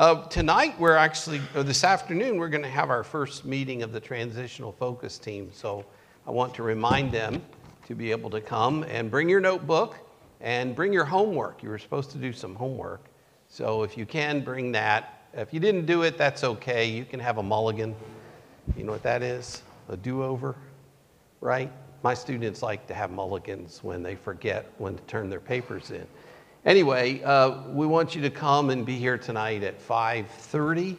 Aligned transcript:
Uh, 0.00 0.26
tonight, 0.28 0.74
we're 0.80 0.96
actually, 0.96 1.42
or 1.54 1.62
this 1.62 1.84
afternoon, 1.84 2.38
we're 2.38 2.48
going 2.48 2.62
to 2.62 2.70
have 2.70 2.88
our 2.88 3.04
first 3.04 3.44
meeting 3.44 3.82
of 3.82 3.92
the 3.92 4.00
transitional 4.00 4.72
focus 4.72 5.18
team. 5.18 5.50
So 5.52 5.84
I 6.26 6.30
want 6.30 6.54
to 6.54 6.62
remind 6.62 7.12
them 7.12 7.42
to 7.86 7.94
be 7.94 8.10
able 8.10 8.30
to 8.30 8.40
come 8.40 8.82
and 8.84 9.10
bring 9.10 9.28
your 9.28 9.40
notebook 9.40 9.98
and 10.40 10.74
bring 10.74 10.90
your 10.90 11.04
homework. 11.04 11.62
You 11.62 11.68
were 11.68 11.78
supposed 11.78 12.10
to 12.12 12.16
do 12.16 12.32
some 12.32 12.54
homework. 12.54 13.04
So 13.48 13.82
if 13.82 13.98
you 13.98 14.06
can, 14.06 14.40
bring 14.40 14.72
that. 14.72 15.26
If 15.34 15.52
you 15.52 15.60
didn't 15.60 15.84
do 15.84 16.00
it, 16.00 16.16
that's 16.16 16.44
okay. 16.44 16.86
You 16.86 17.04
can 17.04 17.20
have 17.20 17.36
a 17.36 17.42
mulligan. 17.42 17.94
You 18.78 18.84
know 18.84 18.92
what 18.92 19.02
that 19.02 19.22
is? 19.22 19.60
A 19.90 19.98
do 19.98 20.22
over, 20.22 20.56
right? 21.42 21.70
My 22.02 22.14
students 22.14 22.62
like 22.62 22.86
to 22.86 22.94
have 22.94 23.10
mulligans 23.10 23.80
when 23.84 24.02
they 24.02 24.14
forget 24.14 24.64
when 24.78 24.96
to 24.96 25.02
turn 25.02 25.28
their 25.28 25.40
papers 25.40 25.90
in. 25.90 26.06
Anyway, 26.66 27.22
uh, 27.22 27.62
we 27.68 27.86
want 27.86 28.14
you 28.14 28.20
to 28.20 28.28
come 28.28 28.68
and 28.68 28.84
be 28.84 28.96
here 28.96 29.16
tonight 29.16 29.62
at 29.62 29.80
5:30, 29.80 30.94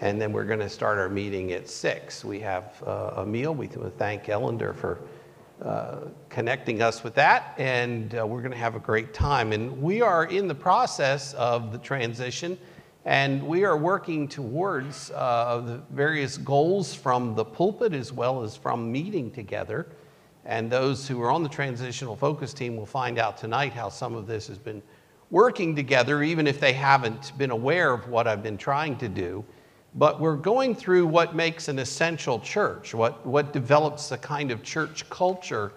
and 0.00 0.22
then 0.22 0.32
we're 0.32 0.44
going 0.44 0.60
to 0.60 0.68
start 0.68 0.98
our 0.98 1.08
meeting 1.08 1.50
at 1.50 1.68
6. 1.68 2.24
We 2.24 2.38
have 2.38 2.80
uh, 2.86 3.14
a 3.16 3.26
meal. 3.26 3.52
We 3.52 3.66
thank 3.66 4.26
Ellender 4.26 4.72
for 4.72 5.00
uh, 5.64 6.02
connecting 6.28 6.80
us 6.80 7.02
with 7.02 7.14
that, 7.16 7.54
and 7.58 8.14
uh, 8.14 8.24
we're 8.24 8.40
going 8.40 8.52
to 8.52 8.56
have 8.56 8.76
a 8.76 8.80
great 8.80 9.12
time. 9.12 9.50
And 9.52 9.82
we 9.82 10.00
are 10.00 10.26
in 10.26 10.46
the 10.46 10.54
process 10.54 11.34
of 11.34 11.72
the 11.72 11.78
transition, 11.78 12.56
and 13.04 13.42
we 13.42 13.64
are 13.64 13.76
working 13.76 14.28
towards 14.28 15.10
uh, 15.10 15.60
the 15.66 15.80
various 15.90 16.38
goals 16.38 16.94
from 16.94 17.34
the 17.34 17.44
pulpit 17.44 17.94
as 17.94 18.12
well 18.12 18.44
as 18.44 18.54
from 18.54 18.92
meeting 18.92 19.32
together. 19.32 19.88
And 20.44 20.70
those 20.70 21.08
who 21.08 21.20
are 21.20 21.32
on 21.32 21.42
the 21.42 21.48
transitional 21.48 22.14
focus 22.14 22.54
team 22.54 22.76
will 22.76 22.86
find 22.86 23.18
out 23.18 23.36
tonight 23.36 23.72
how 23.72 23.88
some 23.88 24.14
of 24.14 24.28
this 24.28 24.46
has 24.46 24.56
been 24.56 24.80
working 25.30 25.76
together, 25.76 26.22
even 26.22 26.46
if 26.46 26.58
they 26.58 26.72
haven't 26.72 27.36
been 27.38 27.50
aware 27.50 27.92
of 27.92 28.08
what 28.08 28.26
I've 28.26 28.42
been 28.42 28.58
trying 28.58 28.96
to 28.98 29.08
do. 29.08 29.44
But 29.94 30.20
we're 30.20 30.36
going 30.36 30.74
through 30.74 31.06
what 31.06 31.34
makes 31.34 31.68
an 31.68 31.78
essential 31.78 32.38
church, 32.40 32.94
what, 32.94 33.24
what 33.26 33.52
develops 33.52 34.08
the 34.08 34.18
kind 34.18 34.50
of 34.50 34.62
church 34.62 35.08
culture 35.10 35.72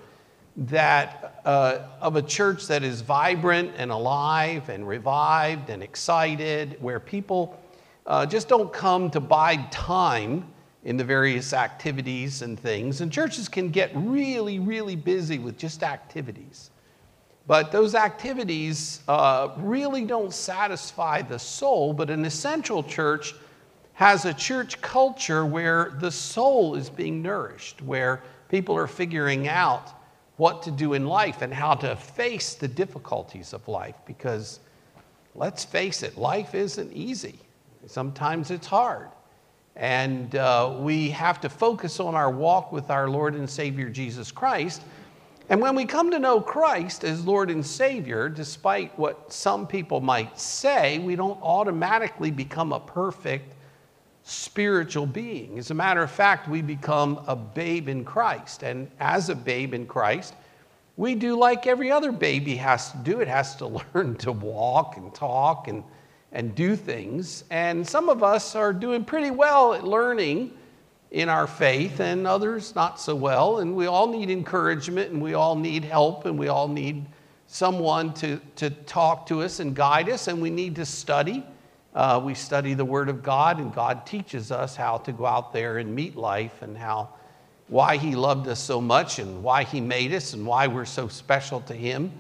that 0.56 1.42
uh, 1.46 1.80
of 2.00 2.16
a 2.16 2.22
church 2.22 2.68
that 2.68 2.84
is 2.84 3.02
vibrant 3.02 3.72
and 3.78 3.90
alive 3.90 4.70
and 4.70 4.88
revived 4.88 5.70
and 5.70 5.81
excited, 5.81 6.78
where 6.80 7.00
people 7.00 7.59
uh, 8.06 8.26
just 8.26 8.48
don't 8.48 8.72
come 8.72 9.09
to 9.09 9.20
bide 9.20 9.72
time 9.72 10.46
in 10.84 10.98
the 10.98 11.04
various 11.04 11.54
activities 11.54 12.42
and 12.42 12.59
things. 12.59 13.02
And 13.02 13.12
churches 13.12 13.48
can 13.48 13.70
get 13.70 13.92
really, 13.96 14.59
really 14.59 14.96
busy 14.96 15.40
with 15.40 15.58
just 15.58 15.81
activities. 15.81 16.70
But 17.46 17.72
those 17.72 17.94
activities 17.94 19.02
uh, 19.08 19.50
really 19.58 20.06
don't 20.06 20.34
satisfy 20.34 21.22
the 21.22 21.40
soul. 21.40 21.94
But 21.94 22.10
an 22.10 22.24
essential 22.26 22.84
church 22.84 23.34
has 23.94 24.26
a 24.26 24.34
church 24.34 24.82
culture 24.82 25.46
where 25.46 25.96
the 26.00 26.12
soul 26.12 26.76
is 26.76 26.90
being 26.90 27.22
nourished, 27.22 27.82
where 27.82 28.24
people 28.50 28.76
are 28.76 28.88
figuring 28.88 29.48
out 29.48 29.92
what 30.38 30.64
to 30.64 30.72
do 30.72 30.94
in 30.94 31.06
life 31.06 31.42
and 31.42 31.54
how 31.54 31.76
to 31.76 31.96
face 31.96 32.56
the 32.56 32.68
difficulties 32.68 33.54
of 33.54 33.68
life. 33.68 33.96
Because 34.06 34.60
let's 35.36 35.64
face 35.64 36.02
it, 36.02 36.18
life 36.18 36.56
isn't 36.56 36.92
easy. 36.94 37.40
Sometimes 37.86 38.52
it's 38.52 38.68
hard. 38.68 39.10
And 39.76 40.36
uh, 40.36 40.78
we 40.80 41.10
have 41.10 41.42
to 41.42 41.50
focus 41.50 42.00
on 42.00 42.16
our 42.16 42.32
walk 42.32 42.72
with 42.72 42.90
our 42.90 43.10
Lord 43.10 43.36
and 43.36 43.50
Savior 43.50 43.90
Jesus 43.90 44.32
Christ 44.32 44.84
and 45.50 45.62
when 45.62 45.76
we 45.76 45.86
come 45.86 46.10
to 46.12 46.20
know 46.20 46.40
Christ 46.40 47.04
as 47.04 47.26
Lord 47.26 47.52
and 47.52 47.66
Savior, 47.66 48.30
despite 48.30 48.98
what 48.98 49.32
some 49.32 49.68
people 49.68 50.00
might 50.00 50.40
say, 50.40 51.00
we 51.00 51.16
don't 51.16 51.42
automatically 51.42 52.32
become 52.32 52.72
a 52.72 52.80
perfect 52.80 53.54
spiritual 54.24 55.06
being. 55.06 55.60
As 55.60 55.70
a 55.70 55.74
matter 55.74 56.02
of 56.02 56.10
fact, 56.10 56.48
we 56.48 56.62
become 56.62 57.22
a 57.28 57.36
babe 57.36 57.90
in 57.90 58.06
Christ. 58.06 58.64
And 58.64 58.90
as 59.00 59.30
a 59.30 59.36
babe 59.36 59.74
in 59.74 59.86
Christ, 59.86 60.34
we 60.96 61.14
do 61.14 61.38
like 61.38 61.68
every 61.68 61.92
other 61.92 62.14
baby 62.14 62.56
has 62.56 62.92
to 62.92 62.98
do. 63.00 63.20
It 63.20 63.28
has 63.28 63.56
to 63.58 63.68
learn 63.94 64.16
to 64.18 64.32
walk 64.32 64.96
and 64.96 65.14
talk 65.14 65.68
and, 65.68 65.84
and 66.32 66.56
do 66.56 66.78
things. 66.78 67.44
And 67.50 67.86
some 67.86 68.08
of 68.08 68.24
us 68.24 68.56
are 68.56 68.72
doing 68.72 69.03
pretty 69.03 69.32
well 69.32 69.74
at 69.74 69.84
learning 69.84 70.53
in 71.13 71.29
our 71.29 71.46
faith, 71.46 72.00
and 72.00 72.25
others 72.25 72.74
not 72.74 73.00
so 73.00 73.16
well. 73.16 73.59
And 73.59 73.75
we 73.75 73.85
all 73.85 74.07
need 74.07 74.31
encouragement, 74.31 75.12
and 75.12 75.22
we 75.22 75.35
all 75.35 75.56
need 75.56 75.84
help, 75.84 76.25
and 76.25 76.38
we 76.38 76.47
all 76.47 76.68
need 76.68 77.06
someone 77.46 78.16
to, 78.16 78.41
to 78.56 78.72
talk 78.72 79.28
to 79.28 79.44
us 79.44 79.59
and 79.59 79.75
guide 79.75 80.09
us, 80.09 80.28
and 80.28 80.41
we 80.41 80.50
need 80.50 80.75
to 80.75 80.85
study. 80.85 81.46
Uh, 81.94 82.19
we 82.23 82.34
study 82.34 82.73
the 82.73 82.84
Word 82.84 83.09
of 83.09 83.22
God, 83.22 83.59
and 83.59 83.72
God 83.72 84.07
teaches 84.07 84.52
us 84.52 84.75
how 84.75 84.97
to 84.97 85.12
go 85.12 85.28
out 85.28 85.53
there 85.53 85.78
and 85.78 85.94
meet 85.94 86.16
life 86.16 86.63
and 86.63 86.75
how 86.75 87.09
why 87.68 87.97
He 87.97 88.16
loved 88.16 88.47
us 88.47 88.59
so 88.59 88.81
much 88.81 89.19
and 89.19 89.44
why 89.44 89.63
He 89.63 89.79
made 89.79 90.13
us 90.13 90.34
and 90.34 90.46
why 90.46 90.66
we're 90.66 90.84
so 90.84 91.07
special 91.07 91.62
to 91.62 91.75
Him. 91.75 92.12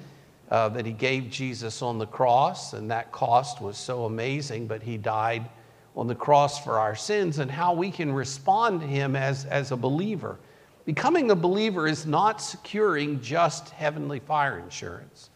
Uh, 0.51 0.69
that 0.69 0.85
He 0.85 0.91
gave 0.91 1.31
Jesus 1.31 1.81
on 1.81 1.97
the 1.97 2.05
cross, 2.05 2.73
and 2.73 2.91
that 2.91 3.11
cost 3.11 3.59
was 3.59 3.75
so 3.75 4.05
amazing, 4.05 4.67
but 4.67 4.83
He 4.83 4.97
died 4.97 5.49
on 5.95 6.07
the 6.07 6.15
cross 6.15 6.63
for 6.63 6.79
our 6.79 6.95
sins 6.95 7.39
and 7.39 7.49
how 7.49 7.73
we 7.73 7.91
can 7.91 8.11
respond 8.11 8.81
to 8.81 8.87
Him 8.87 9.15
as, 9.15 9.45
as 9.45 9.71
a 9.71 9.77
believer. 9.77 10.39
Becoming 10.85 11.31
a 11.31 11.35
believer 11.35 11.87
is 11.87 12.05
not 12.05 12.41
securing 12.41 13.21
just 13.21 13.69
heavenly 13.69 14.19
fire 14.19 14.59
insurance. 14.59 15.29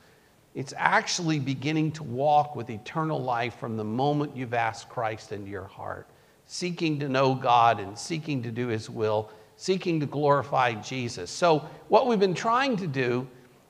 It's 0.56 0.73
actually 0.75 1.40
beginning 1.40 1.91
to 1.94 2.03
walk 2.03 2.56
with 2.56 2.69
eternal 2.69 3.22
life 3.22 3.57
from 3.59 3.78
the 3.78 3.84
moment 3.84 4.35
you've 4.35 4.56
asked 4.56 4.90
Christ 4.90 5.31
into 5.31 5.50
your 5.50 5.66
heart, 5.66 6.07
seeking 6.47 7.00
to 7.00 7.07
know 7.07 7.35
God 7.35 7.79
and 7.79 7.97
seeking 7.97 8.41
to 8.44 8.51
do 8.51 8.67
His 8.67 8.90
will, 8.90 9.29
seeking 9.56 10.00
to 10.00 10.07
glorify 10.07 10.73
Jesus. 10.73 11.29
So, 11.29 11.69
what 11.88 12.07
we've 12.07 12.19
been 12.19 12.34
trying 12.34 12.75
to 12.78 12.88
do 12.88 13.28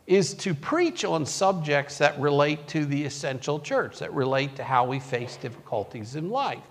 is 0.07 0.33
to 0.35 0.53
preach 0.53 1.03
on 1.03 1.25
subjects 1.25 1.97
that 1.97 2.17
relate 2.17 2.65
to 2.69 2.85
the 2.85 3.03
essential 3.03 3.59
church, 3.59 3.99
that 3.99 4.13
relate 4.13 4.55
to 4.55 4.63
how 4.63 4.85
we 4.85 5.01
face 5.01 5.35
difficulties 5.35 6.15
in 6.15 6.29
life 6.29 6.63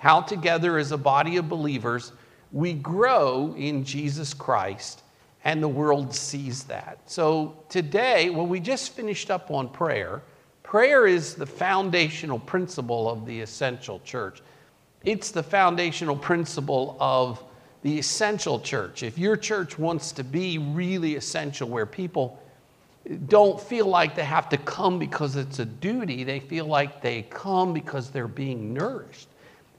how 0.00 0.22
together 0.22 0.78
as 0.78 0.92
a 0.92 0.96
body 0.96 1.36
of 1.36 1.46
believers 1.46 2.12
we 2.52 2.72
grow 2.72 3.54
in 3.58 3.84
Jesus 3.84 4.32
Christ 4.32 5.02
and 5.44 5.62
the 5.62 5.68
world 5.68 6.14
sees 6.14 6.64
that. 6.64 6.98
So 7.04 7.54
today, 7.68 8.30
well, 8.30 8.46
we 8.46 8.60
just 8.60 8.94
finished 8.94 9.30
up 9.30 9.50
on 9.50 9.68
prayer. 9.68 10.22
Prayer 10.62 11.06
is 11.06 11.34
the 11.34 11.44
foundational 11.44 12.38
principle 12.38 13.10
of 13.10 13.26
the 13.26 13.42
essential 13.42 14.00
church. 14.00 14.40
It's 15.04 15.30
the 15.32 15.42
foundational 15.42 16.16
principle 16.16 16.96
of 16.98 17.44
the 17.82 17.98
essential 17.98 18.58
church. 18.58 19.02
If 19.02 19.18
your 19.18 19.36
church 19.36 19.78
wants 19.78 20.12
to 20.12 20.24
be 20.24 20.56
really 20.56 21.16
essential, 21.16 21.68
where 21.68 21.86
people 21.86 22.42
don't 23.28 23.60
feel 23.60 23.86
like 23.86 24.14
they 24.14 24.24
have 24.24 24.48
to 24.48 24.56
come 24.56 24.98
because 24.98 25.36
it's 25.36 25.58
a 25.58 25.66
duty, 25.66 26.24
they 26.24 26.40
feel 26.40 26.64
like 26.64 27.02
they 27.02 27.22
come 27.22 27.74
because 27.74 28.08
they're 28.08 28.28
being 28.28 28.72
nourished 28.72 29.28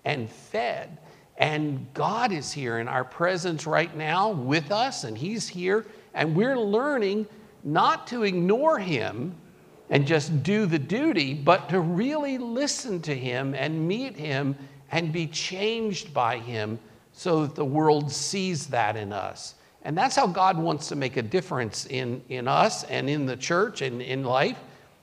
and 0.05 0.29
fed. 0.29 0.97
And 1.37 1.87
God 1.93 2.31
is 2.31 2.51
here 2.51 2.79
in 2.79 2.87
our 2.87 3.03
presence 3.03 3.65
right 3.65 3.95
now 3.95 4.29
with 4.29 4.71
us, 4.71 5.03
and 5.03 5.17
He's 5.17 5.47
here, 5.47 5.85
and 6.13 6.35
we're 6.35 6.57
learning 6.57 7.25
not 7.63 8.07
to 8.07 8.23
ignore 8.23 8.77
Him 8.79 9.35
and 9.89 10.05
just 10.05 10.43
do 10.43 10.65
the 10.65 10.79
duty, 10.79 11.33
but 11.33 11.67
to 11.69 11.79
really 11.79 12.37
listen 12.37 13.01
to 13.01 13.15
Him 13.15 13.53
and 13.53 13.87
meet 13.87 14.15
Him 14.15 14.55
and 14.91 15.11
be 15.11 15.27
changed 15.27 16.13
by 16.13 16.37
Him 16.37 16.79
so 17.11 17.45
that 17.45 17.55
the 17.55 17.65
world 17.65 18.11
sees 18.11 18.67
that 18.67 18.95
in 18.95 19.11
us. 19.11 19.55
And 19.83 19.97
that's 19.97 20.15
how 20.15 20.27
God 20.27 20.57
wants 20.57 20.87
to 20.89 20.95
make 20.95 21.17
a 21.17 21.21
difference 21.21 21.87
in, 21.87 22.21
in 22.29 22.47
us 22.47 22.83
and 22.83 23.09
in 23.09 23.25
the 23.25 23.35
church 23.35 23.81
and 23.81 24.01
in 24.01 24.23
life, 24.23 24.57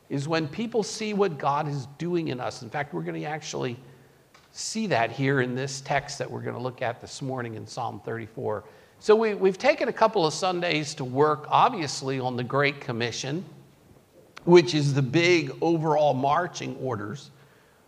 is 0.09 0.28
when 0.28 0.48
people 0.48 0.82
see 0.82 1.12
what 1.15 1.36
God 1.36 1.69
is 1.69 1.86
doing 1.98 2.28
in 2.28 2.41
us. 2.41 2.62
In 2.62 2.70
fact, 2.70 2.94
we're 2.94 3.03
going 3.03 3.20
to 3.20 3.26
actually 3.26 3.76
see 4.59 4.89
that 4.89 5.13
here 5.13 5.41
in 5.41 5.55
this 5.55 5.81
text 5.83 6.19
that 6.19 6.28
we're 6.28 6.41
going 6.41 6.57
to 6.57 6.60
look 6.60 6.83
at 6.83 7.01
this 7.01 7.22
morning 7.22 7.55
in 7.55 7.65
Psalm 7.65 8.01
34. 8.05 8.65
So 8.99 9.15
we, 9.15 9.34
we've 9.34 9.57
taken 9.57 9.89
a 9.89 9.93
couple 9.93 10.27
of 10.27 10.34
Sundays 10.34 10.97
to 10.97 11.05
work, 11.05 11.47
obviously, 11.49 12.19
on 12.19 12.37
the 12.37 12.43
Great 12.43 12.81
Commission, 12.81 13.45
which 14.45 14.75
is 14.75 14.95
the 14.95 15.03
big 15.03 15.53
overall 15.60 16.13
marching 16.13 16.75
orders 16.78 17.31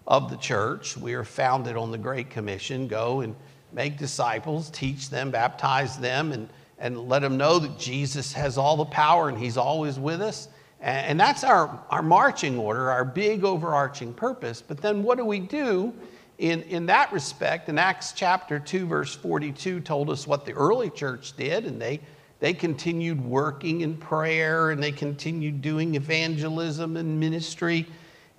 of 0.06 0.30
the 0.30 0.36
church. 0.36 0.96
We 0.96 1.14
are 1.14 1.24
founded 1.24 1.76
on 1.76 1.90
the 1.90 1.98
Great 1.98 2.30
Commission 2.30 2.86
go 2.86 3.22
and 3.22 3.34
make 3.72 3.98
disciples, 3.98 4.70
teach 4.70 5.10
them, 5.10 5.32
baptize 5.32 5.98
them, 5.98 6.30
and, 6.30 6.48
and 6.78 7.08
let 7.08 7.22
them 7.22 7.36
know 7.36 7.58
that 7.58 7.80
Jesus 7.80 8.32
has 8.34 8.56
all 8.56 8.76
the 8.76 8.84
power 8.84 9.28
and 9.28 9.36
He's 9.36 9.56
always 9.56 9.98
with 9.98 10.20
us. 10.20 10.46
And, 10.80 11.06
and 11.06 11.20
that's 11.20 11.42
our, 11.42 11.84
our 11.90 12.02
marching 12.02 12.56
order, 12.58 12.92
our 12.92 13.04
big 13.04 13.42
overarching 13.42 14.14
purpose. 14.14 14.62
But 14.62 14.80
then 14.80 15.02
what 15.02 15.18
do 15.18 15.24
we 15.24 15.40
do 15.40 15.92
in, 16.40 16.62
in 16.62 16.86
that 16.86 17.12
respect, 17.12 17.68
in 17.68 17.76
Acts 17.76 18.12
chapter 18.12 18.58
2, 18.58 18.86
verse 18.86 19.14
42, 19.14 19.80
told 19.80 20.08
us 20.08 20.26
what 20.26 20.46
the 20.46 20.52
early 20.52 20.88
church 20.88 21.36
did, 21.36 21.66
and 21.66 21.80
they, 21.80 22.00
they 22.38 22.54
continued 22.54 23.22
working 23.22 23.82
in 23.82 23.98
prayer 23.98 24.70
and 24.70 24.82
they 24.82 24.90
continued 24.90 25.60
doing 25.60 25.96
evangelism 25.96 26.96
and 26.96 27.20
ministry. 27.20 27.86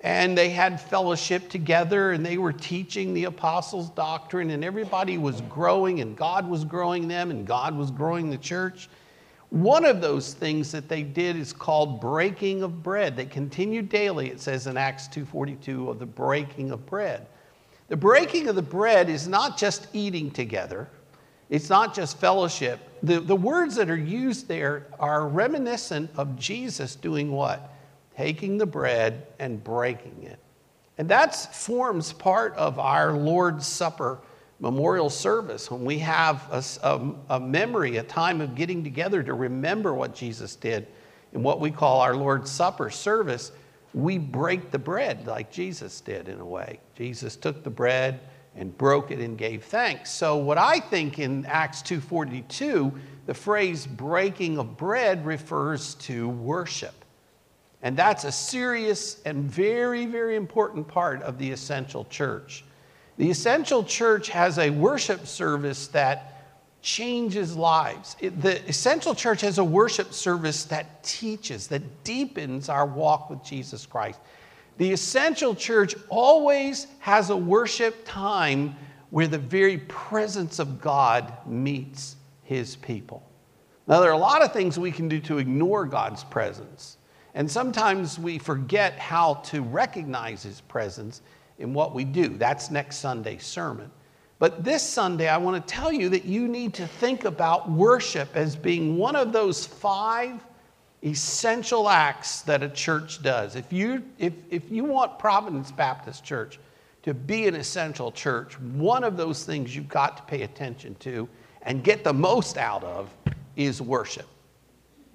and 0.04 0.36
they 0.36 0.50
had 0.50 0.82
fellowship 0.82 1.48
together 1.48 2.14
and 2.14 2.26
they 2.26 2.40
were 2.40 2.52
teaching 2.52 3.14
the 3.14 3.26
apostles' 3.26 3.92
doctrine, 3.92 4.50
and 4.50 4.64
everybody 4.64 5.20
was 5.20 5.42
growing, 5.42 6.02
and 6.02 6.18
God 6.18 6.50
was 6.50 6.66
growing 6.66 7.08
them, 7.08 7.30
and 7.30 7.46
God 7.46 7.78
was 7.78 7.92
growing 7.92 8.32
the 8.32 8.38
church. 8.38 8.90
One 9.52 9.86
of 9.86 10.02
those 10.02 10.34
things 10.34 10.72
that 10.72 10.90
they 10.90 11.04
did 11.04 11.36
is 11.36 11.54
called 11.54 12.02
breaking 12.02 12.64
of 12.64 12.82
bread. 12.82 13.16
They 13.16 13.26
continued 13.26 13.90
daily, 13.90 14.32
it 14.32 14.42
says 14.42 14.66
in 14.66 14.76
Acts 14.76 15.08
2:42, 15.10 15.90
of 15.90 16.00
the 16.00 16.08
breaking 16.08 16.72
of 16.72 16.84
bread. 16.88 17.28
The 17.92 17.98
breaking 17.98 18.48
of 18.48 18.56
the 18.56 18.62
bread 18.62 19.10
is 19.10 19.28
not 19.28 19.58
just 19.58 19.88
eating 19.92 20.32
together, 20.32 20.90
it's 21.50 21.70
not 21.70 21.94
just 21.94 22.18
fellowship. 22.18 22.80
The, 23.04 23.20
the 23.20 23.36
words 23.36 23.76
that 23.76 23.90
are 23.90 23.98
used 23.98 24.48
there 24.48 24.88
are 25.00 25.28
reminiscent 25.28 26.10
of 26.16 26.38
Jesus 26.38 26.96
doing 26.96 27.32
what? 27.32 27.72
taking 28.16 28.58
the 28.58 28.66
bread 28.66 29.26
and 29.40 29.64
breaking 29.64 30.24
it. 30.24 30.40
And 30.98 31.10
that 31.10 31.36
forms 31.56 32.14
part 32.14 32.54
of 32.56 32.78
our 32.78 33.14
Lord's 33.14 33.66
Supper 33.66 34.20
memorial 34.60 35.10
service 35.10 35.72
when 35.72 35.84
we 35.84 35.98
have 36.00 36.48
a, 36.52 36.64
a, 36.88 37.36
a, 37.36 37.40
memory, 37.40 37.98
a 37.98 38.04
time 38.04 38.42
of 38.42 38.54
getting 38.54 38.84
together 38.84 39.24
to 39.24 39.34
remember 39.34 39.94
what 39.96 40.14
Jesus 40.14 40.56
did 40.56 40.86
in 41.34 41.42
what 41.42 41.60
we 41.60 41.72
call 41.72 42.02
our 42.02 42.16
Lord's 42.16 42.52
Supper 42.52 42.92
service. 42.92 43.52
We 43.94 44.18
break 44.18 44.72
the 44.72 44.80
bread 44.80 45.28
like 45.28 45.52
Jesus 45.52 46.02
did 46.02 46.30
in 46.30 46.40
a 46.40 46.46
way. 46.46 46.80
Jesus 46.96 47.36
took 47.36 47.64
the 47.64 47.70
bread 47.70 48.22
and 48.56 48.78
broke 48.78 49.12
it 49.12 49.20
and 49.20 49.38
gave 49.38 49.64
thanks. 49.64 50.12
So 50.12 50.38
what 50.38 50.58
I 50.58 50.80
think 50.80 51.20
in 51.20 51.46
Acts 51.46 51.82
2:42, 51.82 52.94
the 53.26 53.34
phrase 53.34 53.86
breaking 53.88 54.58
of 54.58 54.78
bread 54.78 55.26
refers 55.26 55.96
to 55.96 56.30
worship. 56.30 56.94
And 57.82 57.98
that's 57.98 58.26
a 58.26 58.32
serious 58.32 59.22
and 59.24 59.44
very, 59.44 60.06
very 60.06 60.36
important 60.36 60.88
part 60.88 61.22
of 61.24 61.38
the 61.38 61.52
essential 61.52 62.06
church. 62.06 62.64
The 63.18 63.30
essential 63.30 63.84
church 63.84 64.30
has 64.30 64.58
a 64.58 64.70
worship 64.70 65.26
service 65.28 65.88
that 65.88 66.41
changes 66.82 67.56
lives. 67.56 68.16
the 68.20 68.68
essential 68.68 69.14
church 69.14 69.42
has 69.42 69.58
a 69.58 69.64
worship 69.64 70.14
service 70.14 70.64
that 70.66 71.04
teaches, 71.04 71.68
that 71.68 72.04
deepens 72.04 72.70
our 72.70 72.86
walk 72.86 73.30
with 73.30 73.44
Jesus 73.44 73.86
Christ. 73.86 74.20
The 74.78 74.92
essential 74.92 75.54
church 75.54 75.96
always 76.10 76.88
has 77.00 77.30
a 77.30 77.38
worship 77.38 78.04
time 78.06 78.76
where 79.12 79.28
the 79.28 79.38
very 79.38 79.78
presence 79.78 80.58
of 80.60 80.82
God 80.82 81.34
meets 81.46 82.16
his 82.44 82.76
people. 82.78 83.24
Now, 83.88 84.00
there 84.00 84.10
are 84.10 84.14
a 84.14 84.18
lot 84.18 84.42
of 84.42 84.54
things 84.54 84.80
we 84.80 84.92
can 84.92 85.08
do 85.08 85.20
to 85.22 85.38
ignore 85.38 85.86
God's 85.86 86.24
presence. 86.24 86.98
And 87.34 87.50
sometimes 87.50 88.20
we 88.20 88.38
forget 88.40 88.98
how 89.00 89.36
to 89.46 89.62
recognize 89.62 90.44
His 90.44 90.62
presence 90.62 91.22
in 91.60 91.74
what 91.74 91.94
we 91.94 92.04
do. 92.04 92.30
That's 92.30 92.72
next 92.72 92.98
Sunday's 92.98 93.46
sermon. 93.46 93.92
But 94.42 94.64
this 94.64 94.82
Sunday, 94.82 95.28
I 95.30 95.38
want 95.38 95.68
to 95.68 95.72
tell 95.72 95.92
you 95.92 96.10
that 96.10 96.26
you 96.26 96.48
need 96.48 96.74
to 96.74 96.88
think 96.88 97.26
about 97.26 97.70
worship 97.70 98.36
as 98.36 98.56
being 98.56 98.98
one 98.98 99.16
of 99.16 99.32
those 99.32 99.68
five 99.68 100.44
essential 101.04 101.88
acts 101.88 102.42
that 102.42 102.64
a 102.64 102.70
church 102.70 103.22
does. 103.22 103.56
If 103.56 103.72
you, 103.72 104.04
if, 104.18 104.34
if 104.50 104.72
you 104.72 104.84
want 104.84 105.20
Providence 105.20 105.72
Baptist 105.72 106.24
Church 106.24 106.58
to 107.04 107.14
be 107.14 107.48
an 107.48 107.54
essential 107.54 108.12
church, 108.12 108.60
one 108.60 109.04
of 109.04 109.16
those 109.16 109.44
things 109.44 109.76
you've 109.76 109.88
got 109.88 110.18
to 110.18 110.24
pay 110.24 110.42
attention 110.42 110.96
to 111.02 111.30
and 111.62 111.84
get 111.84 112.04
the 112.04 112.14
most 112.14 112.58
out 112.58 112.84
of 112.84 113.14
is 113.56 113.80
worship. 113.80 114.26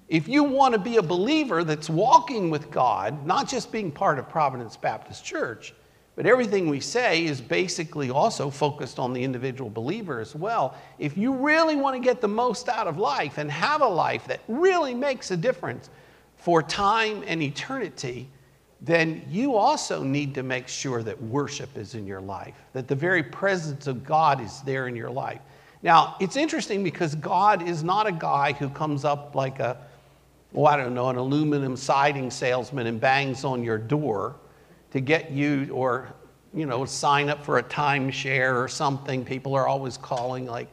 If 0.07 0.29
you 0.29 0.45
want 0.45 0.73
to 0.73 0.79
be 0.79 0.95
a 0.95 1.03
believer 1.03 1.65
that's 1.65 1.89
walking 1.89 2.49
with 2.49 2.71
God, 2.71 3.25
not 3.25 3.49
just 3.49 3.73
being 3.73 3.91
part 3.91 4.19
of 4.19 4.29
Providence 4.29 4.77
Baptist 4.77 5.25
Church, 5.25 5.73
but 6.17 6.25
everything 6.25 6.67
we 6.67 6.79
say 6.79 7.25
is 7.25 7.39
basically 7.39 8.09
also 8.09 8.49
focused 8.49 8.97
on 8.97 9.13
the 9.13 9.23
individual 9.23 9.69
believer 9.69 10.19
as 10.19 10.33
well. 10.33 10.75
If 10.97 11.15
you 11.15 11.31
really 11.31 11.75
want 11.75 11.95
to 11.95 12.01
get 12.01 12.21
the 12.21 12.27
most 12.27 12.69
out 12.69 12.87
of 12.87 12.97
life 12.97 13.37
and 13.37 13.51
have 13.51 13.81
a 13.81 13.87
life 13.87 14.25
that 14.25 14.39
really 14.47 14.95
makes 14.95 15.29
a 15.29 15.37
difference 15.37 15.91
for 16.35 16.63
time 16.63 17.23
and 17.27 17.43
eternity, 17.43 18.27
then 18.81 19.23
you 19.29 19.55
also 19.55 20.03
need 20.03 20.33
to 20.33 20.41
make 20.41 20.67
sure 20.67 21.03
that 21.03 21.21
worship 21.21 21.77
is 21.77 21.93
in 21.93 22.07
your 22.07 22.21
life, 22.21 22.55
that 22.73 22.87
the 22.87 22.95
very 22.95 23.21
presence 23.21 23.85
of 23.85 24.03
God 24.03 24.41
is 24.41 24.61
there 24.61 24.87
in 24.87 24.95
your 24.95 25.11
life. 25.11 25.41
Now, 25.83 26.15
it's 26.19 26.35
interesting 26.35 26.83
because 26.83 27.13
God 27.13 27.67
is 27.67 27.83
not 27.83 28.07
a 28.07 28.11
guy 28.11 28.53
who 28.53 28.69
comes 28.69 29.05
up 29.05 29.35
like 29.35 29.59
a 29.59 29.77
oh, 30.55 30.65
I 30.65 30.77
don't 30.77 30.95
know, 30.95 31.09
an 31.09 31.17
aluminum 31.17 31.77
siding 31.77 32.31
salesman 32.31 32.87
and 32.87 32.99
bangs 32.99 33.43
on 33.43 33.63
your 33.63 33.77
door 33.77 34.35
to 34.91 34.99
get 34.99 35.31
you 35.31 35.69
or, 35.71 36.13
you 36.53 36.65
know, 36.65 36.85
sign 36.85 37.29
up 37.29 37.43
for 37.43 37.57
a 37.57 37.63
timeshare 37.63 38.55
or 38.55 38.67
something. 38.67 39.25
People 39.25 39.55
are 39.55 39.67
always 39.67 39.97
calling, 39.97 40.45
like, 40.45 40.67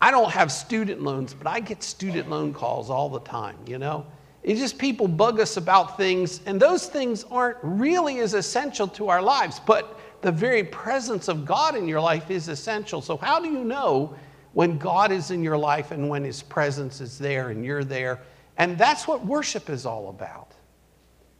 I 0.00 0.10
don't 0.10 0.30
have 0.30 0.50
student 0.50 1.02
loans, 1.02 1.34
but 1.34 1.46
I 1.46 1.60
get 1.60 1.82
student 1.82 2.30
loan 2.30 2.54
calls 2.54 2.88
all 2.88 3.08
the 3.08 3.20
time, 3.20 3.58
you 3.66 3.78
know? 3.78 4.06
It's 4.42 4.58
just 4.58 4.78
people 4.78 5.06
bug 5.06 5.38
us 5.38 5.58
about 5.58 5.98
things, 5.98 6.40
and 6.46 6.58
those 6.58 6.86
things 6.86 7.24
aren't 7.30 7.58
really 7.62 8.20
as 8.20 8.32
essential 8.32 8.88
to 8.88 9.08
our 9.08 9.20
lives, 9.20 9.60
but 9.60 10.00
the 10.22 10.32
very 10.32 10.64
presence 10.64 11.28
of 11.28 11.44
God 11.44 11.76
in 11.76 11.86
your 11.86 12.00
life 12.00 12.30
is 12.30 12.48
essential. 12.48 13.02
So, 13.02 13.18
how 13.18 13.40
do 13.40 13.50
you 13.50 13.64
know 13.64 14.14
when 14.52 14.78
God 14.78 15.12
is 15.12 15.30
in 15.30 15.42
your 15.42 15.58
life 15.58 15.90
and 15.90 16.08
when 16.08 16.24
His 16.24 16.42
presence 16.42 17.02
is 17.02 17.18
there 17.18 17.50
and 17.50 17.64
you're 17.64 17.84
there? 17.84 18.20
And 18.56 18.78
that's 18.78 19.06
what 19.06 19.24
worship 19.24 19.68
is 19.68 19.84
all 19.84 20.08
about. 20.08 20.49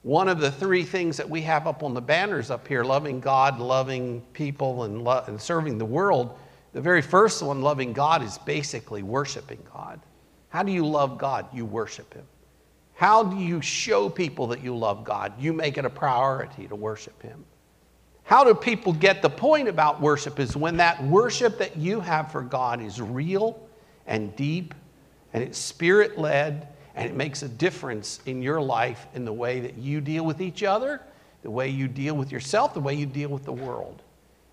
One 0.03 0.29
of 0.29 0.41
the 0.41 0.51
three 0.51 0.83
things 0.83 1.19
that 1.19 1.29
we 1.29 1.43
have 1.43 1.67
up 1.67 1.83
on 1.83 1.95
the 1.95 2.01
banners 2.01 2.51
up 2.51 2.67
here 2.67 2.85
loving 2.85 3.21
God, 3.21 3.59
loving 3.59 4.23
people, 4.33 4.85
and, 4.85 5.05
lo- 5.05 5.25
and 5.27 5.41
serving 5.41 5.79
the 5.79 5.85
world 5.85 6.39
the 6.73 6.81
very 6.81 7.03
first 7.03 7.43
one, 7.43 7.63
loving 7.63 7.93
God, 7.93 8.23
is 8.23 8.39
basically 8.39 9.03
worshiping 9.03 9.59
God. 9.73 10.01
How 10.51 10.63
do 10.63 10.73
you 10.73 10.87
love 10.87 11.19
God? 11.19 11.47
You 11.53 11.65
worship 11.65 12.13
Him. 12.15 12.25
How 12.95 13.25
do 13.25 13.37
you 13.37 13.61
show 13.61 14.09
people 14.09 14.47
that 14.49 14.63
you 14.63 14.77
love 14.77 15.05
God? 15.05 15.33
You 15.39 15.53
make 15.53 15.79
it 15.79 15.85
a 15.85 15.91
priority 15.91 16.69
to 16.69 16.77
worship 16.77 17.21
Him. 17.23 17.45
How 18.23 18.45
do 18.45 18.55
people 18.55 18.93
get 18.93 19.23
the 19.23 19.31
point 19.31 19.69
about 19.69 20.01
worship 20.01 20.39
is 20.39 20.57
when 20.57 20.77
that 20.77 21.03
worship 21.05 21.59
that 21.59 21.77
you 21.77 21.99
have 22.01 22.31
for 22.31 22.43
God 22.43 22.81
is 22.81 23.01
real 23.01 23.61
and 24.07 24.35
deep 24.37 24.75
and 25.33 25.43
it's 25.43 25.59
spirit 25.59 26.19
led 26.19 26.69
and 27.01 27.09
it 27.09 27.17
makes 27.17 27.43
a 27.43 27.49
difference 27.49 28.21
in 28.27 28.43
your 28.43 28.61
life 28.61 29.07
in 29.15 29.25
the 29.25 29.33
way 29.33 29.59
that 29.61 29.79
you 29.79 30.03
deal 30.03 30.23
with 30.23 30.43
each 30.43 30.63
other, 30.63 31.01
the 31.41 31.51
way 31.51 31.67
you 31.67 31.89
deal 31.89 32.15
with 32.15 32.31
yourself, 32.31 32.75
the 32.75 32.81
way 32.81 32.93
you 32.93 33.07
deal 33.07 33.31
with 33.31 33.43
the 33.43 33.53
world. 33.53 34.03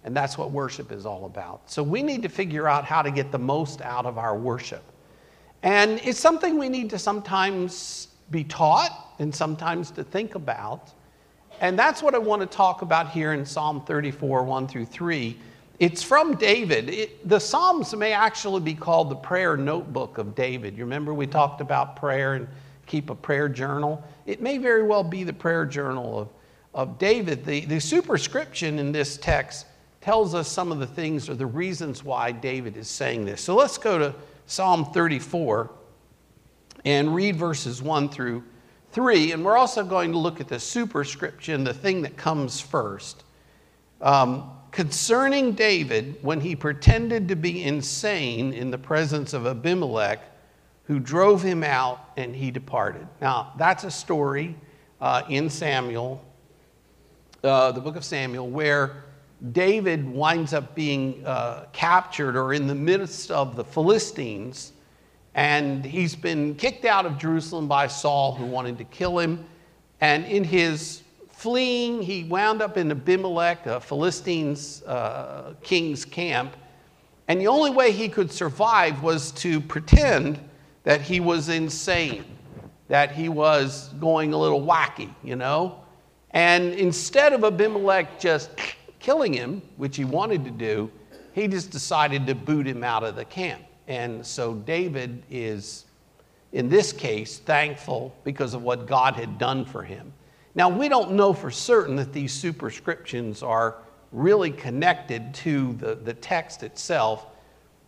And 0.05 0.15
that's 0.15 0.37
what 0.37 0.51
worship 0.51 0.93
is 0.93 1.05
all 1.05 1.25
about. 1.25 1.69
So 1.69 1.83
we 1.83 2.01
need 2.01 2.23
to 2.23 2.29
figure 2.29 2.69
out 2.69 2.85
how 2.85 3.01
to 3.01 3.11
get 3.11 3.33
the 3.33 3.37
most 3.37 3.81
out 3.81 4.05
of 4.05 4.17
our 4.17 4.37
worship. 4.37 4.81
And 5.61 5.99
it's 6.05 6.21
something 6.21 6.57
we 6.57 6.69
need 6.69 6.89
to 6.91 6.99
sometimes 6.99 8.07
be 8.31 8.45
taught 8.45 9.15
and 9.19 9.35
sometimes 9.35 9.91
to 9.91 10.03
think 10.05 10.35
about. 10.35 10.93
And 11.59 11.77
that's 11.77 12.01
what 12.01 12.15
I 12.15 12.17
want 12.17 12.41
to 12.43 12.47
talk 12.47 12.81
about 12.81 13.09
here 13.09 13.33
in 13.33 13.45
Psalm 13.45 13.83
34, 13.83 14.43
1 14.43 14.67
through 14.69 14.85
3 14.85 15.37
it's 15.79 16.01
from 16.01 16.35
David. 16.35 16.89
It, 16.89 17.27
the 17.27 17.39
Psalms 17.39 17.95
may 17.95 18.11
actually 18.11 18.61
be 18.61 18.73
called 18.73 19.09
the 19.09 19.15
prayer 19.15 19.55
notebook 19.55 20.17
of 20.17 20.33
David. 20.33 20.75
You 20.75 20.83
remember 20.83 21.13
we 21.13 21.27
talked 21.27 21.61
about 21.61 21.95
prayer 21.95 22.33
and 22.33 22.47
keep 22.87 23.09
a 23.09 23.15
prayer 23.15 23.47
journal? 23.47 24.03
It 24.25 24.41
may 24.41 24.57
very 24.57 24.83
well 24.83 25.03
be 25.03 25.23
the 25.23 25.33
prayer 25.33 25.65
journal 25.65 26.19
of, 26.19 26.29
of 26.73 26.97
David. 26.97 27.45
The, 27.45 27.61
the 27.65 27.79
superscription 27.79 28.79
in 28.79 28.91
this 28.91 29.17
text 29.17 29.67
tells 30.01 30.33
us 30.33 30.47
some 30.47 30.71
of 30.71 30.79
the 30.79 30.87
things 30.87 31.29
or 31.29 31.35
the 31.35 31.45
reasons 31.45 32.03
why 32.03 32.31
David 32.31 32.75
is 32.75 32.87
saying 32.87 33.25
this. 33.25 33.41
So 33.41 33.55
let's 33.55 33.77
go 33.77 33.99
to 33.99 34.15
Psalm 34.47 34.85
34 34.85 35.69
and 36.85 37.13
read 37.13 37.35
verses 37.35 37.83
1 37.83 38.09
through 38.09 38.43
3. 38.93 39.33
And 39.33 39.45
we're 39.45 39.57
also 39.57 39.83
going 39.83 40.11
to 40.13 40.17
look 40.17 40.39
at 40.41 40.47
the 40.47 40.59
superscription, 40.59 41.63
the 41.63 41.73
thing 41.73 42.01
that 42.01 42.17
comes 42.17 42.59
first. 42.59 43.25
Um, 44.01 44.51
concerning 44.71 45.53
David 45.53 46.17
when 46.21 46.41
he 46.41 46.55
pretended 46.55 47.27
to 47.29 47.35
be 47.35 47.63
insane 47.63 48.53
in 48.53 48.71
the 48.71 48.77
presence 48.77 49.33
of 49.33 49.45
Abimelech, 49.45 50.19
who 50.83 50.99
drove 50.99 51.41
him 51.43 51.63
out 51.63 52.11
and 52.15 52.35
he 52.35 52.51
departed. 52.51 53.07
Now, 53.21 53.53
that's 53.57 53.83
a 53.83 53.91
story 53.91 54.55
uh, 55.01 55.23
in 55.29 55.49
Samuel, 55.49 56.23
uh, 57.43 57.71
the 57.71 57.81
book 57.81 57.95
of 57.95 58.05
Samuel, 58.05 58.49
where 58.49 59.03
David 59.51 60.07
winds 60.07 60.53
up 60.53 60.73
being 60.73 61.25
uh, 61.25 61.65
captured 61.73 62.35
or 62.35 62.53
in 62.53 62.67
the 62.67 62.75
midst 62.75 63.29
of 63.31 63.55
the 63.55 63.63
Philistines, 63.63 64.73
and 65.35 65.85
he's 65.85 66.15
been 66.15 66.55
kicked 66.55 66.85
out 66.85 67.05
of 67.05 67.19
Jerusalem 67.19 67.67
by 67.67 67.87
Saul, 67.87 68.33
who 68.33 68.45
wanted 68.45 68.77
to 68.79 68.83
kill 68.85 69.19
him. 69.19 69.45
And 70.01 70.25
in 70.25 70.43
his 70.43 71.03
fleeing, 71.37 72.01
he 72.01 72.23
wound 72.23 72.63
up 72.63 72.77
in 72.77 72.89
Abimelech, 72.89 73.67
a 73.67 73.79
Philistines 73.79 74.81
uh, 74.83 75.53
king's 75.61 76.03
camp. 76.03 76.57
And 77.27 77.39
the 77.39 77.47
only 77.47 77.69
way 77.69 77.91
he 77.91 78.09
could 78.09 78.31
survive 78.31 79.03
was 79.03 79.31
to 79.33 79.61
pretend 79.61 80.39
that 80.83 80.99
he 80.99 81.19
was 81.19 81.49
insane, 81.49 82.25
that 82.87 83.11
he 83.11 83.29
was 83.29 83.89
going 83.99 84.33
a 84.33 84.37
little 84.37 84.65
wacky, 84.65 85.13
you 85.23 85.35
know? 85.35 85.79
And 86.31 86.73
instead 86.73 87.33
of 87.33 87.43
Abimelech 87.43 88.19
just 88.19 88.49
killing 88.97 89.31
him, 89.31 89.61
which 89.75 89.95
he 89.95 90.05
wanted 90.05 90.43
to 90.43 90.51
do, 90.51 90.89
he 91.33 91.47
just 91.47 91.69
decided 91.69 92.25
to 92.25 92.33
boot 92.33 92.65
him 92.65 92.83
out 92.83 93.03
of 93.03 93.15
the 93.15 93.25
camp. 93.25 93.61
And 93.87 94.25
so 94.25 94.55
David 94.55 95.21
is, 95.29 95.85
in 96.51 96.67
this 96.67 96.91
case, 96.91 97.37
thankful 97.37 98.15
because 98.23 98.55
of 98.55 98.63
what 98.63 98.87
God 98.87 99.13
had 99.13 99.37
done 99.37 99.65
for 99.65 99.83
him. 99.83 100.13
Now, 100.57 100.69
we 100.69 100.89
don't 100.89 101.11
know 101.11 101.33
for 101.33 101.51
certain 101.51 101.95
that 101.97 102.11
these 102.11 102.33
superscriptions 102.33 103.43
are 103.43 103.75
really 104.11 104.49
connected 104.49 105.31
to 105.35 105.73
the, 105.73 105.93
the 105.93 106.15
text 106.15 106.63
itself 106.63 107.27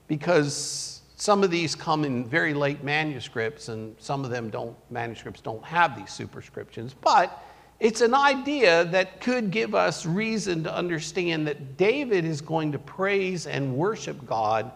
because 0.08 1.02
some 1.16 1.44
of 1.44 1.50
these 1.50 1.74
come 1.74 2.06
in 2.06 2.24
very 2.24 2.54
late 2.54 2.84
manuscripts 2.84 3.70
and 3.70 3.96
some 3.98 4.24
of 4.24 4.30
them 4.30 4.52
don't 4.52 4.78
manuscripts 4.92 5.42
don't 5.42 5.64
have 5.64 5.98
these 5.98 6.12
superscriptions. 6.12 6.94
But 6.94 7.44
it's 7.80 8.02
an 8.02 8.14
idea 8.14 8.86
that 8.86 9.20
could 9.20 9.50
give 9.50 9.74
us 9.74 10.06
reason 10.06 10.64
to 10.66 10.74
understand 10.74 11.48
that 11.48 11.76
David 11.76 12.24
is 12.24 12.40
going 12.40 12.72
to 12.74 12.80
praise 12.80 13.48
and 13.48 13.76
worship 13.76 14.24
God 14.28 14.72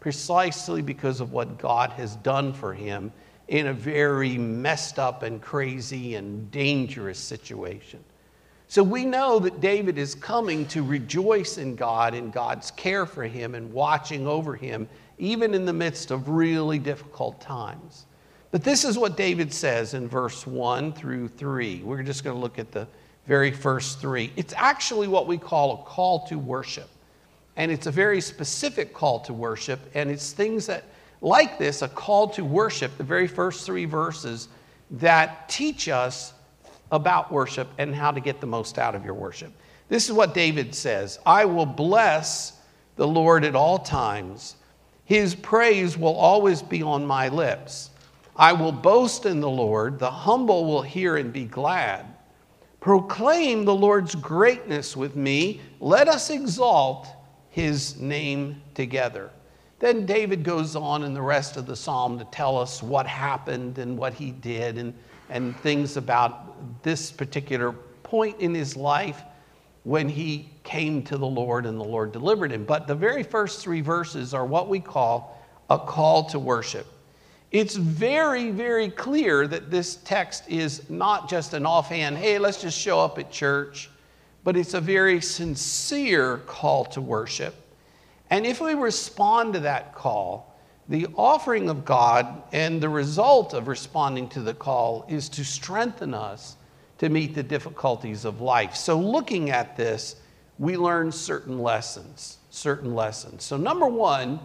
precisely 0.00 0.82
because 0.82 1.20
of 1.20 1.30
what 1.30 1.58
God 1.58 1.92
has 1.92 2.16
done 2.16 2.52
for 2.52 2.74
him 2.74 3.12
in 3.48 3.68
a 3.68 3.72
very 3.72 4.36
messed 4.36 4.98
up 4.98 5.22
and 5.22 5.40
crazy 5.40 6.16
and 6.16 6.50
dangerous 6.50 7.18
situation. 7.18 8.02
So 8.68 8.82
we 8.82 9.04
know 9.04 9.38
that 9.38 9.60
David 9.60 9.96
is 9.96 10.14
coming 10.14 10.66
to 10.66 10.82
rejoice 10.82 11.56
in 11.56 11.76
God 11.76 12.14
and 12.14 12.32
God's 12.32 12.72
care 12.72 13.06
for 13.06 13.22
him 13.22 13.54
and 13.54 13.72
watching 13.72 14.26
over 14.26 14.56
him, 14.56 14.88
even 15.18 15.54
in 15.54 15.64
the 15.64 15.72
midst 15.72 16.10
of 16.10 16.28
really 16.28 16.80
difficult 16.80 17.40
times. 17.40 18.06
But 18.50 18.64
this 18.64 18.84
is 18.84 18.98
what 18.98 19.16
David 19.16 19.52
says 19.52 19.94
in 19.94 20.08
verse 20.08 20.46
1 20.46 20.92
through 20.94 21.28
3. 21.28 21.82
We're 21.84 22.02
just 22.02 22.24
going 22.24 22.34
to 22.34 22.40
look 22.40 22.58
at 22.58 22.72
the 22.72 22.88
very 23.26 23.50
first 23.50 24.00
three. 24.00 24.32
It's 24.36 24.54
actually 24.56 25.08
what 25.08 25.26
we 25.26 25.36
call 25.36 25.74
a 25.74 25.84
call 25.84 26.26
to 26.28 26.38
worship. 26.38 26.88
And 27.56 27.70
it's 27.70 27.86
a 27.86 27.90
very 27.90 28.20
specific 28.20 28.92
call 28.92 29.20
to 29.20 29.32
worship. 29.32 29.80
And 29.94 30.10
it's 30.10 30.32
things 30.32 30.66
that, 30.66 30.84
like 31.20 31.58
this, 31.58 31.82
a 31.82 31.88
call 31.88 32.28
to 32.30 32.44
worship, 32.44 32.96
the 32.98 33.04
very 33.04 33.26
first 33.26 33.66
three 33.66 33.84
verses, 33.84 34.48
that 34.90 35.48
teach 35.48 35.88
us 35.88 36.34
about 36.92 37.32
worship 37.32 37.68
and 37.78 37.94
how 37.94 38.10
to 38.10 38.20
get 38.20 38.40
the 38.40 38.46
most 38.46 38.78
out 38.78 38.94
of 38.94 39.04
your 39.04 39.14
worship. 39.14 39.52
This 39.88 40.06
is 40.06 40.12
what 40.12 40.34
David 40.34 40.74
says 40.74 41.18
I 41.24 41.44
will 41.44 41.66
bless 41.66 42.60
the 42.96 43.06
Lord 43.06 43.44
at 43.44 43.54
all 43.54 43.78
times, 43.78 44.56
his 45.04 45.34
praise 45.34 45.96
will 45.96 46.16
always 46.16 46.62
be 46.62 46.82
on 46.82 47.06
my 47.06 47.28
lips. 47.28 47.90
I 48.34 48.52
will 48.52 48.72
boast 48.72 49.24
in 49.24 49.40
the 49.40 49.48
Lord, 49.50 49.98
the 49.98 50.10
humble 50.10 50.66
will 50.66 50.82
hear 50.82 51.16
and 51.16 51.32
be 51.32 51.44
glad. 51.44 52.06
Proclaim 52.80 53.64
the 53.64 53.74
Lord's 53.74 54.14
greatness 54.14 54.96
with 54.96 55.16
me, 55.16 55.60
let 55.80 56.08
us 56.08 56.30
exalt 56.30 57.08
his 57.50 57.98
name 58.00 58.62
together. 58.74 59.30
Then 59.78 60.06
David 60.06 60.42
goes 60.42 60.74
on 60.74 61.02
in 61.02 61.12
the 61.12 61.22
rest 61.22 61.56
of 61.56 61.66
the 61.66 61.76
psalm 61.76 62.18
to 62.18 62.24
tell 62.26 62.56
us 62.56 62.82
what 62.82 63.06
happened 63.06 63.78
and 63.78 63.98
what 63.98 64.14
he 64.14 64.30
did 64.30 64.78
and 64.78 64.94
and 65.28 65.56
things 65.58 65.96
about 65.96 66.82
this 66.82 67.10
particular 67.10 67.72
point 68.02 68.40
in 68.40 68.54
his 68.54 68.76
life 68.76 69.22
when 69.84 70.08
he 70.08 70.48
came 70.64 71.02
to 71.04 71.16
the 71.16 71.26
Lord 71.26 71.66
and 71.66 71.78
the 71.78 71.84
Lord 71.84 72.12
delivered 72.12 72.52
him. 72.52 72.64
But 72.64 72.86
the 72.86 72.94
very 72.94 73.22
first 73.22 73.60
three 73.60 73.80
verses 73.80 74.34
are 74.34 74.44
what 74.44 74.68
we 74.68 74.80
call 74.80 75.42
a 75.70 75.78
call 75.78 76.24
to 76.24 76.38
worship. 76.38 76.86
It's 77.52 77.76
very, 77.76 78.50
very 78.50 78.90
clear 78.90 79.46
that 79.46 79.70
this 79.70 79.96
text 79.96 80.44
is 80.48 80.88
not 80.90 81.28
just 81.28 81.54
an 81.54 81.64
offhand, 81.64 82.18
hey, 82.18 82.38
let's 82.38 82.60
just 82.60 82.78
show 82.78 83.00
up 83.00 83.18
at 83.18 83.30
church, 83.30 83.88
but 84.44 84.56
it's 84.56 84.74
a 84.74 84.80
very 84.80 85.20
sincere 85.20 86.38
call 86.38 86.84
to 86.86 87.00
worship. 87.00 87.54
And 88.30 88.44
if 88.44 88.60
we 88.60 88.74
respond 88.74 89.54
to 89.54 89.60
that 89.60 89.94
call, 89.94 90.54
the 90.88 91.06
offering 91.16 91.68
of 91.68 91.84
God 91.84 92.42
and 92.52 92.80
the 92.80 92.88
result 92.88 93.54
of 93.54 93.68
responding 93.68 94.28
to 94.30 94.40
the 94.40 94.54
call 94.54 95.04
is 95.08 95.28
to 95.30 95.44
strengthen 95.44 96.14
us 96.14 96.56
to 96.98 97.08
meet 97.08 97.34
the 97.34 97.42
difficulties 97.42 98.24
of 98.24 98.40
life. 98.40 98.74
So, 98.74 98.98
looking 98.98 99.50
at 99.50 99.76
this, 99.76 100.16
we 100.58 100.76
learn 100.76 101.12
certain 101.12 101.58
lessons. 101.58 102.38
Certain 102.50 102.94
lessons. 102.94 103.44
So, 103.44 103.56
number 103.56 103.86
one, 103.86 104.38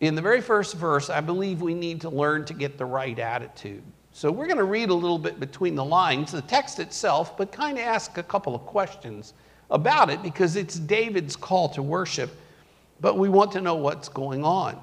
in 0.00 0.14
the 0.14 0.22
very 0.22 0.40
first 0.40 0.74
verse, 0.74 1.08
I 1.08 1.20
believe 1.20 1.62
we 1.62 1.74
need 1.74 2.00
to 2.02 2.10
learn 2.10 2.44
to 2.46 2.54
get 2.54 2.76
the 2.76 2.84
right 2.84 3.18
attitude. 3.18 3.82
So, 4.12 4.30
we're 4.30 4.46
going 4.46 4.58
to 4.58 4.64
read 4.64 4.90
a 4.90 4.94
little 4.94 5.18
bit 5.18 5.40
between 5.40 5.74
the 5.74 5.84
lines, 5.84 6.32
the 6.32 6.42
text 6.42 6.78
itself, 6.78 7.36
but 7.36 7.52
kind 7.52 7.78
of 7.78 7.84
ask 7.84 8.18
a 8.18 8.22
couple 8.22 8.54
of 8.54 8.62
questions 8.62 9.32
about 9.70 10.10
it 10.10 10.22
because 10.22 10.56
it's 10.56 10.78
David's 10.78 11.36
call 11.36 11.68
to 11.70 11.82
worship, 11.82 12.30
but 13.02 13.18
we 13.18 13.28
want 13.28 13.52
to 13.52 13.60
know 13.60 13.74
what's 13.74 14.08
going 14.08 14.44
on. 14.44 14.80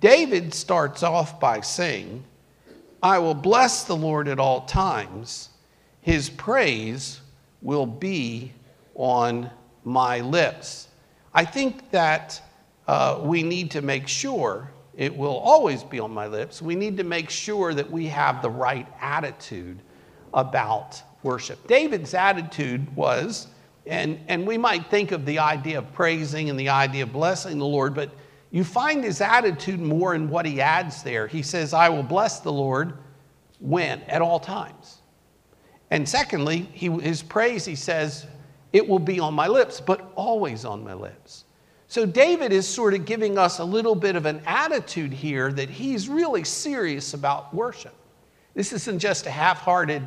David 0.00 0.52
starts 0.52 1.02
off 1.02 1.38
by 1.38 1.60
saying, 1.60 2.24
I 3.02 3.18
will 3.18 3.34
bless 3.34 3.84
the 3.84 3.94
Lord 3.94 4.26
at 4.28 4.40
all 4.40 4.62
times. 4.62 5.50
His 6.00 6.30
praise 6.30 7.20
will 7.60 7.86
be 7.86 8.52
on 8.94 9.50
my 9.84 10.20
lips. 10.20 10.88
I 11.34 11.44
think 11.44 11.90
that 11.90 12.40
uh, 12.88 13.20
we 13.22 13.42
need 13.42 13.70
to 13.72 13.82
make 13.82 14.08
sure 14.08 14.70
it 14.96 15.14
will 15.14 15.36
always 15.36 15.84
be 15.84 16.00
on 16.00 16.12
my 16.12 16.26
lips. 16.26 16.62
We 16.62 16.74
need 16.74 16.96
to 16.96 17.04
make 17.04 17.28
sure 17.28 17.74
that 17.74 17.90
we 17.90 18.06
have 18.06 18.40
the 18.40 18.50
right 18.50 18.86
attitude 19.00 19.80
about 20.32 21.02
worship. 21.22 21.66
David's 21.66 22.14
attitude 22.14 22.94
was, 22.96 23.48
and, 23.86 24.18
and 24.28 24.46
we 24.46 24.56
might 24.56 24.90
think 24.90 25.12
of 25.12 25.26
the 25.26 25.38
idea 25.38 25.78
of 25.78 25.92
praising 25.92 26.50
and 26.50 26.58
the 26.58 26.70
idea 26.70 27.02
of 27.02 27.12
blessing 27.12 27.58
the 27.58 27.66
Lord, 27.66 27.94
but 27.94 28.10
you 28.50 28.64
find 28.64 29.04
his 29.04 29.20
attitude 29.20 29.80
more 29.80 30.14
in 30.14 30.28
what 30.28 30.46
he 30.46 30.60
adds 30.60 31.02
there. 31.02 31.26
He 31.26 31.42
says, 31.42 31.74
I 31.74 31.88
will 31.88 32.02
bless 32.02 32.40
the 32.40 32.52
Lord 32.52 32.94
when? 33.58 34.00
At 34.02 34.22
all 34.22 34.40
times. 34.40 35.02
And 35.90 36.08
secondly, 36.08 36.68
he, 36.72 36.88
his 36.88 37.22
praise, 37.22 37.64
he 37.64 37.74
says, 37.74 38.26
it 38.72 38.88
will 38.88 38.98
be 38.98 39.20
on 39.20 39.34
my 39.34 39.48
lips, 39.48 39.80
but 39.80 40.12
always 40.16 40.64
on 40.64 40.82
my 40.82 40.94
lips. 40.94 41.44
So 41.86 42.06
David 42.06 42.52
is 42.52 42.66
sort 42.66 42.94
of 42.94 43.04
giving 43.04 43.38
us 43.38 43.58
a 43.58 43.64
little 43.64 43.94
bit 43.94 44.16
of 44.16 44.26
an 44.26 44.42
attitude 44.46 45.12
here 45.12 45.52
that 45.52 45.68
he's 45.68 46.08
really 46.08 46.42
serious 46.42 47.14
about 47.14 47.54
worship. 47.54 47.94
This 48.54 48.72
isn't 48.72 48.98
just 48.98 49.26
a 49.26 49.30
half 49.30 49.58
hearted, 49.58 50.06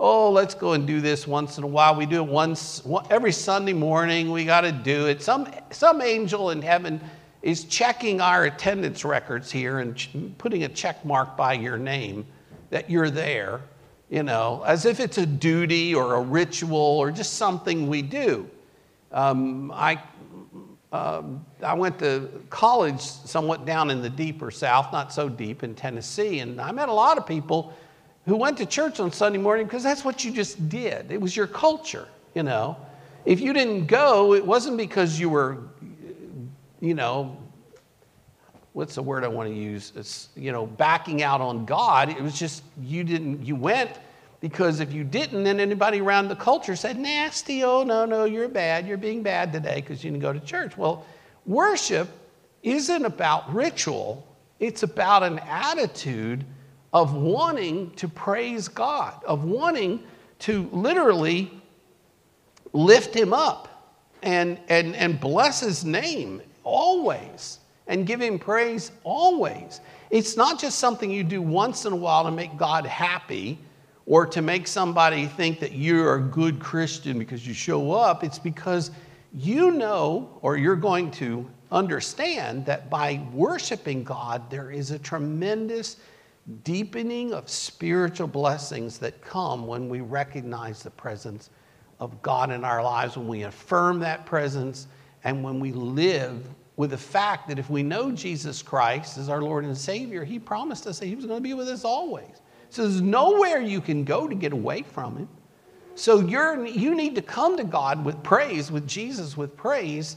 oh, 0.00 0.30
let's 0.30 0.54
go 0.54 0.74
and 0.74 0.86
do 0.86 1.00
this 1.00 1.26
once 1.26 1.58
in 1.58 1.64
a 1.64 1.66
while. 1.66 1.94
We 1.94 2.06
do 2.06 2.22
it 2.22 2.28
once, 2.28 2.82
every 3.10 3.32
Sunday 3.32 3.72
morning, 3.72 4.30
we 4.30 4.44
got 4.44 4.60
to 4.60 4.72
do 4.72 5.06
it. 5.06 5.22
Some, 5.22 5.48
some 5.70 6.00
angel 6.00 6.50
in 6.50 6.62
heaven 6.62 7.00
is 7.42 7.64
checking 7.64 8.20
our 8.20 8.44
attendance 8.44 9.04
records 9.04 9.50
here 9.50 9.80
and 9.80 10.34
putting 10.38 10.64
a 10.64 10.68
check 10.68 11.04
mark 11.04 11.36
by 11.36 11.54
your 11.54 11.78
name 11.78 12.26
that 12.70 12.88
you're 12.88 13.10
there, 13.10 13.60
you 14.08 14.22
know, 14.22 14.62
as 14.66 14.84
if 14.84 15.00
it's 15.00 15.18
a 15.18 15.26
duty 15.26 15.94
or 15.94 16.14
a 16.14 16.20
ritual 16.20 16.76
or 16.76 17.10
just 17.10 17.34
something 17.34 17.88
we 17.88 18.02
do. 18.02 18.48
Um, 19.10 19.72
I, 19.72 20.00
um, 20.92 21.44
I 21.62 21.74
went 21.74 21.98
to 22.00 22.28
college 22.50 23.00
somewhat 23.00 23.66
down 23.66 23.90
in 23.90 24.00
the 24.00 24.10
deeper 24.10 24.50
south, 24.50 24.92
not 24.92 25.12
so 25.12 25.28
deep 25.28 25.62
in 25.64 25.74
Tennessee, 25.74 26.40
and 26.40 26.60
I 26.60 26.70
met 26.70 26.88
a 26.88 26.92
lot 26.92 27.18
of 27.18 27.26
people 27.26 27.74
who 28.28 28.36
went 28.36 28.58
to 28.58 28.66
church 28.66 29.00
on 29.00 29.10
Sunday 29.10 29.38
morning 29.38 29.66
because 29.66 29.82
that's 29.82 30.04
what 30.04 30.24
you 30.24 30.30
just 30.30 30.68
did. 30.68 31.10
It 31.10 31.20
was 31.20 31.36
your 31.36 31.46
culture, 31.46 32.06
you 32.34 32.44
know. 32.44 32.76
If 33.24 33.40
you 33.40 33.52
didn't 33.52 33.86
go, 33.86 34.34
it 34.34 34.46
wasn't 34.46 34.76
because 34.76 35.18
you 35.18 35.28
were 35.28 35.58
you 36.80 36.94
know, 36.94 37.36
what's 38.72 38.94
the 38.94 39.02
word 39.02 39.24
I 39.24 39.28
want 39.28 39.48
to 39.48 39.54
use? 39.54 39.92
It's, 39.96 40.28
you 40.36 40.52
know, 40.52 40.66
backing 40.66 41.22
out 41.22 41.40
on 41.40 41.64
God. 41.64 42.08
It 42.08 42.20
was 42.20 42.38
just 42.38 42.62
you 42.80 43.04
didn't, 43.04 43.44
you 43.44 43.56
went 43.56 43.90
because 44.40 44.80
if 44.80 44.92
you 44.92 45.02
didn't, 45.02 45.42
then 45.44 45.58
anybody 45.58 46.00
around 46.00 46.28
the 46.28 46.36
culture 46.36 46.76
said, 46.76 46.98
nasty, 46.98 47.64
oh, 47.64 47.82
no, 47.82 48.04
no, 48.04 48.24
you're 48.24 48.48
bad. 48.48 48.86
You're 48.86 48.96
being 48.96 49.22
bad 49.22 49.52
today 49.52 49.76
because 49.76 50.04
you 50.04 50.10
didn't 50.10 50.22
go 50.22 50.32
to 50.32 50.40
church. 50.40 50.76
Well, 50.76 51.04
worship 51.44 52.08
isn't 52.62 53.04
about 53.04 53.52
ritual, 53.52 54.24
it's 54.60 54.82
about 54.82 55.22
an 55.22 55.38
attitude 55.40 56.44
of 56.92 57.14
wanting 57.14 57.90
to 57.92 58.08
praise 58.08 58.68
God, 58.68 59.22
of 59.24 59.44
wanting 59.44 60.02
to 60.40 60.68
literally 60.72 61.50
lift 62.72 63.14
Him 63.14 63.32
up 63.32 63.94
and, 64.22 64.58
and, 64.68 64.94
and 64.96 65.20
bless 65.20 65.60
His 65.60 65.84
name 65.84 66.42
always 66.64 67.60
and 67.88 68.06
give 68.06 68.20
him 68.20 68.38
praise 68.38 68.92
always. 69.02 69.80
It's 70.10 70.36
not 70.36 70.60
just 70.60 70.78
something 70.78 71.10
you 71.10 71.24
do 71.24 71.42
once 71.42 71.86
in 71.86 71.92
a 71.92 71.96
while 71.96 72.24
to 72.24 72.30
make 72.30 72.56
God 72.56 72.86
happy 72.86 73.58
or 74.06 74.26
to 74.26 74.40
make 74.40 74.66
somebody 74.66 75.26
think 75.26 75.60
that 75.60 75.72
you're 75.72 76.16
a 76.16 76.20
good 76.20 76.60
Christian 76.60 77.18
because 77.18 77.46
you 77.46 77.54
show 77.54 77.92
up. 77.92 78.22
It's 78.22 78.38
because 78.38 78.90
you 79.34 79.72
know 79.72 80.38
or 80.42 80.56
you're 80.56 80.76
going 80.76 81.10
to 81.12 81.48
understand 81.72 82.64
that 82.66 82.88
by 82.88 83.22
worshiping 83.32 84.04
God, 84.04 84.48
there 84.50 84.70
is 84.70 84.90
a 84.90 84.98
tremendous 84.98 85.96
deepening 86.64 87.32
of 87.32 87.48
spiritual 87.48 88.26
blessings 88.26 88.98
that 88.98 89.20
come 89.22 89.66
when 89.66 89.88
we 89.88 90.00
recognize 90.00 90.82
the 90.82 90.90
presence 90.90 91.50
of 92.00 92.22
God 92.22 92.50
in 92.50 92.64
our 92.64 92.82
lives, 92.82 93.16
when 93.16 93.28
we 93.28 93.42
affirm 93.42 93.98
that 94.00 94.24
presence, 94.24 94.86
and 95.24 95.42
when 95.42 95.60
we 95.60 95.72
live 95.72 96.48
with 96.76 96.90
the 96.90 96.98
fact 96.98 97.48
that 97.48 97.58
if 97.58 97.68
we 97.68 97.82
know 97.82 98.12
Jesus 98.12 98.62
Christ 98.62 99.18
as 99.18 99.28
our 99.28 99.42
Lord 99.42 99.64
and 99.64 99.76
Savior, 99.76 100.24
He 100.24 100.38
promised 100.38 100.86
us 100.86 101.00
that 101.00 101.06
He 101.06 101.16
was 101.16 101.26
going 101.26 101.38
to 101.38 101.42
be 101.42 101.54
with 101.54 101.68
us 101.68 101.84
always. 101.84 102.40
So 102.70 102.82
there's 102.82 103.02
nowhere 103.02 103.60
you 103.60 103.80
can 103.80 104.04
go 104.04 104.28
to 104.28 104.34
get 104.34 104.52
away 104.52 104.82
from 104.82 105.16
Him. 105.16 105.28
So 105.96 106.20
you're, 106.20 106.64
you 106.64 106.94
need 106.94 107.16
to 107.16 107.22
come 107.22 107.56
to 107.56 107.64
God 107.64 108.04
with 108.04 108.22
praise, 108.22 108.70
with 108.70 108.86
Jesus 108.86 109.36
with 109.36 109.56
praise, 109.56 110.16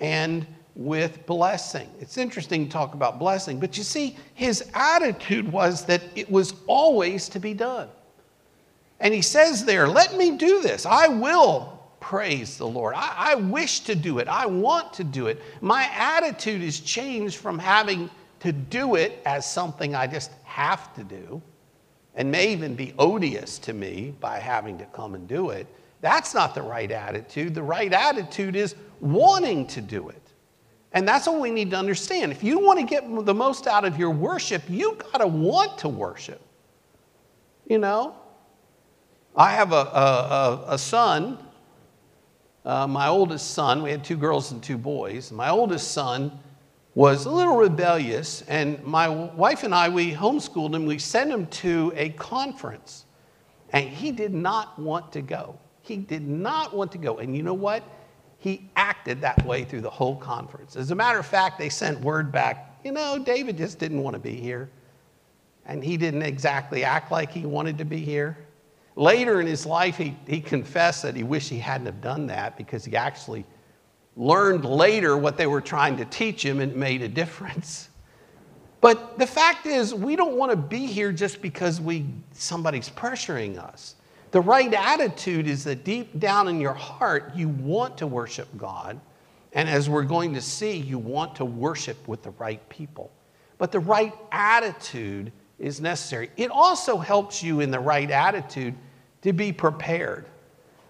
and 0.00 0.46
with 0.78 1.26
blessing. 1.26 1.90
It's 2.00 2.16
interesting 2.16 2.64
to 2.64 2.70
talk 2.70 2.94
about 2.94 3.18
blessing, 3.18 3.58
but 3.58 3.76
you 3.76 3.82
see, 3.82 4.16
his 4.34 4.70
attitude 4.74 5.50
was 5.50 5.84
that 5.86 6.00
it 6.14 6.30
was 6.30 6.54
always 6.68 7.28
to 7.30 7.40
be 7.40 7.52
done. 7.52 7.88
And 9.00 9.12
he 9.12 9.20
says 9.20 9.64
there, 9.64 9.88
Let 9.88 10.16
me 10.16 10.36
do 10.38 10.62
this. 10.62 10.86
I 10.86 11.08
will 11.08 11.82
praise 11.98 12.56
the 12.56 12.66
Lord. 12.66 12.94
I, 12.96 13.32
I, 13.32 13.34
wish 13.34 13.80
to 13.80 13.96
do 13.96 14.20
it. 14.20 14.28
I 14.28 14.46
want 14.46 14.92
to 14.94 15.04
do 15.04 15.26
it. 15.26 15.42
My 15.60 15.90
attitude 15.92 16.62
is 16.62 16.78
changed 16.78 17.38
from 17.38 17.58
having 17.58 18.08
to 18.38 18.52
do 18.52 18.94
it 18.94 19.20
as 19.26 19.50
something 19.50 19.96
I 19.96 20.06
just 20.06 20.30
have 20.44 20.94
to 20.94 21.02
do 21.02 21.42
and 22.14 22.30
may 22.30 22.52
even 22.52 22.76
be 22.76 22.94
odious 22.98 23.58
to 23.60 23.72
me 23.72 24.14
by 24.20 24.38
having 24.38 24.78
to 24.78 24.84
come 24.86 25.16
and 25.16 25.26
do 25.26 25.50
it. 25.50 25.66
That's 26.00 26.34
not 26.34 26.54
the 26.54 26.62
right 26.62 26.90
attitude. 26.90 27.52
The 27.52 27.62
right 27.64 27.92
attitude 27.92 28.54
is 28.54 28.76
wanting 29.00 29.66
to 29.68 29.80
do 29.80 30.08
it. 30.08 30.27
And 30.92 31.06
that's 31.06 31.26
what 31.26 31.40
we 31.40 31.50
need 31.50 31.70
to 31.72 31.76
understand. 31.76 32.32
If 32.32 32.42
you 32.42 32.58
want 32.58 32.80
to 32.80 32.86
get 32.86 33.04
the 33.24 33.34
most 33.34 33.66
out 33.66 33.84
of 33.84 33.98
your 33.98 34.10
worship, 34.10 34.62
you 34.68 34.96
got 35.12 35.18
to 35.18 35.26
want 35.26 35.78
to 35.78 35.88
worship. 35.88 36.40
You 37.66 37.78
know? 37.78 38.16
I 39.36 39.52
have 39.52 39.72
a, 39.72 39.76
a, 39.76 40.64
a 40.68 40.78
son, 40.78 41.38
uh, 42.64 42.86
my 42.86 43.08
oldest 43.08 43.52
son, 43.52 43.82
we 43.82 43.90
had 43.90 44.02
two 44.04 44.16
girls 44.16 44.50
and 44.52 44.62
two 44.62 44.78
boys. 44.78 45.30
My 45.30 45.50
oldest 45.50 45.92
son 45.92 46.38
was 46.94 47.26
a 47.26 47.30
little 47.30 47.56
rebellious, 47.56 48.42
and 48.48 48.82
my 48.84 49.08
wife 49.08 49.62
and 49.62 49.74
I, 49.74 49.88
we 49.88 50.12
homeschooled 50.12 50.74
him. 50.74 50.84
We 50.84 50.98
sent 50.98 51.30
him 51.30 51.46
to 51.46 51.92
a 51.94 52.10
conference, 52.10 53.04
and 53.72 53.88
he 53.88 54.10
did 54.10 54.34
not 54.34 54.78
want 54.78 55.12
to 55.12 55.22
go. 55.22 55.58
He 55.82 55.96
did 55.96 56.26
not 56.26 56.74
want 56.74 56.90
to 56.92 56.98
go. 56.98 57.18
And 57.18 57.36
you 57.36 57.42
know 57.42 57.54
what? 57.54 57.84
He 58.38 58.70
acted 58.76 59.20
that 59.20 59.44
way 59.44 59.64
through 59.64 59.80
the 59.80 59.90
whole 59.90 60.16
conference. 60.16 60.76
As 60.76 60.90
a 60.90 60.94
matter 60.94 61.18
of 61.18 61.26
fact, 61.26 61.58
they 61.58 61.68
sent 61.68 62.00
word 62.00 62.30
back, 62.30 62.78
you 62.84 62.92
know, 62.92 63.18
David 63.18 63.58
just 63.58 63.78
didn't 63.78 64.02
want 64.02 64.14
to 64.14 64.20
be 64.20 64.36
here. 64.36 64.70
And 65.66 65.84
he 65.84 65.96
didn't 65.96 66.22
exactly 66.22 66.84
act 66.84 67.10
like 67.10 67.30
he 67.30 67.44
wanted 67.44 67.76
to 67.78 67.84
be 67.84 67.98
here. 67.98 68.38
Later 68.96 69.40
in 69.40 69.46
his 69.46 69.66
life, 69.66 69.96
he, 69.96 70.16
he 70.26 70.40
confessed 70.40 71.02
that 71.02 71.14
he 71.14 71.22
wished 71.22 71.50
he 71.50 71.58
hadn't 71.58 71.86
have 71.86 72.00
done 72.00 72.26
that 72.28 72.56
because 72.56 72.84
he 72.84 72.96
actually 72.96 73.44
learned 74.16 74.64
later 74.64 75.16
what 75.16 75.36
they 75.36 75.46
were 75.46 75.60
trying 75.60 75.96
to 75.96 76.04
teach 76.06 76.44
him 76.44 76.60
and 76.60 76.72
it 76.72 76.78
made 76.78 77.02
a 77.02 77.08
difference. 77.08 77.88
But 78.80 79.18
the 79.18 79.26
fact 79.26 79.66
is, 79.66 79.92
we 79.92 80.14
don't 80.16 80.36
want 80.36 80.52
to 80.52 80.56
be 80.56 80.86
here 80.86 81.12
just 81.12 81.42
because 81.42 81.80
we, 81.80 82.06
somebody's 82.32 82.88
pressuring 82.88 83.58
us. 83.58 83.96
The 84.30 84.40
right 84.40 84.72
attitude 84.72 85.46
is 85.46 85.64
that 85.64 85.84
deep 85.84 86.18
down 86.18 86.48
in 86.48 86.60
your 86.60 86.74
heart, 86.74 87.32
you 87.34 87.48
want 87.48 87.96
to 87.98 88.06
worship 88.06 88.48
God. 88.56 89.00
And 89.54 89.68
as 89.68 89.88
we're 89.88 90.02
going 90.02 90.34
to 90.34 90.40
see, 90.42 90.76
you 90.76 90.98
want 90.98 91.36
to 91.36 91.44
worship 91.44 92.06
with 92.06 92.22
the 92.22 92.30
right 92.32 92.66
people. 92.68 93.10
But 93.56 93.72
the 93.72 93.80
right 93.80 94.12
attitude 94.30 95.32
is 95.58 95.80
necessary. 95.80 96.30
It 96.36 96.50
also 96.50 96.98
helps 96.98 97.42
you 97.42 97.60
in 97.60 97.70
the 97.70 97.80
right 97.80 98.10
attitude 98.10 98.74
to 99.22 99.32
be 99.32 99.52
prepared. 99.52 100.26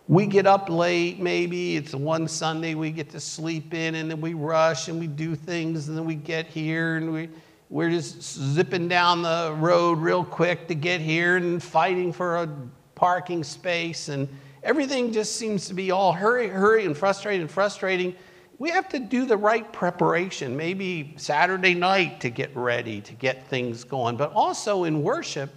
We 0.09 0.27
get 0.27 0.47
up 0.47 0.69
late, 0.69 1.21
maybe 1.21 1.77
it's 1.77 1.95
one 1.95 2.29
Sunday, 2.29 2.75
we 2.75 2.91
get 2.91 3.11
to 3.11 3.21
sleep 3.21 3.75
in, 3.75 3.95
and 3.95 4.11
then 4.11 4.21
we 4.21 4.35
rush 4.35 4.89
and 4.89 4.99
we 4.99 5.07
do 5.07 5.35
things, 5.35 5.89
and 5.89 5.97
then 5.97 6.07
we 6.07 6.15
get 6.15 6.47
here 6.47 6.97
and 6.97 7.13
we, 7.13 7.29
we're 7.69 7.91
just 7.91 8.23
zipping 8.23 8.89
down 8.89 9.23
the 9.23 9.55
road 9.59 9.99
real 9.99 10.25
quick 10.25 10.67
to 10.69 10.75
get 10.75 11.03
here 11.03 11.37
and 11.37 11.63
fighting 11.63 12.13
for 12.13 12.39
a 12.39 12.49
parking 12.99 13.45
space, 13.45 14.09
and 14.09 14.29
everything 14.63 15.13
just 15.13 15.37
seems 15.37 15.69
to 15.69 15.75
be 15.75 15.91
all 15.91 16.13
hurry, 16.13 16.49
hurry, 16.49 16.85
and 16.85 16.97
frustrating, 16.97 17.43
and 17.43 17.51
frustrating. 17.51 18.15
We 18.59 18.71
have 18.71 18.89
to 18.89 18.99
do 18.99 19.25
the 19.25 19.37
right 19.37 19.73
preparation, 19.73 20.57
maybe 20.57 21.15
Saturday 21.17 21.75
night 21.75 22.21
to 22.23 22.29
get 22.31 22.55
ready, 22.57 23.01
to 23.03 23.15
get 23.15 23.47
things 23.47 23.85
going, 23.85 24.17
but 24.17 24.33
also 24.33 24.85
in 24.85 25.03
worship, 25.03 25.51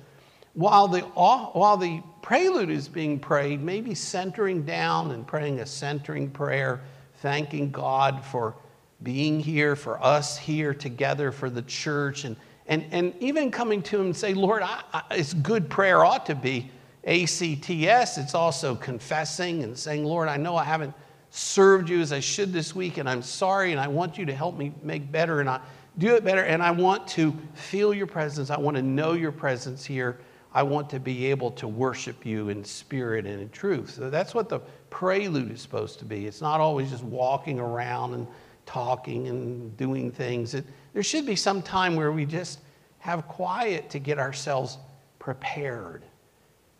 while 0.54 0.88
the, 0.88 1.02
while 1.02 1.78
the 1.78 2.04
prelude 2.22 2.70
is 2.70 2.88
being 2.88 3.20
prayed, 3.20 3.62
maybe 3.62 3.96
centering 3.96 4.64
down 4.64 5.12
and 5.12 5.26
praying 5.26 5.62
a 5.62 5.66
centering 5.66 6.30
prayer, 6.30 6.82
thanking 7.18 7.72
God 7.72 8.24
for 8.24 8.56
being 9.02 9.40
here, 9.40 9.76
for 9.76 10.02
us 10.04 10.38
here 10.38 10.74
together, 10.76 11.32
for 11.32 11.50
the 11.50 11.64
church, 11.64 12.26
and, 12.26 12.36
and, 12.68 12.86
and 12.92 13.16
even 13.20 13.50
coming 13.50 13.82
to 13.82 14.00
Him 14.00 14.08
and 14.08 14.16
say, 14.16 14.36
Lord, 14.36 14.62
I, 14.62 14.84
I, 14.94 15.02
it's 15.12 15.34
good 15.34 15.70
prayer 15.70 16.06
ought 16.06 16.28
to 16.28 16.36
be 16.36 16.70
ACTS, 17.04 18.18
it's 18.18 18.36
also 18.36 18.76
confessing 18.76 19.64
and 19.64 19.78
saying, 19.78 20.06
Lord, 20.06 20.28
I 20.28 20.38
know 20.38 20.56
I 20.56 20.64
haven't 20.64 20.94
served 21.32 21.90
you 21.90 22.00
as 22.02 22.12
I 22.12 22.20
should 22.20 22.54
this 22.54 22.76
week, 22.76 22.98
and 22.98 23.10
I'm 23.10 23.22
sorry, 23.22 23.72
and 23.72 23.80
I 23.80 23.88
want 23.88 24.18
you 24.18 24.26
to 24.26 24.36
help 24.36 24.58
me 24.58 24.74
make 24.84 25.12
better, 25.12 25.40
and 25.40 25.50
I 25.50 25.62
do 25.98 26.16
it 26.16 26.24
better, 26.24 26.44
and 26.44 26.62
I 26.62 26.72
want 26.72 27.08
to 27.10 27.36
feel 27.54 27.94
your 27.94 28.08
presence. 28.08 28.50
I 28.50 28.58
want 28.58 28.78
to 28.78 28.84
know 28.84 29.14
your 29.14 29.32
presence 29.32 29.84
here. 29.84 30.20
I 30.54 30.64
want 30.64 30.90
to 30.92 31.00
be 31.00 31.28
able 31.28 31.52
to 31.52 31.68
worship 31.68 32.26
you 32.26 32.50
in 32.50 32.64
spirit 32.64 33.26
and 33.26 33.42
in 33.42 33.50
truth. 33.50 33.92
So 33.92 34.10
that's 34.10 34.36
what 34.36 34.50
the 34.50 34.60
prelude 34.90 35.52
is 35.52 35.62
supposed 35.62 36.00
to 36.00 36.06
be. 36.06 36.28
It's 36.28 36.42
not 36.42 36.60
always 36.60 36.92
just 36.92 37.04
walking 37.04 37.60
around 37.60 38.14
and 38.14 38.28
talking 38.66 39.28
and 39.28 39.76
doing 39.78 40.12
things. 40.12 40.54
It, 40.54 40.66
there 40.94 41.04
should 41.04 41.26
be 41.26 41.38
some 41.38 41.62
time 41.62 41.96
where 41.96 42.12
we 42.12 42.26
just 42.26 42.60
have 43.00 43.28
quiet 43.28 43.90
to 43.90 44.00
get 44.00 44.20
ourselves 44.20 44.78
prepared 45.20 46.04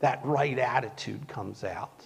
that 0.02 0.20
right 0.26 0.58
attitude 0.60 1.28
comes 1.28 1.64
out. 1.64 2.06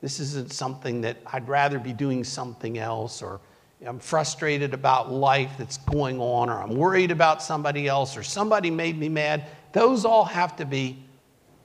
This 0.00 0.20
isn't 0.20 0.52
something 0.52 1.00
that 1.02 1.18
I'd 1.32 1.48
rather 1.48 1.78
be 1.78 1.92
doing 1.92 2.24
something 2.24 2.78
else, 2.78 3.22
or 3.22 3.40
I'm 3.86 3.98
frustrated 3.98 4.74
about 4.74 5.12
life 5.12 5.52
that's 5.58 5.78
going 5.78 6.18
on, 6.18 6.50
or 6.50 6.62
I'm 6.62 6.74
worried 6.74 7.10
about 7.10 7.42
somebody 7.42 7.86
else, 7.86 8.16
or 8.16 8.22
somebody 8.22 8.70
made 8.70 8.98
me 8.98 9.08
mad. 9.08 9.46
Those 9.72 10.04
all 10.04 10.24
have 10.24 10.56
to 10.56 10.64
be 10.64 11.02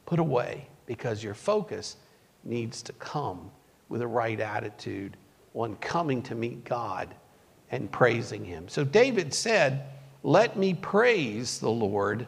put 0.05 0.19
away 0.19 0.67
because 0.86 1.23
your 1.23 1.34
focus 1.34 1.95
needs 2.43 2.81
to 2.84 2.93
come 2.93 3.49
with 3.88 4.01
a 4.01 4.07
right 4.07 4.39
attitude 4.39 5.15
on 5.53 5.75
coming 5.77 6.21
to 6.23 6.36
meet 6.36 6.65
God 6.65 7.13
and 7.71 7.89
praising 7.91 8.43
Him. 8.43 8.67
So 8.67 8.84
David 8.84 9.34
said, 9.34 9.86
Let 10.23 10.57
me 10.57 10.73
praise 10.73 11.60
the 11.60 11.69
Lord 11.69 12.27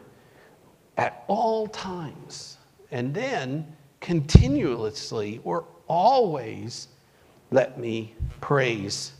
at 0.97 1.25
all 1.27 1.67
times. 1.67 2.57
And 2.93 3.11
then 3.11 3.65
continuously 4.01 5.41
or 5.43 5.65
always 5.87 6.89
let 7.49 7.79
me 7.79 8.13
praise 8.39 9.13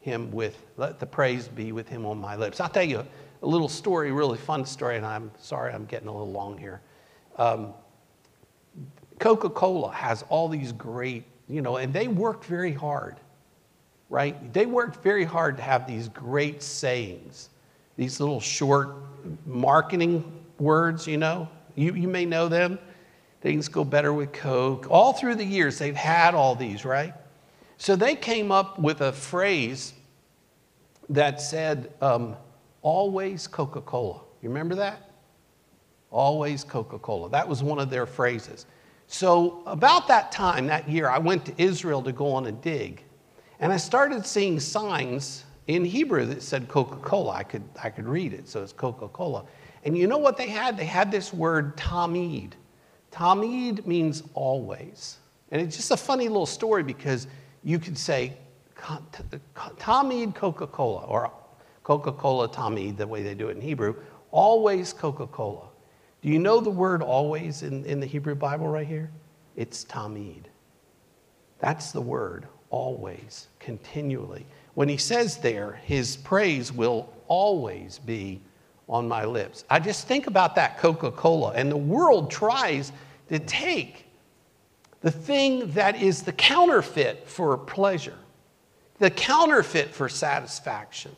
him 0.00 0.30
with, 0.30 0.56
let 0.76 1.00
the 1.00 1.06
praise 1.06 1.48
be 1.48 1.72
with 1.72 1.88
him 1.88 2.06
on 2.06 2.18
my 2.18 2.36
lips. 2.36 2.60
I'll 2.60 2.68
tell 2.68 2.84
you 2.84 3.04
a 3.42 3.46
little 3.46 3.68
story, 3.68 4.12
really 4.12 4.38
fun 4.38 4.64
story, 4.64 4.96
and 4.96 5.04
I'm 5.04 5.32
sorry 5.40 5.72
I'm 5.72 5.86
getting 5.86 6.06
a 6.06 6.12
little 6.12 6.30
long 6.30 6.56
here. 6.56 6.80
Um, 7.36 7.74
Coca 9.18 9.50
Cola 9.50 9.90
has 9.90 10.24
all 10.28 10.48
these 10.48 10.70
great, 10.70 11.24
you 11.48 11.62
know, 11.62 11.78
and 11.78 11.92
they 11.92 12.06
worked 12.06 12.44
very 12.44 12.72
hard, 12.72 13.16
right? 14.08 14.52
They 14.52 14.66
worked 14.66 15.02
very 15.02 15.24
hard 15.24 15.56
to 15.56 15.64
have 15.64 15.88
these 15.88 16.08
great 16.08 16.62
sayings, 16.62 17.48
these 17.96 18.20
little 18.20 18.40
short 18.40 18.90
marketing 19.44 20.44
words, 20.60 21.08
you 21.08 21.16
know. 21.16 21.48
You, 21.74 21.92
you 21.94 22.06
may 22.06 22.24
know 22.24 22.48
them. 22.48 22.78
Things 23.46 23.68
go 23.68 23.84
better 23.84 24.12
with 24.12 24.32
Coke. 24.32 24.88
All 24.90 25.12
through 25.12 25.36
the 25.36 25.44
years, 25.44 25.78
they've 25.78 25.94
had 25.94 26.34
all 26.34 26.56
these, 26.56 26.84
right? 26.84 27.14
So 27.78 27.94
they 27.94 28.16
came 28.16 28.50
up 28.50 28.76
with 28.76 29.02
a 29.02 29.12
phrase 29.12 29.92
that 31.10 31.40
said, 31.40 31.92
um, 32.00 32.34
always 32.82 33.46
Coca 33.46 33.80
Cola. 33.82 34.20
You 34.42 34.48
remember 34.48 34.74
that? 34.74 35.12
Always 36.10 36.64
Coca 36.64 36.98
Cola. 36.98 37.30
That 37.30 37.46
was 37.48 37.62
one 37.62 37.78
of 37.78 37.88
their 37.88 38.04
phrases. 38.04 38.66
So, 39.06 39.62
about 39.66 40.08
that 40.08 40.32
time, 40.32 40.66
that 40.66 40.88
year, 40.88 41.08
I 41.08 41.18
went 41.18 41.46
to 41.46 41.54
Israel 41.56 42.02
to 42.02 42.10
go 42.10 42.32
on 42.32 42.46
a 42.46 42.52
dig. 42.52 43.04
And 43.60 43.72
I 43.72 43.76
started 43.76 44.26
seeing 44.26 44.58
signs 44.58 45.44
in 45.68 45.84
Hebrew 45.84 46.26
that 46.26 46.42
said 46.42 46.66
Coca 46.66 46.96
Cola. 46.96 47.34
I 47.34 47.44
could, 47.44 47.62
I 47.80 47.90
could 47.90 48.08
read 48.08 48.32
it, 48.32 48.48
so 48.48 48.64
it's 48.64 48.72
Coca 48.72 49.06
Cola. 49.06 49.44
And 49.84 49.96
you 49.96 50.08
know 50.08 50.18
what 50.18 50.36
they 50.36 50.48
had? 50.48 50.76
They 50.76 50.84
had 50.84 51.12
this 51.12 51.32
word 51.32 51.76
tamid. 51.76 52.54
Tamid 53.16 53.86
means 53.86 54.22
always. 54.34 55.16
And 55.50 55.62
it's 55.62 55.76
just 55.76 55.90
a 55.90 55.96
funny 55.96 56.28
little 56.28 56.46
story 56.46 56.82
because 56.82 57.26
you 57.64 57.78
could 57.78 57.96
say 57.96 58.34
Tamid 58.76 60.34
Coca 60.34 60.66
Cola 60.66 61.04
or 61.06 61.30
Coca 61.82 62.12
Cola 62.12 62.48
Tamid, 62.48 62.98
the 62.98 63.06
way 63.06 63.22
they 63.22 63.34
do 63.34 63.48
it 63.48 63.56
in 63.56 63.62
Hebrew, 63.62 63.94
always 64.32 64.92
Coca 64.92 65.26
Cola. 65.26 65.68
Do 66.20 66.28
you 66.28 66.38
know 66.38 66.60
the 66.60 66.70
word 66.70 67.02
always 67.02 67.62
in, 67.62 67.84
in 67.86 68.00
the 68.00 68.06
Hebrew 68.06 68.34
Bible 68.34 68.68
right 68.68 68.86
here? 68.86 69.10
It's 69.54 69.84
Tamid. 69.84 70.44
That's 71.58 71.92
the 71.92 72.00
word, 72.00 72.46
always, 72.68 73.48
continually. 73.60 74.44
When 74.74 74.90
he 74.90 74.98
says 74.98 75.38
there, 75.38 75.80
his 75.84 76.18
praise 76.18 76.70
will 76.70 77.10
always 77.28 77.98
be 77.98 78.42
on 78.88 79.08
my 79.08 79.24
lips. 79.24 79.64
I 79.68 79.80
just 79.80 80.06
think 80.06 80.26
about 80.26 80.54
that 80.54 80.78
Coca 80.78 81.10
Cola, 81.10 81.52
and 81.52 81.70
the 81.70 81.76
world 81.76 82.30
tries 82.30 82.92
to 83.28 83.38
take 83.38 84.06
the 85.00 85.10
thing 85.10 85.70
that 85.72 86.00
is 86.00 86.22
the 86.22 86.32
counterfeit 86.32 87.28
for 87.28 87.56
pleasure, 87.58 88.18
the 88.98 89.10
counterfeit 89.10 89.94
for 89.94 90.08
satisfaction. 90.08 91.14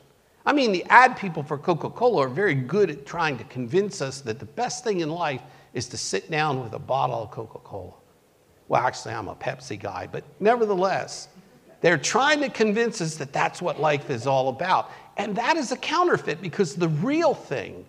I 0.46 0.52
mean, 0.52 0.72
the 0.72 0.84
ad 0.88 1.18
people 1.18 1.42
for 1.42 1.58
Coca 1.58 1.90
Cola 1.90 2.24
are 2.24 2.28
very 2.28 2.54
good 2.54 2.90
at 2.90 3.04
trying 3.04 3.36
to 3.38 3.44
convince 3.44 4.00
us 4.00 4.22
that 4.22 4.38
the 4.38 4.46
best 4.46 4.82
thing 4.82 5.00
in 5.00 5.10
life 5.10 5.42
is 5.74 5.88
to 5.88 5.98
sit 5.98 6.30
down 6.30 6.62
with 6.62 6.72
a 6.72 6.78
bottle 6.78 7.22
of 7.22 7.30
Coca 7.30 7.58
Cola. 7.58 7.92
Well, 8.68 8.82
actually, 8.82 9.14
I'm 9.14 9.28
a 9.28 9.34
Pepsi 9.34 9.78
guy, 9.78 10.08
but 10.10 10.24
nevertheless, 10.40 11.28
they're 11.80 11.98
trying 11.98 12.40
to 12.40 12.48
convince 12.48 13.00
us 13.00 13.16
that 13.16 13.32
that's 13.32 13.62
what 13.62 13.80
life 13.80 14.10
is 14.10 14.26
all 14.26 14.48
about. 14.48 14.90
And 15.18 15.34
that 15.36 15.56
is 15.56 15.72
a 15.72 15.76
counterfeit 15.76 16.40
because 16.40 16.74
the 16.74 16.88
real 16.88 17.34
thing 17.34 17.84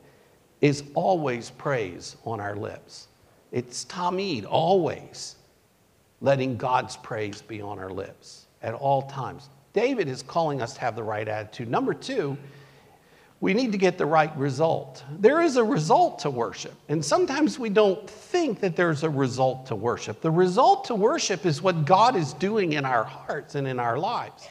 is 0.61 0.83
always 0.95 1.51
praise 1.51 2.17
on 2.25 2.39
our 2.39 2.55
lips. 2.55 3.07
It's 3.51 3.85
Tamid, 3.85 4.45
always 4.49 5.35
letting 6.21 6.57
God's 6.57 6.97
praise 6.97 7.41
be 7.41 7.61
on 7.61 7.79
our 7.79 7.91
lips 7.91 8.47
at 8.61 8.73
all 8.73 9.03
times. 9.03 9.49
David 9.73 10.07
is 10.07 10.23
calling 10.23 10.61
us 10.61 10.73
to 10.73 10.81
have 10.81 10.95
the 10.95 11.03
right 11.03 11.27
attitude. 11.27 11.69
Number 11.69 11.93
two, 11.93 12.37
we 13.41 13.53
need 13.53 13.71
to 13.71 13.77
get 13.77 13.97
the 13.97 14.05
right 14.05 14.35
result. 14.35 15.03
There 15.19 15.41
is 15.41 15.55
a 15.55 15.63
result 15.63 16.19
to 16.19 16.29
worship, 16.29 16.73
and 16.89 17.03
sometimes 17.03 17.57
we 17.57 17.69
don't 17.69 18.09
think 18.09 18.59
that 18.59 18.75
there's 18.75 19.03
a 19.03 19.09
result 19.09 19.65
to 19.67 19.75
worship. 19.75 20.19
The 20.19 20.31
result 20.31 20.83
to 20.85 20.95
worship 20.95 21.45
is 21.45 21.61
what 21.61 21.85
God 21.85 22.17
is 22.17 22.33
doing 22.33 22.73
in 22.73 22.83
our 22.83 23.05
hearts 23.05 23.55
and 23.55 23.65
in 23.65 23.79
our 23.79 23.97
lives. 23.97 24.49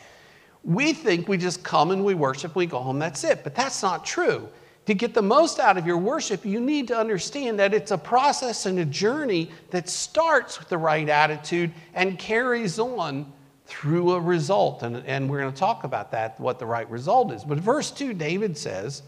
We 0.65 0.93
think 0.93 1.29
we 1.29 1.39
just 1.39 1.63
come 1.63 1.91
and 1.91 2.05
we 2.05 2.15
worship, 2.15 2.55
we 2.55 2.67
go 2.67 2.81
home, 2.81 2.99
that's 2.99 3.25
it, 3.25 3.45
but 3.45 3.55
that's 3.55 3.83
not 3.83 4.05
true. 4.05 4.49
To 4.87 4.95
get 4.95 5.13
the 5.13 5.23
most 5.23 5.61
out 5.61 5.77
of 5.77 5.87
your 5.87 5.99
worship, 5.99 6.47
you 6.47 6.61
need 6.61 6.89
to 6.89 6.99
understand 6.99 7.59
that 7.59 7.75
it's 7.75 7.91
a 7.91 7.99
process 7.99 8.65
and 8.65 8.79
a 8.79 8.85
journey 8.87 9.51
that 9.71 9.89
starts 9.89 10.59
with 10.59 10.71
the 10.71 10.79
right 10.79 11.09
attitude 11.09 11.73
and 11.93 12.19
carries 12.19 12.79
on 12.79 13.31
through 13.67 14.13
a 14.13 14.21
result. 14.21 14.83
And, 14.83 14.97
and 15.07 15.29
we're 15.29 15.41
going 15.41 15.53
to 15.53 15.59
talk 15.59 15.85
about 15.85 16.11
that, 16.13 16.41
what 16.41 16.59
the 16.59 16.65
right 16.65 16.89
result 16.91 17.33
is. 17.33 17.45
But 17.45 17.59
verse 17.59 17.91
2, 17.91 18.15
David 18.15 18.57
says, 18.57 19.03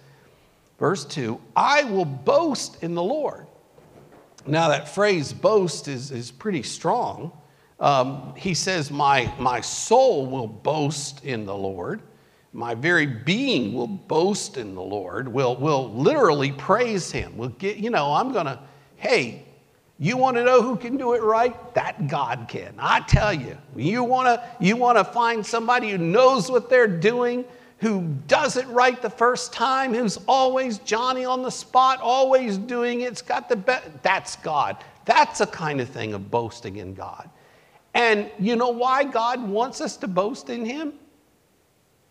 verse 0.78 1.06
2, 1.06 1.40
I 1.56 1.84
will 1.84 2.04
boast 2.04 2.82
in 2.82 2.94
the 2.94 3.02
Lord. 3.02 3.46
Now, 4.46 4.68
that 4.68 4.88
phrase 4.88 5.32
boast 5.32 5.88
is, 5.88 6.10
is 6.10 6.30
pretty 6.30 6.62
strong. 6.62 7.32
Um, 7.80 8.34
he 8.36 8.54
says, 8.54 8.90
my, 8.90 9.32
my 9.38 9.60
soul 9.60 10.26
will 10.26 10.46
boast 10.46 11.24
in 11.24 11.46
the 11.46 11.56
Lord. 11.56 12.02
My 12.52 12.74
very 12.74 13.06
being 13.06 13.72
will 13.74 13.86
boast 13.86 14.58
in 14.58 14.74
the 14.74 14.82
Lord, 14.82 15.28
will, 15.28 15.56
will 15.56 15.90
literally 15.92 16.52
praise 16.52 17.10
him. 17.10 17.36
Will 17.38 17.48
get, 17.48 17.78
you 17.78 17.90
know, 17.90 18.12
I'm 18.12 18.32
going 18.32 18.46
to, 18.46 18.58
hey, 18.96 19.44
you 19.98 20.16
want 20.16 20.38
to 20.38 20.44
know 20.44 20.62
who 20.62 20.76
can 20.76 20.96
do 20.96 21.12
it 21.12 21.22
right? 21.22 21.74
That 21.74 22.08
God 22.08 22.46
can. 22.48 22.74
I 22.78 23.00
tell 23.00 23.34
you. 23.34 23.56
You 23.76 24.02
want 24.02 24.28
to 24.28 24.42
you 24.58 24.74
want 24.74 24.96
to 24.96 25.04
find 25.04 25.44
somebody 25.44 25.90
who 25.90 25.98
knows 25.98 26.50
what 26.50 26.70
they're 26.70 26.88
doing, 26.88 27.44
who 27.78 28.16
does 28.26 28.56
it 28.56 28.66
right 28.68 29.00
the 29.00 29.10
first 29.10 29.52
time, 29.52 29.92
who's 29.92 30.18
always 30.26 30.78
Johnny 30.78 31.26
on 31.26 31.42
the 31.42 31.50
spot, 31.50 32.00
always 32.00 32.56
doing 32.56 33.02
it. 33.02 33.12
It's 33.12 33.20
got 33.20 33.50
the 33.50 33.56
best. 33.56 34.02
That's 34.02 34.36
God. 34.36 34.82
That's 35.04 35.42
a 35.42 35.46
kind 35.46 35.82
of 35.82 35.88
thing 35.90 36.14
of 36.14 36.30
boasting 36.30 36.76
in 36.76 36.94
God. 36.94 37.28
And 37.94 38.30
you 38.38 38.56
know 38.56 38.70
why 38.70 39.04
God 39.04 39.42
wants 39.46 39.80
us 39.80 39.96
to 39.98 40.08
boast 40.08 40.50
in 40.50 40.64
him? 40.64 40.94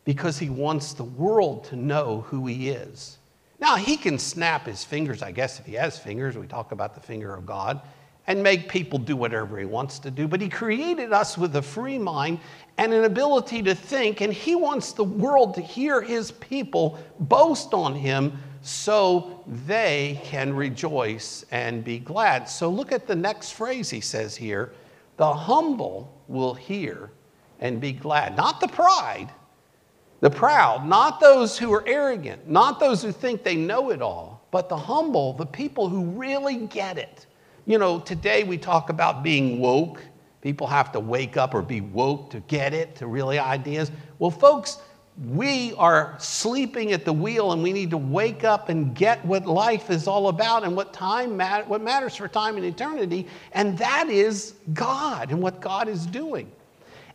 Because 0.05 0.37
he 0.37 0.49
wants 0.49 0.93
the 0.93 1.03
world 1.03 1.65
to 1.65 1.75
know 1.75 2.21
who 2.27 2.47
he 2.47 2.69
is. 2.69 3.17
Now, 3.59 3.75
he 3.75 3.97
can 3.97 4.17
snap 4.17 4.65
his 4.65 4.83
fingers, 4.83 5.21
I 5.21 5.31
guess, 5.31 5.59
if 5.59 5.65
he 5.65 5.73
has 5.73 5.99
fingers. 5.99 6.37
We 6.37 6.47
talk 6.47 6.71
about 6.71 6.95
the 6.95 7.01
finger 7.01 7.33
of 7.33 7.45
God, 7.45 7.81
and 8.27 8.41
make 8.41 8.69
people 8.69 8.99
do 8.99 9.15
whatever 9.15 9.57
he 9.57 9.65
wants 9.65 9.99
to 9.99 10.11
do. 10.11 10.27
But 10.27 10.39
he 10.39 10.49
created 10.49 11.11
us 11.11 11.37
with 11.37 11.55
a 11.55 11.61
free 11.61 11.97
mind 11.97 12.39
and 12.77 12.93
an 12.93 13.03
ability 13.03 13.63
to 13.63 13.75
think, 13.75 14.21
and 14.21 14.31
he 14.31 14.55
wants 14.55 14.93
the 14.93 15.03
world 15.03 15.55
to 15.55 15.61
hear 15.61 16.01
his 16.01 16.31
people 16.31 16.99
boast 17.19 17.73
on 17.73 17.95
him 17.95 18.37
so 18.61 19.43
they 19.65 20.21
can 20.23 20.53
rejoice 20.53 21.43
and 21.51 21.83
be 21.83 21.99
glad. 21.99 22.47
So 22.47 22.69
look 22.69 22.91
at 22.91 23.07
the 23.07 23.15
next 23.15 23.51
phrase 23.51 23.89
he 23.89 24.01
says 24.01 24.35
here 24.35 24.71
the 25.19 25.33
humble 25.33 26.17
will 26.29 26.53
hear 26.53 27.11
and 27.59 27.81
be 27.81 27.91
glad. 27.91 28.37
Not 28.37 28.61
the 28.61 28.69
pride, 28.69 29.29
the 30.21 30.29
proud, 30.29 30.87
not 30.87 31.19
those 31.19 31.57
who 31.57 31.73
are 31.73 31.85
arrogant, 31.85 32.49
not 32.49 32.79
those 32.79 33.03
who 33.03 33.11
think 33.11 33.43
they 33.43 33.57
know 33.57 33.89
it 33.89 34.01
all, 34.01 34.47
but 34.49 34.69
the 34.69 34.77
humble, 34.77 35.33
the 35.33 35.45
people 35.45 35.89
who 35.89 36.05
really 36.05 36.67
get 36.67 36.97
it. 36.97 37.25
You 37.65 37.79
know, 37.79 37.99
today 37.99 38.45
we 38.45 38.57
talk 38.57 38.89
about 38.89 39.21
being 39.21 39.59
woke. 39.59 40.01
People 40.39 40.67
have 40.67 40.89
to 40.93 41.01
wake 41.01 41.35
up 41.35 41.53
or 41.53 41.61
be 41.61 41.81
woke 41.81 42.29
to 42.29 42.39
get 42.47 42.73
it, 42.73 42.95
to 42.95 43.07
really 43.07 43.39
ideas. 43.39 43.91
Well, 44.19 44.31
folks, 44.31 44.77
we 45.27 45.73
are 45.73 46.15
sleeping 46.19 46.93
at 46.93 47.03
the 47.03 47.11
wheel 47.11 47.51
and 47.51 47.61
we 47.61 47.73
need 47.73 47.89
to 47.89 47.97
wake 47.97 48.43
up 48.43 48.69
and 48.69 48.95
get 48.95 49.23
what 49.25 49.45
life 49.45 49.89
is 49.89 50.07
all 50.07 50.29
about 50.29 50.63
and 50.63 50.75
what 50.75 50.93
time 50.93 51.35
mat- 51.35 51.67
what 51.67 51.81
matters 51.81 52.15
for 52.15 52.27
time 52.27 52.55
and 52.55 52.65
eternity 52.65 53.27
and 53.51 53.77
that 53.77 54.09
is 54.09 54.53
God 54.73 55.31
and 55.31 55.41
what 55.41 55.59
God 55.59 55.89
is 55.89 56.05
doing. 56.05 56.49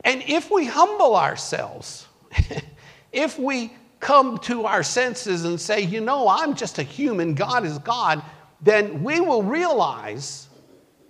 And 0.04 0.22
if 0.26 0.50
we 0.50 0.66
humble 0.66 1.16
ourselves 1.16 2.06
If 3.14 3.38
we 3.38 3.72
come 4.00 4.38
to 4.38 4.66
our 4.66 4.82
senses 4.82 5.44
and 5.44 5.58
say, 5.58 5.80
you 5.80 6.00
know, 6.00 6.28
I'm 6.28 6.54
just 6.54 6.78
a 6.78 6.82
human, 6.82 7.34
God 7.34 7.64
is 7.64 7.78
God, 7.78 8.22
then 8.60 9.04
we 9.04 9.20
will 9.20 9.44
realize 9.44 10.48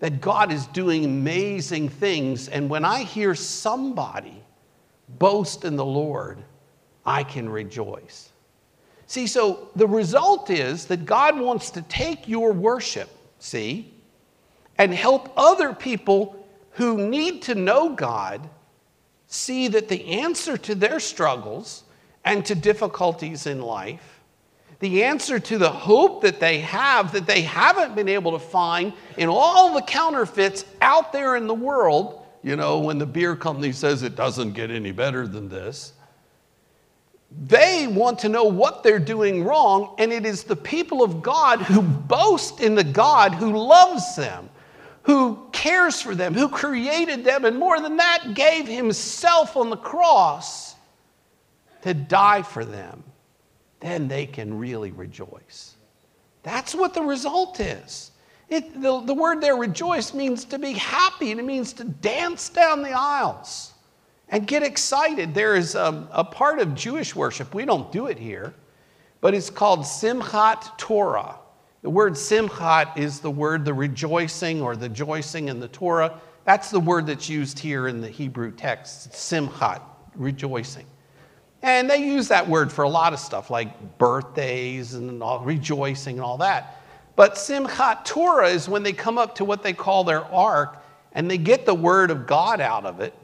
that 0.00 0.20
God 0.20 0.52
is 0.52 0.66
doing 0.66 1.06
amazing 1.06 1.88
things. 1.88 2.48
And 2.48 2.68
when 2.68 2.84
I 2.84 3.02
hear 3.02 3.34
somebody 3.34 4.44
boast 5.18 5.64
in 5.64 5.76
the 5.76 5.84
Lord, 5.84 6.44
I 7.06 7.24
can 7.24 7.48
rejoice. 7.48 8.30
See, 9.06 9.26
so 9.26 9.68
the 9.76 9.86
result 9.86 10.50
is 10.50 10.86
that 10.86 11.04
God 11.04 11.38
wants 11.38 11.70
to 11.70 11.82
take 11.82 12.26
your 12.26 12.52
worship, 12.52 13.10
see, 13.38 13.92
and 14.78 14.92
help 14.92 15.32
other 15.36 15.72
people 15.74 16.44
who 16.72 17.08
need 17.08 17.42
to 17.42 17.54
know 17.54 17.90
God 17.90 18.48
see 19.26 19.68
that 19.68 19.88
the 19.88 20.04
answer 20.06 20.56
to 20.56 20.74
their 20.74 21.00
struggles 21.00 21.84
and 22.24 22.44
to 22.46 22.54
difficulties 22.54 23.46
in 23.46 23.60
life, 23.60 24.20
the 24.80 25.04
answer 25.04 25.38
to 25.38 25.58
the 25.58 25.70
hope 25.70 26.22
that 26.22 26.40
they 26.40 26.60
have 26.60 27.12
that 27.12 27.26
they 27.26 27.42
haven't 27.42 27.94
been 27.94 28.08
able 28.08 28.32
to 28.32 28.38
find 28.38 28.92
in 29.16 29.28
all 29.28 29.74
the 29.74 29.82
counterfeits 29.82 30.64
out 30.80 31.12
there 31.12 31.36
in 31.36 31.46
the 31.46 31.54
world. 31.54 32.26
You 32.42 32.56
know, 32.56 32.78
when 32.78 32.98
the 32.98 33.06
beer 33.06 33.36
company 33.36 33.72
says 33.72 34.02
it 34.02 34.16
doesn't 34.16 34.52
get 34.52 34.70
any 34.70 34.92
better 34.92 35.26
than 35.26 35.48
this, 35.48 35.92
they 37.42 37.86
want 37.86 38.20
to 38.20 38.28
know 38.28 38.44
what 38.44 38.82
they're 38.82 38.98
doing 38.98 39.44
wrong, 39.44 39.94
and 39.98 40.12
it 40.12 40.24
is 40.24 40.44
the 40.44 40.56
people 40.56 41.02
of 41.02 41.22
God 41.22 41.60
who 41.60 41.82
boast 41.82 42.60
in 42.60 42.74
the 42.74 42.84
God 42.84 43.34
who 43.34 43.56
loves 43.56 44.16
them, 44.16 44.48
who 45.02 45.46
cares 45.52 46.00
for 46.00 46.14
them, 46.14 46.32
who 46.32 46.48
created 46.48 47.24
them, 47.24 47.44
and 47.44 47.58
more 47.58 47.80
than 47.80 47.96
that, 47.96 48.34
gave 48.34 48.66
himself 48.68 49.56
on 49.56 49.68
the 49.68 49.76
cross 49.76 50.76
to 51.82 51.92
die 51.92 52.42
for 52.42 52.64
them, 52.64 53.04
then 53.80 54.08
they 54.08 54.24
can 54.24 54.58
really 54.58 54.92
rejoice. 54.92 55.74
That's 56.42 56.74
what 56.74 56.94
the 56.94 57.02
result 57.02 57.60
is. 57.60 58.12
It, 58.48 58.80
the, 58.80 59.00
the 59.00 59.14
word 59.14 59.40
there, 59.40 59.56
rejoice, 59.56 60.14
means 60.14 60.44
to 60.46 60.58
be 60.58 60.72
happy, 60.72 61.30
and 61.30 61.40
it 61.40 61.44
means 61.44 61.72
to 61.74 61.84
dance 61.84 62.48
down 62.48 62.82
the 62.82 62.92
aisles 62.92 63.73
and 64.34 64.48
get 64.48 64.64
excited. 64.64 65.32
There 65.32 65.54
is 65.54 65.76
a, 65.76 66.08
a 66.10 66.24
part 66.24 66.58
of 66.58 66.74
Jewish 66.74 67.14
worship, 67.14 67.54
we 67.54 67.64
don't 67.64 67.92
do 67.92 68.06
it 68.08 68.18
here, 68.18 68.52
but 69.20 69.32
it's 69.32 69.48
called 69.48 69.82
Simchat 69.82 70.76
Torah. 70.76 71.36
The 71.82 71.90
word 71.90 72.14
Simchat 72.14 72.98
is 72.98 73.20
the 73.20 73.30
word 73.30 73.64
the 73.64 73.72
rejoicing 73.72 74.60
or 74.60 74.74
the 74.74 74.88
joicing 74.88 75.50
in 75.50 75.60
the 75.60 75.68
Torah. 75.68 76.20
That's 76.44 76.68
the 76.68 76.80
word 76.80 77.06
that's 77.06 77.28
used 77.28 77.60
here 77.60 77.86
in 77.86 78.00
the 78.00 78.08
Hebrew 78.08 78.50
text, 78.50 79.12
Simchat, 79.12 79.80
rejoicing. 80.16 80.86
And 81.62 81.88
they 81.88 81.98
use 81.98 82.26
that 82.26 82.48
word 82.48 82.72
for 82.72 82.82
a 82.82 82.88
lot 82.88 83.12
of 83.12 83.20
stuff, 83.20 83.50
like 83.50 83.98
birthdays 83.98 84.94
and 84.94 85.22
all, 85.22 85.44
rejoicing 85.44 86.16
and 86.16 86.24
all 86.24 86.38
that. 86.38 86.82
But 87.14 87.34
Simchat 87.36 88.04
Torah 88.04 88.48
is 88.48 88.68
when 88.68 88.82
they 88.82 88.94
come 88.94 89.16
up 89.16 89.36
to 89.36 89.44
what 89.44 89.62
they 89.62 89.72
call 89.72 90.02
their 90.02 90.24
ark 90.24 90.82
and 91.12 91.30
they 91.30 91.38
get 91.38 91.66
the 91.66 91.74
word 91.74 92.10
of 92.10 92.26
God 92.26 92.60
out 92.60 92.84
of 92.84 92.98
it 92.98 93.14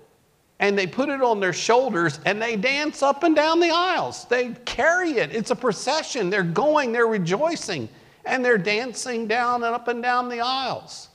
and 0.60 0.78
they 0.78 0.86
put 0.86 1.08
it 1.08 1.22
on 1.22 1.40
their 1.40 1.54
shoulders 1.54 2.20
and 2.26 2.40
they 2.40 2.54
dance 2.54 3.02
up 3.02 3.24
and 3.24 3.34
down 3.34 3.58
the 3.58 3.70
aisles. 3.70 4.26
They 4.26 4.50
carry 4.66 5.12
it. 5.12 5.34
It's 5.34 5.50
a 5.50 5.56
procession. 5.56 6.28
They're 6.30 6.42
going, 6.42 6.92
they're 6.92 7.06
rejoicing, 7.06 7.88
and 8.26 8.44
they're 8.44 8.58
dancing 8.58 9.26
down 9.26 9.64
and 9.64 9.74
up 9.74 9.88
and 9.88 10.02
down 10.02 10.28
the 10.28 10.40
aisles. 10.40 11.08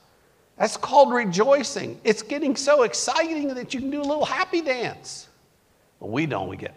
That's 0.58 0.76
called 0.76 1.14
rejoicing. 1.14 2.00
It's 2.04 2.24
getting 2.24 2.56
so 2.56 2.84
exciting 2.84 3.50
that 3.50 3.74
you 3.74 3.80
can 3.80 3.92
do 3.92 4.02
a 4.02 4.04
little 4.04 4.26
happy 4.26 4.62
dance. 4.62 5.28
Well, 6.00 6.10
we 6.10 6.26
don't, 6.26 6.48
we 6.50 6.58
get. 6.58 6.74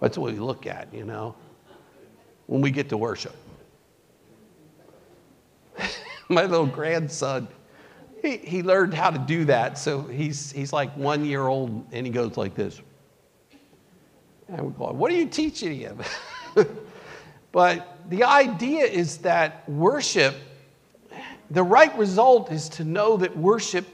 That's 0.00 0.18
what 0.18 0.32
we 0.32 0.38
look 0.38 0.66
at, 0.66 0.92
you 0.92 1.04
know, 1.04 1.36
when 2.46 2.60
we 2.60 2.72
get 2.72 2.88
to 2.88 2.96
worship. 2.96 3.36
My 6.28 6.42
little 6.42 6.66
grandson, 6.66 7.46
he, 8.22 8.36
he 8.38 8.62
learned 8.62 8.94
how 8.94 9.10
to 9.10 9.18
do 9.18 9.44
that. 9.46 9.78
So 9.78 10.02
he's, 10.02 10.52
he's 10.52 10.72
like 10.72 10.94
one 10.96 11.24
year 11.24 11.46
old 11.46 11.86
and 11.92 12.06
he 12.06 12.12
goes 12.12 12.36
like 12.36 12.54
this. 12.54 12.80
And 14.48 14.60
we're 14.62 14.70
going, 14.70 14.96
What 14.96 15.10
are 15.12 15.16
you 15.16 15.26
teaching 15.26 15.78
him? 15.78 16.00
but 17.52 17.98
the 18.08 18.24
idea 18.24 18.84
is 18.84 19.18
that 19.18 19.68
worship 19.68 20.34
the 21.50 21.62
right 21.62 21.96
result 21.96 22.52
is 22.52 22.68
to 22.70 22.84
know 22.84 23.16
that 23.16 23.36
worship 23.36 23.86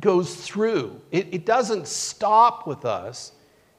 goes 0.00 0.34
through, 0.34 1.00
it, 1.10 1.28
it 1.32 1.46
doesn't 1.46 1.86
stop 1.86 2.66
with 2.66 2.84
us. 2.84 3.32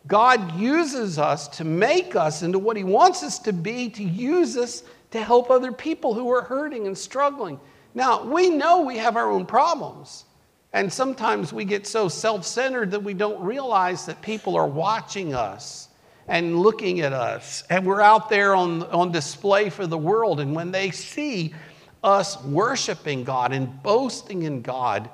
God 0.07 0.55
uses 0.55 1.17
us 1.17 1.47
to 1.57 1.63
make 1.63 2.15
us 2.15 2.43
into 2.43 2.59
what 2.59 2.77
He 2.77 2.83
wants 2.83 3.23
us 3.23 3.39
to 3.39 3.53
be, 3.53 3.89
to 3.89 4.03
use 4.03 4.55
us 4.55 4.83
to 5.11 5.23
help 5.23 5.49
other 5.49 5.71
people 5.71 6.13
who 6.13 6.31
are 6.31 6.41
hurting 6.41 6.87
and 6.87 6.97
struggling. 6.97 7.59
Now, 7.95 8.23
we 8.23 8.49
know 8.49 8.81
we 8.81 8.97
have 8.97 9.15
our 9.15 9.31
own 9.31 9.45
problems. 9.45 10.25
And 10.73 10.91
sometimes 10.91 11.53
we 11.53 11.63
get 11.63 11.87
so 11.87 12.09
self 12.09 12.45
centered 12.45 12.91
that 12.91 13.01
we 13.01 13.13
don't 13.13 13.41
realize 13.41 14.05
that 14.07 14.21
people 14.21 14.57
are 14.57 14.67
watching 14.67 15.33
us 15.33 15.87
and 16.27 16.59
looking 16.59 16.99
at 16.99 17.13
us. 17.13 17.63
And 17.69 17.85
we're 17.85 18.01
out 18.01 18.29
there 18.29 18.53
on, 18.53 18.83
on 18.83 19.13
display 19.13 19.69
for 19.69 19.87
the 19.87 19.97
world. 19.97 20.41
And 20.41 20.53
when 20.53 20.71
they 20.71 20.91
see 20.91 21.55
us 22.03 22.43
worshiping 22.43 23.23
God 23.23 23.53
and 23.53 23.81
boasting 23.81 24.43
in 24.43 24.61
God, 24.61 25.09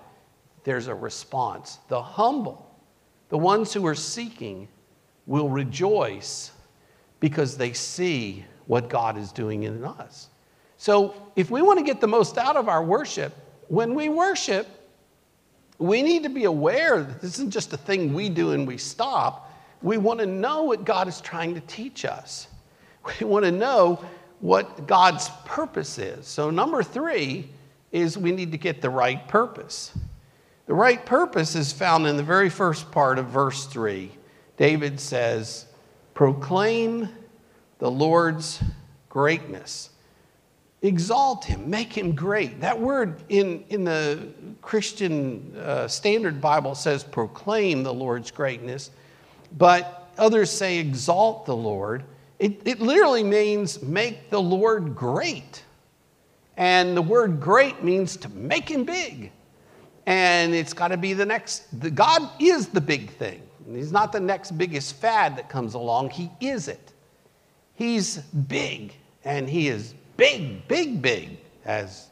there's 0.63 0.87
a 0.87 0.95
response. 0.95 1.77
The 1.89 2.01
humble, 2.01 2.75
the 3.29 3.37
ones 3.37 3.71
who 3.71 3.85
are 3.85 3.95
seeking, 3.95 4.67
will 5.27 5.49
rejoice 5.49 6.51
because 7.19 7.55
they 7.55 7.73
see 7.73 8.43
what 8.65 8.89
God 8.89 9.15
is 9.15 9.31
doing 9.31 9.63
in 9.63 9.83
us. 9.85 10.30
So, 10.81 11.13
if 11.35 11.51
we 11.51 11.61
want 11.61 11.77
to 11.77 11.85
get 11.85 12.01
the 12.01 12.07
most 12.07 12.39
out 12.39 12.55
of 12.55 12.67
our 12.67 12.83
worship, 12.83 13.35
when 13.67 13.93
we 13.93 14.09
worship, 14.09 14.67
we 15.77 16.01
need 16.01 16.23
to 16.23 16.29
be 16.29 16.45
aware 16.45 17.03
that 17.03 17.21
this 17.21 17.35
isn't 17.35 17.51
just 17.51 17.71
a 17.71 17.77
thing 17.77 18.15
we 18.15 18.29
do 18.29 18.53
and 18.53 18.67
we 18.67 18.79
stop. 18.79 19.53
We 19.83 19.99
want 19.99 20.21
to 20.21 20.25
know 20.25 20.63
what 20.63 20.83
God 20.83 21.07
is 21.07 21.21
trying 21.21 21.53
to 21.53 21.61
teach 21.61 22.03
us. 22.03 22.47
We 23.19 23.27
want 23.27 23.45
to 23.45 23.51
know 23.51 24.03
what 24.39 24.87
God's 24.87 25.29
purpose 25.45 25.99
is. 25.99 26.25
So, 26.25 26.49
number 26.49 26.81
three 26.81 27.47
is 27.91 28.17
we 28.17 28.31
need 28.31 28.51
to 28.51 28.57
get 28.57 28.81
the 28.81 28.89
right 28.89 29.27
purpose. 29.27 29.91
The 30.65 30.73
right 30.73 31.05
purpose 31.05 31.53
is 31.53 31.71
found 31.71 32.07
in 32.07 32.17
the 32.17 32.23
very 32.23 32.49
first 32.49 32.91
part 32.91 33.19
of 33.19 33.27
verse 33.27 33.67
three. 33.67 34.09
David 34.57 34.99
says, 34.99 35.67
Proclaim 36.15 37.07
the 37.77 37.91
Lord's 37.91 38.63
greatness. 39.09 39.90
Exalt 40.83 41.45
him, 41.45 41.69
make 41.69 41.93
him 41.95 42.15
great. 42.15 42.59
That 42.59 42.79
word 42.79 43.21
in, 43.29 43.63
in 43.69 43.83
the 43.83 44.29
Christian 44.61 45.55
uh, 45.57 45.87
Standard 45.87 46.41
Bible 46.41 46.73
says 46.73 47.03
proclaim 47.03 47.83
the 47.83 47.93
Lord's 47.93 48.31
greatness, 48.31 48.89
but 49.57 50.11
others 50.17 50.49
say 50.49 50.79
exalt 50.79 51.45
the 51.45 51.55
Lord. 51.55 52.03
It, 52.39 52.61
it 52.65 52.79
literally 52.79 53.23
means 53.23 53.83
make 53.83 54.31
the 54.31 54.41
Lord 54.41 54.95
great. 54.95 55.63
And 56.57 56.97
the 56.97 57.01
word 57.01 57.39
great 57.39 57.83
means 57.83 58.17
to 58.17 58.29
make 58.29 58.69
him 58.69 58.83
big. 58.83 59.31
And 60.07 60.53
it's 60.53 60.73
got 60.73 60.89
to 60.89 60.97
be 60.97 61.13
the 61.13 61.25
next, 61.25 61.79
the, 61.79 61.91
God 61.91 62.27
is 62.39 62.67
the 62.67 62.81
big 62.81 63.11
thing. 63.11 63.41
He's 63.71 63.91
not 63.91 64.11
the 64.11 64.19
next 64.19 64.57
biggest 64.57 64.95
fad 64.95 65.37
that 65.37 65.47
comes 65.47 65.75
along, 65.75 66.09
He 66.09 66.31
is 66.39 66.67
it. 66.67 66.93
He's 67.75 68.17
big, 68.17 68.93
and 69.23 69.47
He 69.47 69.67
is 69.67 69.93
big, 70.17 70.67
big, 70.67 71.01
big, 71.01 71.37
as 71.65 72.09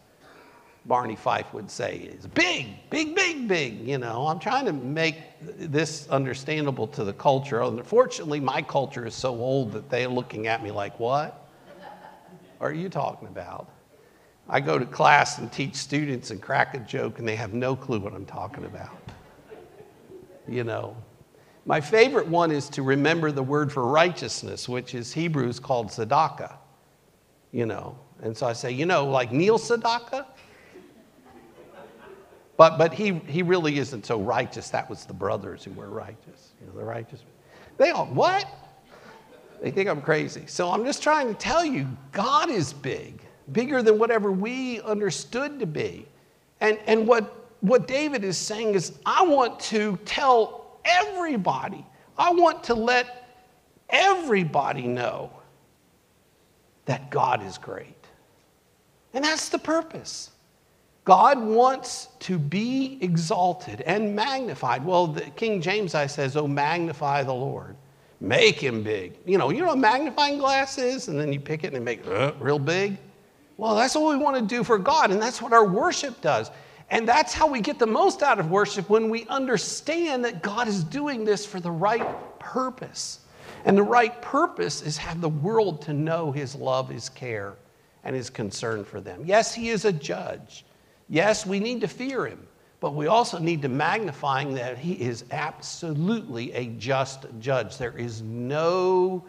Barney 0.85 1.15
Fife 1.15 1.53
would 1.53 1.69
say, 1.69 1.97
is 1.97 2.27
big, 2.27 2.67
big, 2.89 3.15
big, 3.15 3.47
big. 3.47 3.87
You 3.87 3.97
know, 3.97 4.27
I'm 4.27 4.39
trying 4.39 4.65
to 4.65 4.73
make 4.73 5.17
this 5.41 6.07
understandable 6.09 6.87
to 6.87 7.03
the 7.03 7.13
culture. 7.13 7.61
Unfortunately, 7.61 8.39
my 8.39 8.61
culture 8.61 9.05
is 9.05 9.13
so 9.13 9.35
old 9.35 9.71
that 9.73 9.89
they're 9.89 10.07
looking 10.07 10.47
at 10.47 10.63
me 10.63 10.71
like, 10.71 10.99
what 10.99 11.47
are 12.59 12.73
you 12.73 12.89
talking 12.89 13.27
about? 13.27 13.69
I 14.47 14.59
go 14.59 14.79
to 14.79 14.85
class 14.85 15.37
and 15.37 15.51
teach 15.51 15.75
students 15.75 16.31
and 16.31 16.41
crack 16.41 16.73
a 16.73 16.79
joke, 16.79 17.19
and 17.19 17.27
they 17.27 17.35
have 17.35 17.53
no 17.53 17.75
clue 17.75 17.99
what 17.99 18.13
I'm 18.13 18.25
talking 18.25 18.65
about. 18.65 18.97
You 20.47 20.63
know, 20.63 20.97
my 21.67 21.79
favorite 21.79 22.27
one 22.27 22.49
is 22.49 22.67
to 22.69 22.81
remember 22.81 23.31
the 23.31 23.43
word 23.43 23.71
for 23.71 23.85
righteousness, 23.85 24.67
which 24.67 24.95
is 24.95 25.13
Hebrews 25.13 25.59
called 25.59 25.89
tzedakah. 25.89 26.55
You 27.51 27.65
know, 27.65 27.97
and 28.21 28.37
so 28.37 28.45
I 28.45 28.53
say, 28.53 28.71
you 28.71 28.85
know, 28.85 29.05
like 29.05 29.31
Neil 29.31 29.57
Sedaka, 29.57 30.25
but, 32.57 32.77
but 32.77 32.93
he, 32.93 33.13
he 33.25 33.41
really 33.41 33.79
isn't 33.79 34.05
so 34.05 34.19
righteous. 34.19 34.69
That 34.69 34.89
was 34.89 35.05
the 35.05 35.13
brothers 35.13 35.63
who 35.63 35.71
were 35.71 35.89
righteous. 35.89 36.51
You 36.59 36.67
know, 36.67 36.73
the 36.73 36.83
righteous. 36.83 37.23
They 37.77 37.91
all, 37.91 38.07
what? 38.07 38.45
They 39.61 39.71
think 39.71 39.87
I'm 39.87 40.01
crazy. 40.01 40.43
So 40.45 40.69
I'm 40.69 40.83
just 40.83 41.01
trying 41.01 41.29
to 41.29 41.33
tell 41.33 41.63
you, 41.63 41.87
God 42.11 42.49
is 42.49 42.73
big, 42.73 43.21
bigger 43.53 43.81
than 43.81 43.97
whatever 43.97 44.31
we 44.31 44.81
understood 44.81 45.57
to 45.59 45.65
be. 45.65 46.05
And, 46.59 46.77
and 46.85 47.07
what, 47.07 47.49
what 47.61 47.87
David 47.87 48.25
is 48.25 48.37
saying 48.37 48.75
is, 48.75 48.99
I 49.05 49.23
want 49.23 49.59
to 49.61 49.97
tell 50.03 50.79
everybody, 50.83 51.85
I 52.17 52.31
want 52.31 52.63
to 52.65 52.73
let 52.73 53.29
everybody 53.89 54.85
know 54.85 55.31
that 56.89 57.11
God 57.11 57.45
is 57.45 57.59
great. 57.59 57.95
And 59.13 59.23
that's 59.23 59.49
the 59.49 59.59
purpose. 59.59 60.31
God 61.05 61.39
wants 61.39 62.07
to 62.21 62.39
be 62.39 62.97
exalted 63.01 63.81
and 63.81 64.15
magnified. 64.15 64.83
Well, 64.83 65.05
the 65.05 65.21
King 65.21 65.61
James 65.61 65.93
I 65.93 66.07
says, 66.07 66.35
"Oh 66.35 66.47
magnify 66.47 67.23
the 67.23 67.33
Lord. 67.33 67.75
Make 68.19 68.59
him 68.59 68.81
big." 68.81 69.13
You 69.25 69.37
know, 69.37 69.51
you 69.51 69.61
know 69.61 69.67
what 69.67 69.77
magnifying 69.77 70.39
glass 70.39 70.79
is 70.79 71.07
and 71.09 71.19
then 71.19 71.31
you 71.31 71.39
pick 71.39 71.63
it 71.63 71.73
and 71.73 71.85
make 71.85 71.99
it 71.99 72.11
uh, 72.11 72.33
real 72.39 72.59
big? 72.59 72.97
Well, 73.57 73.75
that's 73.75 73.93
what 73.93 74.09
we 74.09 74.23
want 74.23 74.37
to 74.37 74.55
do 74.55 74.63
for 74.63 74.79
God 74.79 75.11
and 75.11 75.21
that's 75.21 75.41
what 75.43 75.53
our 75.53 75.65
worship 75.65 76.19
does. 76.21 76.49
And 76.89 77.07
that's 77.07 77.33
how 77.33 77.45
we 77.45 77.61
get 77.61 77.77
the 77.77 77.87
most 77.87 78.23
out 78.23 78.39
of 78.39 78.49
worship 78.49 78.89
when 78.89 79.11
we 79.11 79.27
understand 79.27 80.25
that 80.25 80.41
God 80.41 80.67
is 80.67 80.83
doing 80.83 81.23
this 81.23 81.45
for 81.45 81.59
the 81.59 81.71
right 81.71 82.39
purpose. 82.39 83.19
And 83.65 83.77
the 83.77 83.83
right 83.83 84.21
purpose 84.21 84.81
is 84.81 84.97
have 84.97 85.21
the 85.21 85.29
world 85.29 85.81
to 85.83 85.93
know 85.93 86.31
his 86.31 86.55
love, 86.55 86.89
his 86.89 87.09
care, 87.09 87.53
and 88.03 88.15
his 88.15 88.29
concern 88.29 88.83
for 88.83 89.01
them. 89.01 89.23
Yes, 89.25 89.53
he 89.53 89.69
is 89.69 89.85
a 89.85 89.91
judge. 89.91 90.65
Yes, 91.09 91.45
we 91.45 91.59
need 91.59 91.81
to 91.81 91.87
fear 91.87 92.25
him, 92.25 92.47
but 92.79 92.95
we 92.95 93.07
also 93.07 93.39
need 93.39 93.61
to 93.63 93.69
magnify 93.69 94.45
that 94.45 94.77
he 94.77 94.93
is 94.93 95.25
absolutely 95.31 96.53
a 96.53 96.67
just 96.77 97.25
judge. 97.39 97.77
There 97.77 97.97
is 97.97 98.21
no 98.21 99.25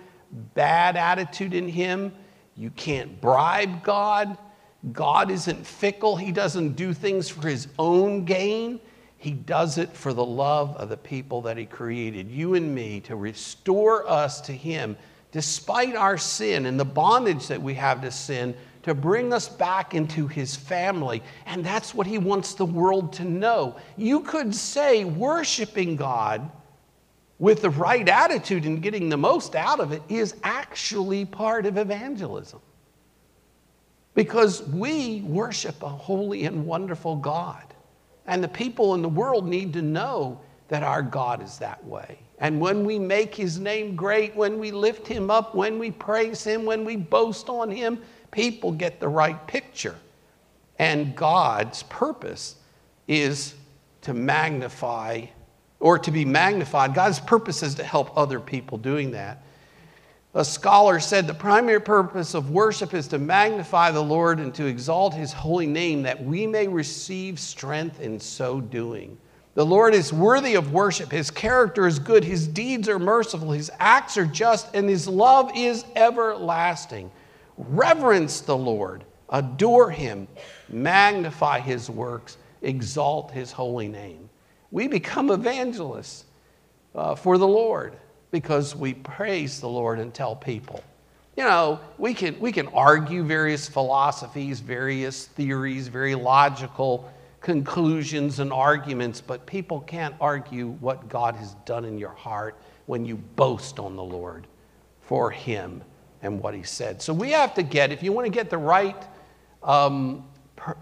bad 0.54 0.96
attitude 0.96 1.54
in 1.54 1.68
him. 1.68 2.12
You 2.56 2.70
can't 2.70 3.20
bribe 3.20 3.82
God. 3.82 4.36
God 4.92 5.30
isn't 5.30 5.66
fickle. 5.66 6.16
He 6.16 6.32
doesn't 6.32 6.72
do 6.72 6.92
things 6.94 7.28
for 7.28 7.48
his 7.48 7.68
own 7.78 8.24
gain. 8.24 8.80
He 9.20 9.32
does 9.32 9.76
it 9.76 9.92
for 9.92 10.14
the 10.14 10.24
love 10.24 10.74
of 10.78 10.88
the 10.88 10.96
people 10.96 11.42
that 11.42 11.58
he 11.58 11.66
created, 11.66 12.30
you 12.30 12.54
and 12.54 12.74
me, 12.74 13.00
to 13.00 13.16
restore 13.16 14.08
us 14.08 14.40
to 14.40 14.52
him 14.52 14.96
despite 15.30 15.94
our 15.94 16.16
sin 16.16 16.64
and 16.64 16.80
the 16.80 16.86
bondage 16.86 17.48
that 17.48 17.60
we 17.60 17.74
have 17.74 18.00
to 18.00 18.10
sin 18.10 18.54
to 18.84 18.94
bring 18.94 19.34
us 19.34 19.46
back 19.46 19.94
into 19.94 20.26
his 20.26 20.56
family. 20.56 21.22
And 21.44 21.62
that's 21.62 21.94
what 21.94 22.06
he 22.06 22.16
wants 22.16 22.54
the 22.54 22.64
world 22.64 23.12
to 23.14 23.24
know. 23.24 23.76
You 23.98 24.20
could 24.20 24.54
say 24.54 25.04
worshiping 25.04 25.96
God 25.96 26.50
with 27.38 27.60
the 27.60 27.68
right 27.68 28.08
attitude 28.08 28.64
and 28.64 28.80
getting 28.80 29.10
the 29.10 29.18
most 29.18 29.54
out 29.54 29.80
of 29.80 29.92
it 29.92 30.00
is 30.08 30.34
actually 30.44 31.26
part 31.26 31.66
of 31.66 31.76
evangelism. 31.76 32.60
Because 34.14 34.62
we 34.62 35.20
worship 35.20 35.82
a 35.82 35.90
holy 35.90 36.46
and 36.46 36.64
wonderful 36.64 37.16
God. 37.16 37.66
And 38.30 38.44
the 38.44 38.48
people 38.48 38.94
in 38.94 39.02
the 39.02 39.08
world 39.08 39.44
need 39.44 39.72
to 39.72 39.82
know 39.82 40.40
that 40.68 40.84
our 40.84 41.02
God 41.02 41.42
is 41.42 41.58
that 41.58 41.84
way. 41.84 42.16
And 42.38 42.60
when 42.60 42.84
we 42.84 42.96
make 42.96 43.34
his 43.34 43.58
name 43.58 43.96
great, 43.96 44.36
when 44.36 44.60
we 44.60 44.70
lift 44.70 45.04
him 45.04 45.32
up, 45.32 45.52
when 45.52 45.80
we 45.80 45.90
praise 45.90 46.44
him, 46.44 46.64
when 46.64 46.84
we 46.84 46.94
boast 46.94 47.48
on 47.48 47.72
him, 47.72 48.00
people 48.30 48.70
get 48.70 49.00
the 49.00 49.08
right 49.08 49.44
picture. 49.48 49.96
And 50.78 51.16
God's 51.16 51.82
purpose 51.82 52.54
is 53.08 53.56
to 54.02 54.14
magnify 54.14 55.26
or 55.80 55.98
to 55.98 56.12
be 56.12 56.24
magnified. 56.24 56.94
God's 56.94 57.18
purpose 57.18 57.64
is 57.64 57.74
to 57.74 57.84
help 57.84 58.16
other 58.16 58.38
people 58.38 58.78
doing 58.78 59.10
that. 59.10 59.42
A 60.32 60.44
scholar 60.44 61.00
said 61.00 61.26
the 61.26 61.34
primary 61.34 61.80
purpose 61.80 62.34
of 62.34 62.52
worship 62.52 62.94
is 62.94 63.08
to 63.08 63.18
magnify 63.18 63.90
the 63.90 64.02
Lord 64.02 64.38
and 64.38 64.54
to 64.54 64.66
exalt 64.66 65.12
his 65.12 65.32
holy 65.32 65.66
name 65.66 66.02
that 66.02 66.22
we 66.22 66.46
may 66.46 66.68
receive 66.68 67.40
strength 67.40 68.00
in 68.00 68.20
so 68.20 68.60
doing. 68.60 69.18
The 69.54 69.66
Lord 69.66 69.92
is 69.92 70.12
worthy 70.12 70.54
of 70.54 70.72
worship. 70.72 71.10
His 71.10 71.32
character 71.32 71.88
is 71.88 71.98
good. 71.98 72.22
His 72.22 72.46
deeds 72.46 72.88
are 72.88 73.00
merciful. 73.00 73.50
His 73.50 73.72
acts 73.80 74.16
are 74.16 74.26
just, 74.26 74.72
and 74.72 74.88
his 74.88 75.08
love 75.08 75.50
is 75.56 75.84
everlasting. 75.96 77.10
Reverence 77.58 78.40
the 78.40 78.56
Lord, 78.56 79.04
adore 79.30 79.90
him, 79.90 80.28
magnify 80.68 81.58
his 81.58 81.90
works, 81.90 82.36
exalt 82.62 83.32
his 83.32 83.50
holy 83.50 83.88
name. 83.88 84.30
We 84.70 84.86
become 84.86 85.32
evangelists 85.32 86.26
uh, 86.94 87.16
for 87.16 87.36
the 87.36 87.48
Lord 87.48 87.96
because 88.30 88.76
we 88.76 88.94
praise 88.94 89.60
the 89.60 89.68
Lord 89.68 89.98
and 89.98 90.12
tell 90.12 90.36
people. 90.36 90.82
You 91.36 91.44
know, 91.44 91.80
we 91.98 92.12
can, 92.14 92.38
we 92.38 92.52
can 92.52 92.66
argue 92.68 93.22
various 93.22 93.68
philosophies, 93.68 94.60
various 94.60 95.26
theories, 95.26 95.88
very 95.88 96.14
logical 96.14 97.10
conclusions 97.40 98.38
and 98.40 98.52
arguments, 98.52 99.20
but 99.20 99.46
people 99.46 99.80
can't 99.80 100.14
argue 100.20 100.68
what 100.80 101.08
God 101.08 101.34
has 101.36 101.54
done 101.64 101.84
in 101.84 101.98
your 101.98 102.10
heart 102.10 102.56
when 102.86 103.04
you 103.04 103.16
boast 103.16 103.78
on 103.78 103.96
the 103.96 104.02
Lord 104.02 104.46
for 105.00 105.30
Him 105.30 105.82
and 106.22 106.40
what 106.40 106.54
He 106.54 106.62
said. 106.62 107.00
So 107.00 107.14
we 107.14 107.30
have 107.30 107.54
to 107.54 107.62
get, 107.62 107.92
if 107.92 108.02
you 108.02 108.12
want 108.12 108.26
to 108.26 108.32
get 108.32 108.50
the 108.50 108.58
right, 108.58 109.02
um, 109.62 110.26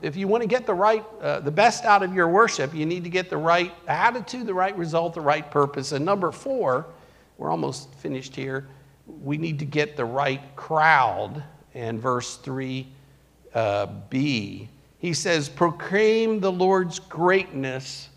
if 0.02 0.16
you 0.16 0.26
want 0.26 0.42
to 0.42 0.48
get 0.48 0.66
the 0.66 0.74
right, 0.74 1.04
uh, 1.20 1.40
the 1.40 1.50
best 1.50 1.84
out 1.84 2.02
of 2.02 2.12
your 2.12 2.28
worship, 2.28 2.74
you 2.74 2.84
need 2.84 3.04
to 3.04 3.11
get 3.11 3.30
the 3.30 3.37
right 3.37 3.72
attitude, 3.87 4.46
the 4.46 4.54
right 4.54 4.76
result, 4.76 5.14
the 5.14 5.20
right 5.20 5.48
purpose. 5.48 5.92
And 5.92 6.04
number 6.04 6.32
four, 6.32 6.87
we're 7.38 7.51
almost 7.51 7.94
finished 7.94 8.37
here. 8.37 8.68
We 9.07 9.38
need 9.38 9.59
to 9.61 9.64
get 9.64 9.96
the 9.96 10.05
right 10.05 10.42
crowd. 10.57 11.42
And 11.74 12.01
verse 12.01 12.37
3b, 12.38 12.87
uh, 13.55 13.87
he 14.11 15.12
says, 15.14 15.48
Proclaim 15.48 16.40
the 16.40 16.51
Lord's 16.51 16.98
greatness 16.98 18.09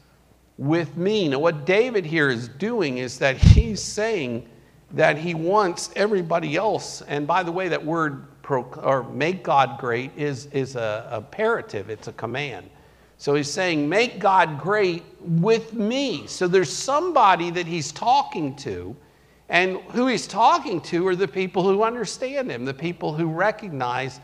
with 0.57 0.97
me. 0.97 1.27
Now, 1.29 1.39
what 1.39 1.65
David 1.65 2.05
here 2.05 2.29
is 2.29 2.47
doing 2.47 2.97
is 2.97 3.19
that 3.19 3.37
he's 3.37 3.81
saying 3.81 4.49
that 4.91 5.17
he 5.17 5.33
wants 5.33 5.91
everybody 5.95 6.55
else, 6.55 7.01
and 7.03 7.25
by 7.25 7.43
the 7.43 7.51
way, 7.51 7.69
that 7.69 7.85
word 7.85 8.25
pro, 8.41 8.63
or 8.63 9.03
make 9.03 9.43
God 9.43 9.79
great 9.79 10.11
is, 10.17 10.47
is 10.47 10.75
a, 10.75 11.07
a 11.11 11.17
imperative, 11.17 11.89
it's 11.89 12.07
a 12.07 12.13
command. 12.13 12.69
So 13.17 13.35
he's 13.35 13.51
saying, 13.51 13.87
Make 13.87 14.19
God 14.19 14.59
great 14.59 15.03
with 15.19 15.73
me. 15.73 16.25
So 16.25 16.47
there's 16.47 16.73
somebody 16.73 17.51
that 17.51 17.67
he's 17.67 17.91
talking 17.91 18.55
to 18.57 18.95
and 19.51 19.75
who 19.91 20.07
he's 20.07 20.27
talking 20.27 20.79
to 20.81 21.05
are 21.07 21.15
the 21.15 21.27
people 21.27 21.61
who 21.61 21.83
understand 21.83 22.49
him, 22.49 22.63
the 22.63 22.73
people 22.73 23.13
who 23.13 23.27
recognize 23.27 24.21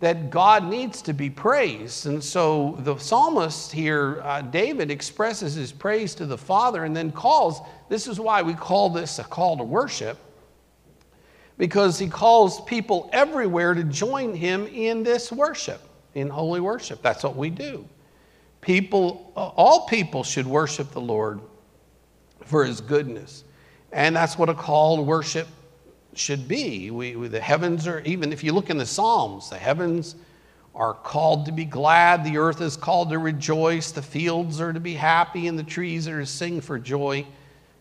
that 0.00 0.28
God 0.28 0.64
needs 0.64 1.00
to 1.00 1.14
be 1.14 1.30
praised. 1.30 2.04
And 2.06 2.22
so 2.22 2.76
the 2.80 2.98
psalmist 2.98 3.72
here, 3.72 4.20
uh, 4.22 4.42
David, 4.42 4.90
expresses 4.90 5.54
his 5.54 5.72
praise 5.72 6.14
to 6.16 6.26
the 6.26 6.36
Father 6.36 6.84
and 6.84 6.94
then 6.94 7.10
calls. 7.10 7.60
This 7.88 8.06
is 8.06 8.20
why 8.20 8.42
we 8.42 8.52
call 8.52 8.90
this 8.90 9.18
a 9.18 9.24
call 9.24 9.56
to 9.56 9.64
worship, 9.64 10.18
because 11.56 11.98
he 11.98 12.08
calls 12.08 12.60
people 12.66 13.08
everywhere 13.14 13.72
to 13.72 13.82
join 13.82 14.34
him 14.34 14.66
in 14.66 15.02
this 15.02 15.32
worship, 15.32 15.80
in 16.14 16.28
holy 16.28 16.60
worship. 16.60 17.00
That's 17.00 17.24
what 17.24 17.34
we 17.34 17.48
do. 17.48 17.88
People, 18.60 19.32
all 19.34 19.86
people 19.86 20.22
should 20.22 20.46
worship 20.46 20.90
the 20.90 21.00
Lord 21.00 21.40
for 22.44 22.62
his 22.62 22.82
goodness. 22.82 23.44
And 23.96 24.14
that's 24.14 24.36
what 24.36 24.50
a 24.50 24.54
call 24.54 24.96
to 24.96 25.02
worship 25.02 25.48
should 26.12 26.46
be. 26.46 26.90
We, 26.90 27.16
we, 27.16 27.28
the 27.28 27.40
heavens 27.40 27.86
are, 27.86 28.00
even 28.00 28.30
if 28.30 28.44
you 28.44 28.52
look 28.52 28.68
in 28.68 28.76
the 28.76 28.84
Psalms, 28.84 29.48
the 29.48 29.56
heavens 29.56 30.16
are 30.74 30.92
called 30.92 31.46
to 31.46 31.52
be 31.52 31.64
glad, 31.64 32.22
the 32.22 32.36
earth 32.36 32.60
is 32.60 32.76
called 32.76 33.08
to 33.08 33.18
rejoice, 33.18 33.92
the 33.92 34.02
fields 34.02 34.60
are 34.60 34.74
to 34.74 34.80
be 34.80 34.92
happy, 34.92 35.46
and 35.46 35.58
the 35.58 35.62
trees 35.62 36.06
are 36.08 36.20
to 36.20 36.26
sing 36.26 36.60
for 36.60 36.78
joy. 36.78 37.24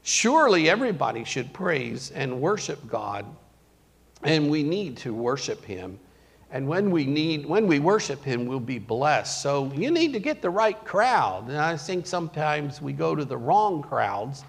Surely 0.04 0.70
everybody 0.70 1.26
should 1.26 1.52
praise 1.52 2.12
and 2.12 2.40
worship 2.40 2.88
God, 2.88 3.26
and 4.24 4.50
we 4.50 4.64
need 4.64 4.96
to 5.00 5.14
worship 5.14 5.66
Him. 5.66 6.00
And 6.50 6.66
when 6.66 6.92
we 6.92 7.04
need, 7.06 7.46
when 7.46 7.68
we 7.68 7.80
worship 7.80 8.24
Him, 8.24 8.46
we'll 8.46 8.62
be 8.62 8.80
blessed. 8.80 9.42
So 9.42 9.70
you 9.76 9.92
need 9.92 10.14
to 10.14 10.22
get 10.22 10.42
the 10.42 10.50
right 10.50 10.82
crowd. 10.86 11.50
And 11.50 11.58
I 11.58 11.76
think 11.76 12.08
sometimes 12.08 12.82
we 12.82 12.94
go 12.94 13.16
to 13.16 13.26
the 13.26 13.36
wrong 13.36 13.82
crowds 13.82 14.46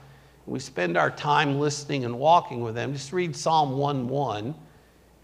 we 0.47 0.61
spend 0.61 0.97
our 0.97 1.11
time 1.11 1.59
listening 1.59 2.05
and 2.05 2.19
walking 2.19 2.63
with 2.63 2.75
them. 2.75 2.93
Just 2.93 3.13
read 3.13 3.35
Psalm 3.35 3.77
1 3.77 4.09
1. 4.09 4.55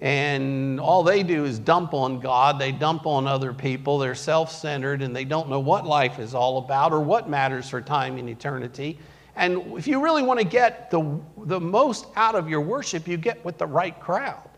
And 0.00 0.80
all 0.80 1.04
they 1.04 1.22
do 1.22 1.44
is 1.44 1.60
dump 1.60 1.94
on 1.94 2.18
God, 2.18 2.58
they 2.58 2.72
dump 2.72 3.06
on 3.06 3.28
other 3.28 3.52
people, 3.52 3.98
they're 3.98 4.16
self 4.16 4.50
centered, 4.50 5.00
and 5.00 5.14
they 5.14 5.24
don't 5.24 5.48
know 5.48 5.60
what 5.60 5.86
life 5.86 6.18
is 6.18 6.34
all 6.34 6.58
about 6.58 6.92
or 6.92 7.00
what 7.00 7.30
matters 7.30 7.70
for 7.70 7.80
time 7.80 8.18
and 8.18 8.28
eternity. 8.28 8.98
And 9.36 9.78
if 9.78 9.86
you 9.86 10.02
really 10.02 10.24
want 10.24 10.40
to 10.40 10.44
get 10.44 10.90
the, 10.90 11.20
the 11.44 11.60
most 11.60 12.06
out 12.16 12.34
of 12.34 12.50
your 12.50 12.60
worship, 12.60 13.06
you 13.06 13.16
get 13.16 13.44
with 13.44 13.58
the 13.58 13.66
right 13.66 13.98
crowd. 14.00 14.50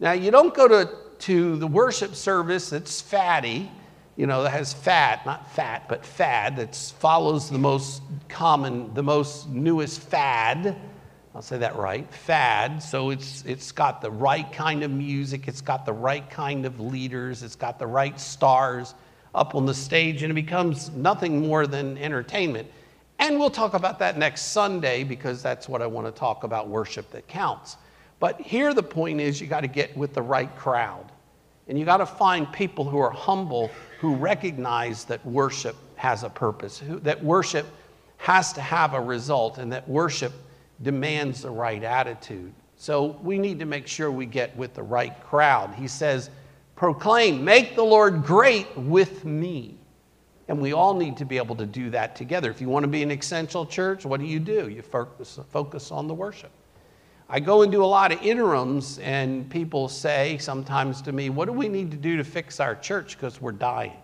Now, 0.00 0.12
you 0.12 0.32
don't 0.32 0.52
go 0.52 0.66
to, 0.66 0.90
to 1.20 1.56
the 1.56 1.66
worship 1.66 2.16
service 2.16 2.70
that's 2.70 3.00
fatty 3.00 3.70
you 4.16 4.26
know, 4.26 4.42
that 4.42 4.50
has 4.50 4.72
fat, 4.72 5.24
not 5.24 5.50
fat, 5.52 5.88
but 5.88 6.04
fad, 6.04 6.56
that 6.56 6.76
follows 6.98 7.48
the 7.48 7.58
most 7.58 8.02
common, 8.28 8.92
the 8.94 9.02
most 9.02 9.48
newest 9.48 10.00
fad. 10.00 10.76
I'll 11.34 11.40
say 11.40 11.56
that 11.58 11.76
right, 11.76 12.12
fad. 12.12 12.82
So 12.82 13.10
it's, 13.10 13.42
it's 13.46 13.72
got 13.72 14.02
the 14.02 14.10
right 14.10 14.50
kind 14.52 14.82
of 14.82 14.90
music, 14.90 15.48
it's 15.48 15.62
got 15.62 15.86
the 15.86 15.92
right 15.92 16.28
kind 16.28 16.66
of 16.66 16.78
leaders, 16.78 17.42
it's 17.42 17.56
got 17.56 17.78
the 17.78 17.86
right 17.86 18.20
stars 18.20 18.94
up 19.34 19.54
on 19.54 19.64
the 19.64 19.74
stage, 19.74 20.22
and 20.22 20.30
it 20.30 20.34
becomes 20.34 20.90
nothing 20.90 21.40
more 21.40 21.66
than 21.66 21.96
entertainment. 21.96 22.68
And 23.18 23.38
we'll 23.38 23.50
talk 23.50 23.72
about 23.72 23.98
that 24.00 24.18
next 24.18 24.52
Sunday 24.52 25.04
because 25.04 25.42
that's 25.42 25.68
what 25.68 25.80
I 25.80 25.86
want 25.86 26.06
to 26.06 26.12
talk 26.12 26.44
about 26.44 26.68
worship 26.68 27.10
that 27.12 27.28
counts. 27.28 27.76
But 28.18 28.40
here 28.40 28.74
the 28.74 28.82
point 28.82 29.20
is 29.20 29.40
you 29.40 29.46
got 29.46 29.60
to 29.60 29.68
get 29.68 29.96
with 29.96 30.12
the 30.12 30.22
right 30.22 30.54
crowd. 30.56 31.10
And 31.68 31.78
you 31.78 31.84
got 31.84 31.98
to 31.98 32.06
find 32.06 32.52
people 32.52 32.84
who 32.84 32.98
are 32.98 33.10
humble 33.10 33.70
who 34.00 34.16
recognize 34.16 35.04
that 35.04 35.24
worship 35.24 35.76
has 35.94 36.24
a 36.24 36.28
purpose, 36.28 36.78
who, 36.78 36.98
that 37.00 37.22
worship 37.22 37.66
has 38.16 38.52
to 38.52 38.60
have 38.60 38.94
a 38.94 39.00
result, 39.00 39.58
and 39.58 39.72
that 39.72 39.88
worship 39.88 40.32
demands 40.82 41.42
the 41.42 41.50
right 41.50 41.82
attitude. 41.84 42.52
So 42.76 43.18
we 43.22 43.38
need 43.38 43.60
to 43.60 43.64
make 43.64 43.86
sure 43.86 44.10
we 44.10 44.26
get 44.26 44.56
with 44.56 44.74
the 44.74 44.82
right 44.82 45.22
crowd. 45.24 45.72
He 45.74 45.86
says, 45.86 46.30
Proclaim, 46.74 47.44
make 47.44 47.76
the 47.76 47.84
Lord 47.84 48.24
great 48.24 48.76
with 48.76 49.24
me. 49.24 49.76
And 50.48 50.60
we 50.60 50.72
all 50.72 50.94
need 50.94 51.16
to 51.18 51.24
be 51.24 51.36
able 51.36 51.54
to 51.56 51.66
do 51.66 51.90
that 51.90 52.16
together. 52.16 52.50
If 52.50 52.60
you 52.60 52.68
want 52.68 52.82
to 52.82 52.88
be 52.88 53.04
an 53.04 53.12
essential 53.12 53.64
church, 53.64 54.04
what 54.04 54.18
do 54.18 54.26
you 54.26 54.40
do? 54.40 54.68
You 54.68 54.82
focus, 54.82 55.38
focus 55.50 55.92
on 55.92 56.08
the 56.08 56.14
worship. 56.14 56.50
I 57.34 57.40
go 57.40 57.62
and 57.62 57.72
do 57.72 57.82
a 57.82 57.86
lot 57.86 58.12
of 58.12 58.20
interims, 58.20 58.98
and 58.98 59.48
people 59.48 59.88
say 59.88 60.36
sometimes 60.36 61.00
to 61.00 61.12
me, 61.12 61.30
What 61.30 61.46
do 61.46 61.52
we 61.52 61.66
need 61.66 61.90
to 61.90 61.96
do 61.96 62.18
to 62.18 62.24
fix 62.24 62.60
our 62.60 62.74
church 62.74 63.16
because 63.16 63.40
we're 63.40 63.52
dying? 63.52 63.96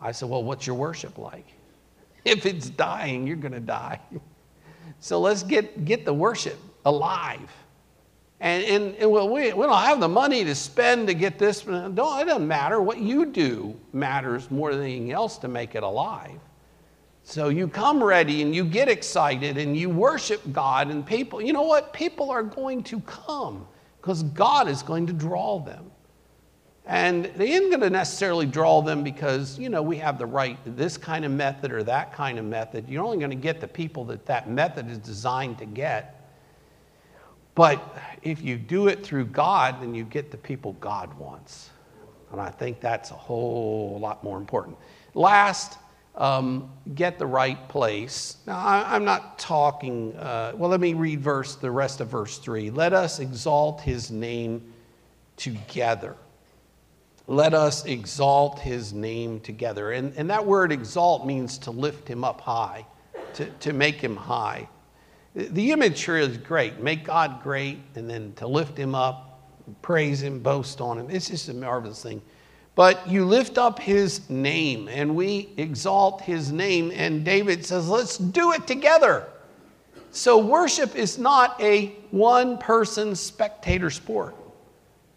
I 0.00 0.12
said, 0.12 0.30
Well, 0.30 0.42
what's 0.42 0.66
your 0.66 0.74
worship 0.74 1.18
like? 1.18 1.46
If 2.24 2.46
it's 2.46 2.70
dying, 2.70 3.26
you're 3.26 3.36
going 3.36 3.52
to 3.52 3.60
die. 3.60 4.00
So 5.00 5.20
let's 5.20 5.42
get, 5.42 5.84
get 5.84 6.06
the 6.06 6.14
worship 6.14 6.58
alive. 6.86 7.50
And, 8.40 8.64
and, 8.64 8.94
and 8.94 9.10
well, 9.10 9.28
we, 9.28 9.52
we 9.52 9.66
don't 9.66 9.82
have 9.82 10.00
the 10.00 10.08
money 10.08 10.44
to 10.44 10.54
spend 10.54 11.08
to 11.08 11.14
get 11.14 11.38
this. 11.38 11.62
Don't, 11.62 11.90
it 11.90 11.96
doesn't 11.96 12.48
matter. 12.48 12.80
What 12.80 12.98
you 12.98 13.26
do 13.26 13.78
matters 13.92 14.50
more 14.50 14.74
than 14.74 14.84
anything 14.84 15.12
else 15.12 15.36
to 15.38 15.48
make 15.48 15.74
it 15.74 15.82
alive. 15.82 16.40
So 17.26 17.48
you 17.48 17.68
come 17.68 18.04
ready 18.04 18.42
and 18.42 18.54
you 18.54 18.64
get 18.64 18.88
excited 18.88 19.56
and 19.56 19.74
you 19.74 19.88
worship 19.88 20.42
God, 20.52 20.90
and 20.90 21.04
people, 21.04 21.40
you 21.40 21.54
know 21.54 21.62
what? 21.62 21.92
People 21.94 22.30
are 22.30 22.42
going 22.42 22.82
to 22.84 23.00
come 23.00 23.66
because 24.00 24.22
God 24.22 24.68
is 24.68 24.82
going 24.82 25.06
to 25.06 25.14
draw 25.14 25.58
them. 25.58 25.90
And 26.86 27.24
they 27.24 27.52
ain't 27.54 27.70
going 27.70 27.80
to 27.80 27.88
necessarily 27.88 28.44
draw 28.44 28.82
them 28.82 29.02
because, 29.02 29.58
you 29.58 29.70
know, 29.70 29.80
we 29.80 29.96
have 29.96 30.18
the 30.18 30.26
right, 30.26 30.58
this 30.76 30.98
kind 30.98 31.24
of 31.24 31.32
method 31.32 31.72
or 31.72 31.82
that 31.84 32.12
kind 32.12 32.38
of 32.38 32.44
method. 32.44 32.90
You're 32.90 33.02
only 33.02 33.16
going 33.16 33.30
to 33.30 33.36
get 33.36 33.58
the 33.58 33.68
people 33.68 34.04
that 34.04 34.26
that 34.26 34.50
method 34.50 34.90
is 34.90 34.98
designed 34.98 35.56
to 35.58 35.64
get. 35.64 36.30
But 37.54 37.96
if 38.22 38.42
you 38.42 38.58
do 38.58 38.88
it 38.88 39.02
through 39.02 39.26
God, 39.26 39.80
then 39.80 39.94
you 39.94 40.04
get 40.04 40.30
the 40.30 40.36
people 40.36 40.74
God 40.74 41.16
wants. 41.18 41.70
And 42.32 42.40
I 42.40 42.50
think 42.50 42.80
that's 42.80 43.12
a 43.12 43.14
whole 43.14 43.98
lot 43.98 44.22
more 44.22 44.36
important. 44.36 44.76
Last, 45.14 45.78
um, 46.14 46.70
get 46.94 47.18
the 47.18 47.26
right 47.26 47.68
place. 47.68 48.36
Now, 48.46 48.58
I, 48.58 48.96
am 48.96 49.04
not 49.04 49.38
talking, 49.38 50.16
uh, 50.16 50.52
well, 50.54 50.70
let 50.70 50.80
me 50.80 50.94
read 50.94 51.20
verse, 51.20 51.56
the 51.56 51.70
rest 51.70 52.00
of 52.00 52.08
verse 52.08 52.38
3. 52.38 52.70
Let 52.70 52.92
us 52.92 53.18
exalt 53.18 53.80
his 53.80 54.10
name 54.10 54.72
together 55.36 56.16
let 57.26 57.54
us 57.54 57.86
exalt 57.86 58.58
his 58.58 58.92
name 58.92 59.40
together. 59.40 59.92
And, 59.92 60.12
and 60.16 60.28
that 60.30 60.44
word 60.44 60.72
exalt 60.72 61.26
means 61.26 61.58
to 61.58 61.70
lift 61.70 62.06
him 62.06 62.22
up 62.22 62.40
high, 62.40 62.86
to, 63.34 63.46
to 63.46 63.72
make 63.72 63.96
him 63.96 64.16
high. 64.16 64.68
The 65.34 65.72
imagery 65.72 66.22
is 66.22 66.36
great. 66.36 66.80
Make 66.80 67.04
God 67.04 67.42
great, 67.42 67.78
and 67.94 68.08
then 68.08 68.34
to 68.34 68.46
lift 68.46 68.76
him 68.76 68.94
up, 68.94 69.42
praise 69.82 70.22
him, 70.22 70.40
boast 70.40 70.80
on 70.80 70.98
him. 70.98 71.08
It's 71.10 71.28
just 71.28 71.48
a 71.48 71.54
marvelous 71.54 72.02
thing. 72.02 72.22
But 72.74 73.08
you 73.08 73.24
lift 73.24 73.56
up 73.56 73.78
his 73.78 74.28
name, 74.28 74.88
and 74.88 75.14
we 75.14 75.50
exalt 75.56 76.22
his 76.22 76.50
name. 76.50 76.90
And 76.92 77.24
David 77.24 77.64
says, 77.64 77.88
let's 77.88 78.18
do 78.18 78.52
it 78.52 78.66
together. 78.66 79.28
So 80.10 80.38
worship 80.38 80.96
is 80.96 81.18
not 81.18 81.60
a 81.60 81.86
one 82.10 82.58
person 82.58 83.14
spectator 83.14 83.90
sport. 83.90 84.34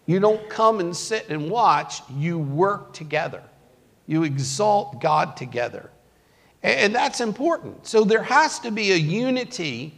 You 0.05 0.20
don't 0.20 0.49
come 0.49 0.80
and 0.80 0.95
sit 0.95 1.30
and 1.30 1.49
watch, 1.49 2.01
you 2.16 2.39
work 2.39 2.93
together. 2.93 3.43
You 4.05 4.24
exalt 4.24 5.01
God 5.01 5.36
together. 5.36 5.91
And 6.64 6.95
that's 6.95 7.22
important. 7.22 7.86
So 7.86 8.03
there 8.03 8.24
has 8.24 8.60
to 8.60 8.72
be 8.72 8.91
a 8.91 8.95
unity 8.95 9.93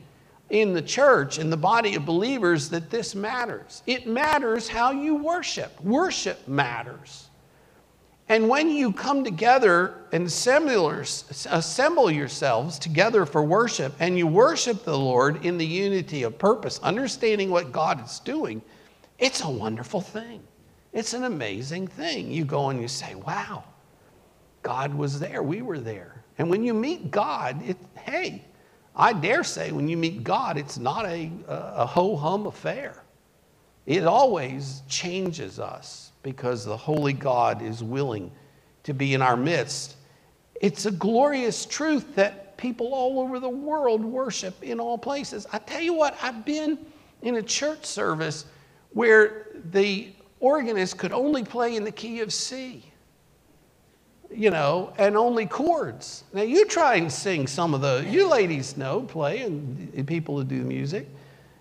in 0.50 0.74
the 0.74 0.82
church, 0.82 1.40
in 1.40 1.50
the 1.50 1.58
body 1.58 1.96
of 1.96 2.06
believers, 2.06 2.70
that 2.70 2.90
this 2.90 3.16
matters. 3.16 3.84
It 3.86 4.08
matters 4.08 4.68
how 4.68 4.92
you 4.92 5.16
worship. 5.16 5.80
Worship 5.82 6.48
matters. 6.48 7.29
And 8.30 8.48
when 8.48 8.70
you 8.70 8.94
come 8.94 9.24
together 9.24 9.96
and 10.12 10.28
assemble 10.28 12.12
yourselves 12.12 12.80
together 12.80 13.26
for 13.26 13.44
worship, 13.44 13.94
and 14.00 14.16
you 14.20 14.28
worship 14.28 14.84
the 14.84 14.98
Lord 14.98 15.44
in 15.44 15.58
the 15.58 15.66
unity 15.66 16.22
of 16.22 16.38
purpose, 16.38 16.80
understanding 16.84 17.50
what 17.50 17.72
God 17.72 18.06
is 18.06 18.20
doing, 18.20 18.62
it's 19.18 19.42
a 19.42 19.50
wonderful 19.50 20.00
thing. 20.00 20.44
It's 20.94 21.14
an 21.14 21.24
amazing 21.24 21.88
thing. 21.88 22.32
You 22.32 22.46
go 22.46 22.70
and 22.70 22.80
you 22.80 22.88
say, 22.88 23.16
wow, 23.16 23.64
God 24.62 24.94
was 24.94 25.20
there. 25.20 25.42
We 25.42 25.64
were 25.64 25.80
there. 25.80 26.24
And 26.38 26.52
when 26.52 26.64
you 26.64 26.76
meet 26.76 27.10
God, 27.10 27.60
it, 27.68 27.78
hey, 27.98 28.46
I 28.96 29.12
dare 29.12 29.44
say 29.44 29.72
when 29.72 29.88
you 29.88 29.98
meet 29.98 30.24
God, 30.24 30.56
it's 30.56 30.78
not 30.78 31.06
a, 31.06 31.32
a 31.48 31.86
ho 31.86 32.16
hum 32.16 32.46
affair. 32.46 33.04
It 33.88 34.06
always 34.06 34.84
changes 34.88 35.60
us 35.60 36.09
because 36.24 36.66
the 36.66 36.78
Holy 36.78 37.14
God 37.14 37.62
is 37.62 37.84
willing 37.84 38.32
to 38.84 38.94
be 38.94 39.14
in 39.14 39.22
our 39.22 39.38
midst. 39.38 39.96
It's 40.62 40.86
a 40.86 40.92
glorious 40.92 41.66
truth 41.66 42.16
that 42.16 42.58
people 42.58 42.94
all 42.94 43.20
over 43.20 43.40
the 43.40 43.50
world 43.50 44.04
worship 44.04 44.62
in 44.64 44.80
all 44.80 44.98
places. 44.98 45.48
I 45.54 45.60
tell 45.60 45.82
you 45.82 45.94
what, 45.94 46.18
I've 46.22 46.46
been 46.46 46.78
in 47.22 47.36
a 47.36 47.44
church 47.44 47.86
service 47.86 48.46
where 48.92 49.48
the 49.72 50.14
organist 50.40 50.98
could 50.98 51.12
only 51.12 51.44
play 51.44 51.76
in 51.76 51.84
the 51.84 51.92
key 51.92 52.22
of 52.22 52.34
C 52.34 52.90
you 54.32 54.52
know, 54.52 54.94
and 54.98 55.18
only 55.18 55.46
chords. 55.46 56.24
Now 56.34 56.44
you 56.44 56.66
try 56.66 56.96
and 56.96 57.12
sing 57.12 57.48
some 57.48 57.74
of 57.74 57.82
the, 57.82 58.06
you 58.08 58.28
ladies 58.28 58.78
know, 58.78 59.02
play, 59.02 59.42
and 59.42 60.08
people 60.08 60.38
who 60.38 60.44
do 60.44 60.64
music. 60.64 61.08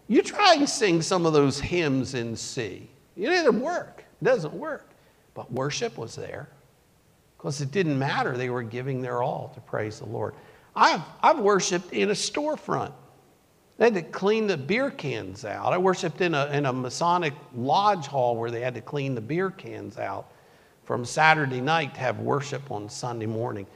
You 0.06 0.22
try 0.22 0.54
and 0.54 0.68
sing 0.68 1.02
some 1.02 1.26
of 1.26 1.32
those 1.32 1.60
hymns 1.60 2.14
in 2.14 2.36
C. 2.36 2.88
It 3.16 3.26
doesn't 3.26 3.60
work. 3.60 4.04
It 4.20 4.24
doesn't 4.24 4.54
work. 4.54 4.88
But 5.34 5.52
worship 5.52 5.96
was 5.96 6.16
there 6.16 6.48
because 7.36 7.60
it 7.60 7.70
didn't 7.70 7.98
matter. 7.98 8.36
They 8.36 8.50
were 8.50 8.62
giving 8.62 9.00
their 9.00 9.22
all 9.22 9.52
to 9.54 9.60
praise 9.60 10.00
the 10.00 10.06
Lord. 10.06 10.34
I've, 10.74 11.02
I've 11.22 11.38
worshiped 11.38 11.92
in 11.92 12.10
a 12.10 12.14
storefront. 12.14 12.92
They 13.76 13.84
had 13.86 13.94
to 13.94 14.02
clean 14.02 14.48
the 14.48 14.56
beer 14.56 14.90
cans 14.90 15.44
out. 15.44 15.72
I 15.72 15.78
worshiped 15.78 16.20
in 16.20 16.34
a, 16.34 16.46
in 16.46 16.66
a 16.66 16.72
Masonic 16.72 17.34
lodge 17.54 18.06
hall 18.06 18.36
where 18.36 18.50
they 18.50 18.60
had 18.60 18.74
to 18.74 18.80
clean 18.80 19.14
the 19.14 19.20
beer 19.20 19.50
cans 19.50 19.98
out 19.98 20.32
from 20.82 21.04
Saturday 21.04 21.60
night 21.60 21.94
to 21.94 22.00
have 22.00 22.18
worship 22.18 22.72
on 22.72 22.88
Sunday 22.88 23.26
morning. 23.26 23.66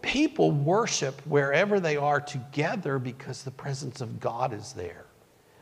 People 0.00 0.50
worship 0.50 1.20
wherever 1.26 1.78
they 1.78 1.96
are 1.96 2.20
together 2.20 2.98
because 2.98 3.42
the 3.42 3.50
presence 3.50 4.00
of 4.00 4.18
God 4.18 4.54
is 4.54 4.72
there. 4.72 5.04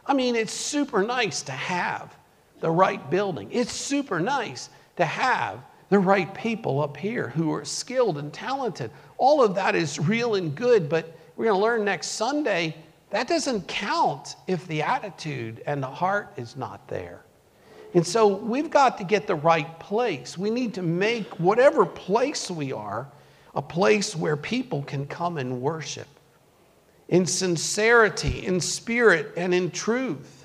I 0.07 0.15
mean, 0.15 0.37
it's 0.37 0.53
super 0.53 1.03
nice 1.03 1.43
to 1.43 1.53
have 1.53 2.17
the 2.61 2.71
right 2.71 3.11
building. 3.11 3.49
It's 3.51 3.73
super 3.73 4.21
nice 4.21 4.71
to 4.97 5.05
have 5.05 5.61
the 5.89 5.99
right 5.99 6.33
people 6.35 6.81
up 6.81 6.97
here 6.97 7.29
who 7.29 7.53
are 7.53 7.65
skilled 7.65 8.19
and 8.19 8.33
talented. 8.33 8.91
All 9.17 9.43
of 9.43 9.55
that 9.55 9.75
is 9.75 9.99
real 9.99 10.35
and 10.35 10.55
good, 10.55 10.89
but 10.89 11.17
we're 11.37 11.47
going 11.47 11.57
to 11.57 11.63
learn 11.63 11.85
next 11.85 12.09
Sunday 12.09 12.75
that 13.11 13.29
doesn't 13.29 13.67
count 13.69 14.37
if 14.47 14.67
the 14.69 14.83
attitude 14.83 15.63
and 15.67 15.83
the 15.83 15.89
heart 15.89 16.33
is 16.37 16.57
not 16.57 16.87
there. 16.89 17.23
And 17.95 18.07
so 18.07 18.27
we've 18.27 18.71
got 18.71 18.99
to 18.99 19.05
get 19.05 19.27
the 19.27 19.35
right 19.35 19.79
place. 19.81 20.37
We 20.37 20.51
need 20.51 20.75
to 20.75 20.83
make 20.83 21.41
whatever 21.41 21.87
place 21.87 22.51
we 22.51 22.73
are 22.73 23.09
a 23.55 23.63
place 23.63 24.15
where 24.15 24.37
people 24.37 24.83
can 24.83 25.07
come 25.07 25.39
and 25.39 25.63
worship 25.63 26.07
in 27.09 27.25
sincerity, 27.25 28.45
in 28.45 28.61
spirit, 28.61 29.33
and 29.37 29.55
in 29.55 29.71
truth. 29.71 30.38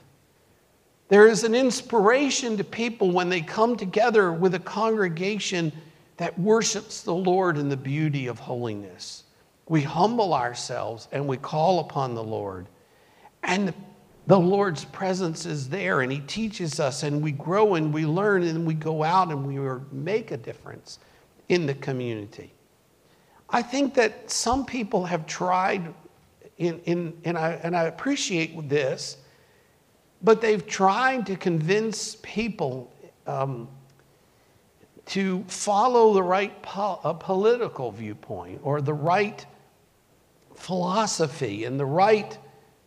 There 1.10 1.28
is 1.28 1.44
an 1.44 1.54
inspiration 1.54 2.58
to 2.58 2.64
people 2.64 3.12
when 3.12 3.30
they 3.30 3.42
come 3.42 3.76
together 3.76 4.32
with 4.32 4.56
a 4.56 4.60
congregation 4.60 5.72
that 6.18 6.38
worships 6.40 7.02
the 7.02 7.14
Lord 7.14 7.58
in 7.58 7.70
the 7.70 7.78
beauty 7.78 8.28
of 8.28 8.40
holiness. 8.40 9.24
We 9.68 9.82
humble 9.82 10.34
ourselves 10.34 11.08
and 11.12 11.28
we 11.28 11.38
call 11.38 11.80
upon 11.80 12.16
the 12.16 12.24
Lord. 12.24 12.68
And 13.44 13.74
the 14.28 14.40
Lord's 14.40 14.86
presence 14.86 15.46
is 15.46 15.70
there 15.70 16.02
and 16.02 16.12
He 16.12 16.20
teaches 16.20 16.80
us, 16.80 17.04
and 17.04 17.22
we 17.22 17.32
grow 17.32 17.76
and 17.76 17.94
we 17.94 18.06
learn, 18.06 18.44
and 18.44 18.66
we 18.66 18.74
go 18.74 19.04
out 19.04 19.30
and 19.30 19.46
we 19.46 19.60
make 19.92 20.32
a 20.32 20.38
difference 20.38 21.00
in 21.50 21.66
the 21.66 21.74
community. 21.76 22.54
I 23.50 23.62
think 23.62 23.94
that 23.96 24.32
some 24.32 24.66
people 24.66 25.06
have 25.06 25.28
tried, 25.28 25.94
in, 26.58 26.80
in, 26.86 27.14
and, 27.26 27.38
I, 27.38 27.60
and 27.62 27.76
I 27.76 27.84
appreciate 27.84 28.70
this, 28.70 29.18
but 30.24 30.42
they've 30.42 30.66
tried 30.66 31.26
to 31.26 31.36
convince 31.36 32.16
people 32.22 32.92
um, 33.28 33.68
to 35.06 35.44
follow 35.48 36.14
the 36.14 36.24
right 36.24 36.62
po- 36.62 37.18
political 37.20 37.92
viewpoint 37.92 38.62
or 38.64 38.82
the 38.82 38.94
right 38.94 39.46
philosophy 40.56 41.66
and 41.66 41.80
the 41.80 41.86
right 41.86 42.38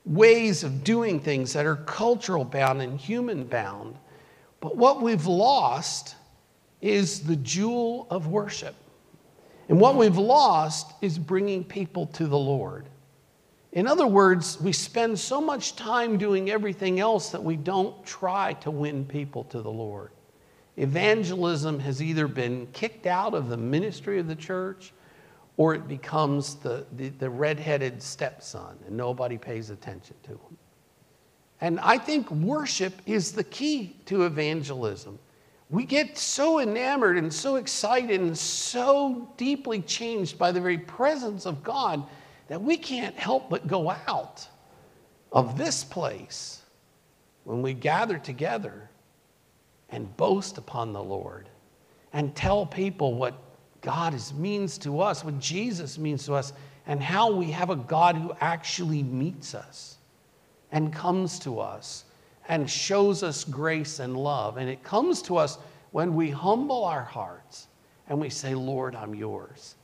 ways 0.07 0.65
of 0.65 0.83
doing 0.85 1.21
things 1.21 1.53
that 1.53 1.67
are 1.67 1.77
cultural 1.77 2.45
bound 2.45 2.81
and 2.81 2.99
human 2.99 3.45
bound. 3.45 3.97
But 4.61 4.77
what 4.77 5.03
we've 5.03 5.27
lost 5.27 6.15
is 6.81 7.21
the 7.21 7.37
jewel 7.37 8.07
of 8.09 8.29
worship. 8.29 8.75
And 9.69 9.81
what 9.81 9.97
we've 9.97 10.17
lost 10.17 10.93
is 11.03 11.19
bringing 11.19 11.65
people 11.65 12.07
to 12.07 12.27
the 12.27 12.39
Lord. 12.39 12.87
In 13.77 13.87
other 13.87 14.07
words, 14.07 14.59
we 14.59 14.73
spend 14.73 15.19
so 15.19 15.39
much 15.39 15.77
time 15.77 16.17
doing 16.17 16.49
everything 16.49 16.99
else 16.99 17.29
that 17.29 17.45
we 17.45 17.57
don't 17.57 18.03
try 18.07 18.55
to 18.55 18.71
win 18.71 19.05
people 19.05 19.45
to 19.45 19.61
the 19.61 19.71
Lord. 19.71 20.13
Evangelism 20.79 21.79
has 21.81 22.01
either 22.01 22.27
been 22.27 22.69
kicked 22.69 23.05
out 23.05 23.35
of 23.35 23.51
the 23.51 23.57
ministry 23.59 24.19
of 24.19 24.29
the 24.29 24.35
church 24.35 24.95
or 25.59 25.75
it 25.75 25.87
becomes 25.89 26.55
the, 26.55 26.87
the, 26.97 27.11
the 27.11 27.29
redheaded 27.29 28.03
stepson 28.03 28.79
and 28.87 28.97
nobody 28.97 29.37
pays 29.37 29.69
attention 29.69 30.17
to 30.23 30.31
him. 30.31 30.57
And 31.61 31.79
I 31.81 31.99
think 31.99 32.31
worship 32.31 32.95
is 33.05 33.33
the 33.33 33.45
key 33.45 33.95
to 34.07 34.23
evangelism. 34.25 35.19
We 35.69 35.85
get 35.85 36.17
so 36.17 36.61
enamored 36.61 37.19
and 37.19 37.31
so 37.31 37.57
excited 37.57 38.23
and 38.23 38.39
so 38.39 39.29
deeply 39.37 39.83
changed 39.83 40.39
by 40.39 40.51
the 40.51 40.63
very 40.63 40.79
presence 40.79 41.45
of 41.45 41.63
God 41.63 42.03
that 42.49 42.63
we 42.63 42.77
can't 42.77 43.17
help 43.17 43.51
but 43.51 43.67
go 43.67 43.91
out 43.91 44.47
of 45.33 45.59
this 45.59 45.85
place 45.85 46.63
when 47.45 47.63
we 47.63 47.75
gather 47.75 48.19
together 48.19 48.89
and 49.91 50.17
boast 50.17 50.59
upon 50.59 50.93
the 50.93 51.03
Lord 51.03 51.49
and 52.13 52.35
tell 52.35 52.67
people 52.67 53.15
what 53.15 53.35
God 53.81 54.15
is, 54.15 54.33
means 54.35 54.79
to 54.79 55.01
us, 55.01 55.25
what 55.25 55.39
Jesus 55.39 55.99
means 55.99 56.25
to 56.27 56.35
us, 56.35 56.53
and 56.87 57.03
how 57.03 57.33
we 57.33 57.51
have 57.51 57.71
a 57.71 57.77
God 57.77 58.17
who 58.17 58.33
actually 58.41 59.03
meets 59.03 59.55
us 59.55 59.97
and 60.73 60.93
comes 60.93 61.39
to 61.41 61.61
us 61.61 62.05
and 62.49 62.69
shows 62.69 63.23
us 63.23 63.45
grace 63.45 63.99
and 63.99 64.17
love. 64.17 64.57
And 64.57 64.69
it 64.69 64.83
comes 64.83 65.23
to 65.23 65.37
us 65.37 65.59
when 65.93 66.15
we 66.15 66.31
humble 66.31 66.85
our 66.85 67.03
hearts 67.03 67.67
and 68.09 68.21
we 68.21 68.31
say, 68.31 68.55
Lord, 68.55 68.95
I'm 68.95 69.15
yours. 69.15 69.75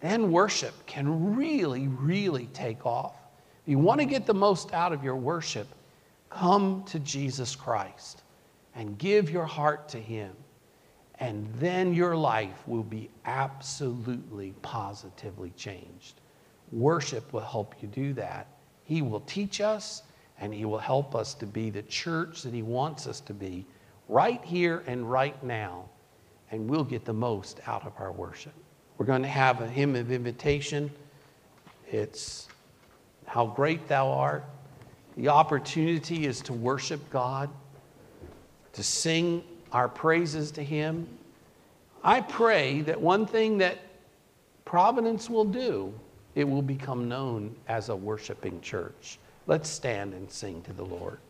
Then 0.00 0.32
worship 0.32 0.74
can 0.86 1.36
really, 1.36 1.88
really 1.88 2.46
take 2.46 2.86
off. 2.86 3.16
If 3.64 3.70
you 3.70 3.78
want 3.78 4.00
to 4.00 4.06
get 4.06 4.26
the 4.26 4.34
most 4.34 4.72
out 4.72 4.92
of 4.92 5.04
your 5.04 5.16
worship, 5.16 5.68
come 6.30 6.84
to 6.84 6.98
Jesus 7.00 7.54
Christ 7.54 8.22
and 8.74 8.96
give 8.98 9.30
your 9.30 9.46
heart 9.46 9.88
to 9.90 9.98
Him 9.98 10.32
and 11.20 11.46
then 11.56 11.92
your 11.92 12.16
life 12.16 12.66
will 12.66 12.82
be 12.82 13.10
absolutely, 13.26 14.54
positively 14.62 15.50
changed. 15.50 16.20
Worship 16.72 17.30
will 17.32 17.40
help 17.40 17.74
you 17.82 17.88
do 17.88 18.14
that. 18.14 18.46
He 18.84 19.02
will 19.02 19.20
teach 19.20 19.60
us 19.60 20.02
and 20.40 20.52
He 20.54 20.64
will 20.64 20.78
help 20.78 21.14
us 21.14 21.34
to 21.34 21.46
be 21.46 21.68
the 21.68 21.82
church 21.82 22.42
that 22.42 22.54
He 22.54 22.62
wants 22.62 23.06
us 23.06 23.20
to 23.20 23.34
be 23.34 23.66
right 24.08 24.42
here 24.42 24.82
and 24.86 25.08
right 25.08 25.40
now, 25.44 25.88
and 26.50 26.68
we'll 26.68 26.84
get 26.84 27.04
the 27.04 27.12
most 27.12 27.60
out 27.66 27.86
of 27.86 27.92
our 27.98 28.10
worship. 28.10 28.54
We're 29.00 29.06
going 29.06 29.22
to 29.22 29.28
have 29.28 29.62
a 29.62 29.66
hymn 29.66 29.96
of 29.96 30.12
invitation. 30.12 30.90
It's 31.90 32.48
How 33.24 33.46
Great 33.46 33.88
Thou 33.88 34.10
Art. 34.10 34.44
The 35.16 35.28
opportunity 35.28 36.26
is 36.26 36.42
to 36.42 36.52
worship 36.52 37.00
God, 37.08 37.48
to 38.74 38.82
sing 38.82 39.42
our 39.72 39.88
praises 39.88 40.50
to 40.50 40.62
Him. 40.62 41.08
I 42.04 42.20
pray 42.20 42.82
that 42.82 43.00
one 43.00 43.24
thing 43.24 43.56
that 43.56 43.78
Providence 44.66 45.30
will 45.30 45.46
do, 45.46 45.94
it 46.34 46.44
will 46.44 46.60
become 46.60 47.08
known 47.08 47.56
as 47.68 47.88
a 47.88 47.96
worshiping 47.96 48.60
church. 48.60 49.18
Let's 49.46 49.70
stand 49.70 50.12
and 50.12 50.30
sing 50.30 50.60
to 50.64 50.74
the 50.74 50.84
Lord. 50.84 51.20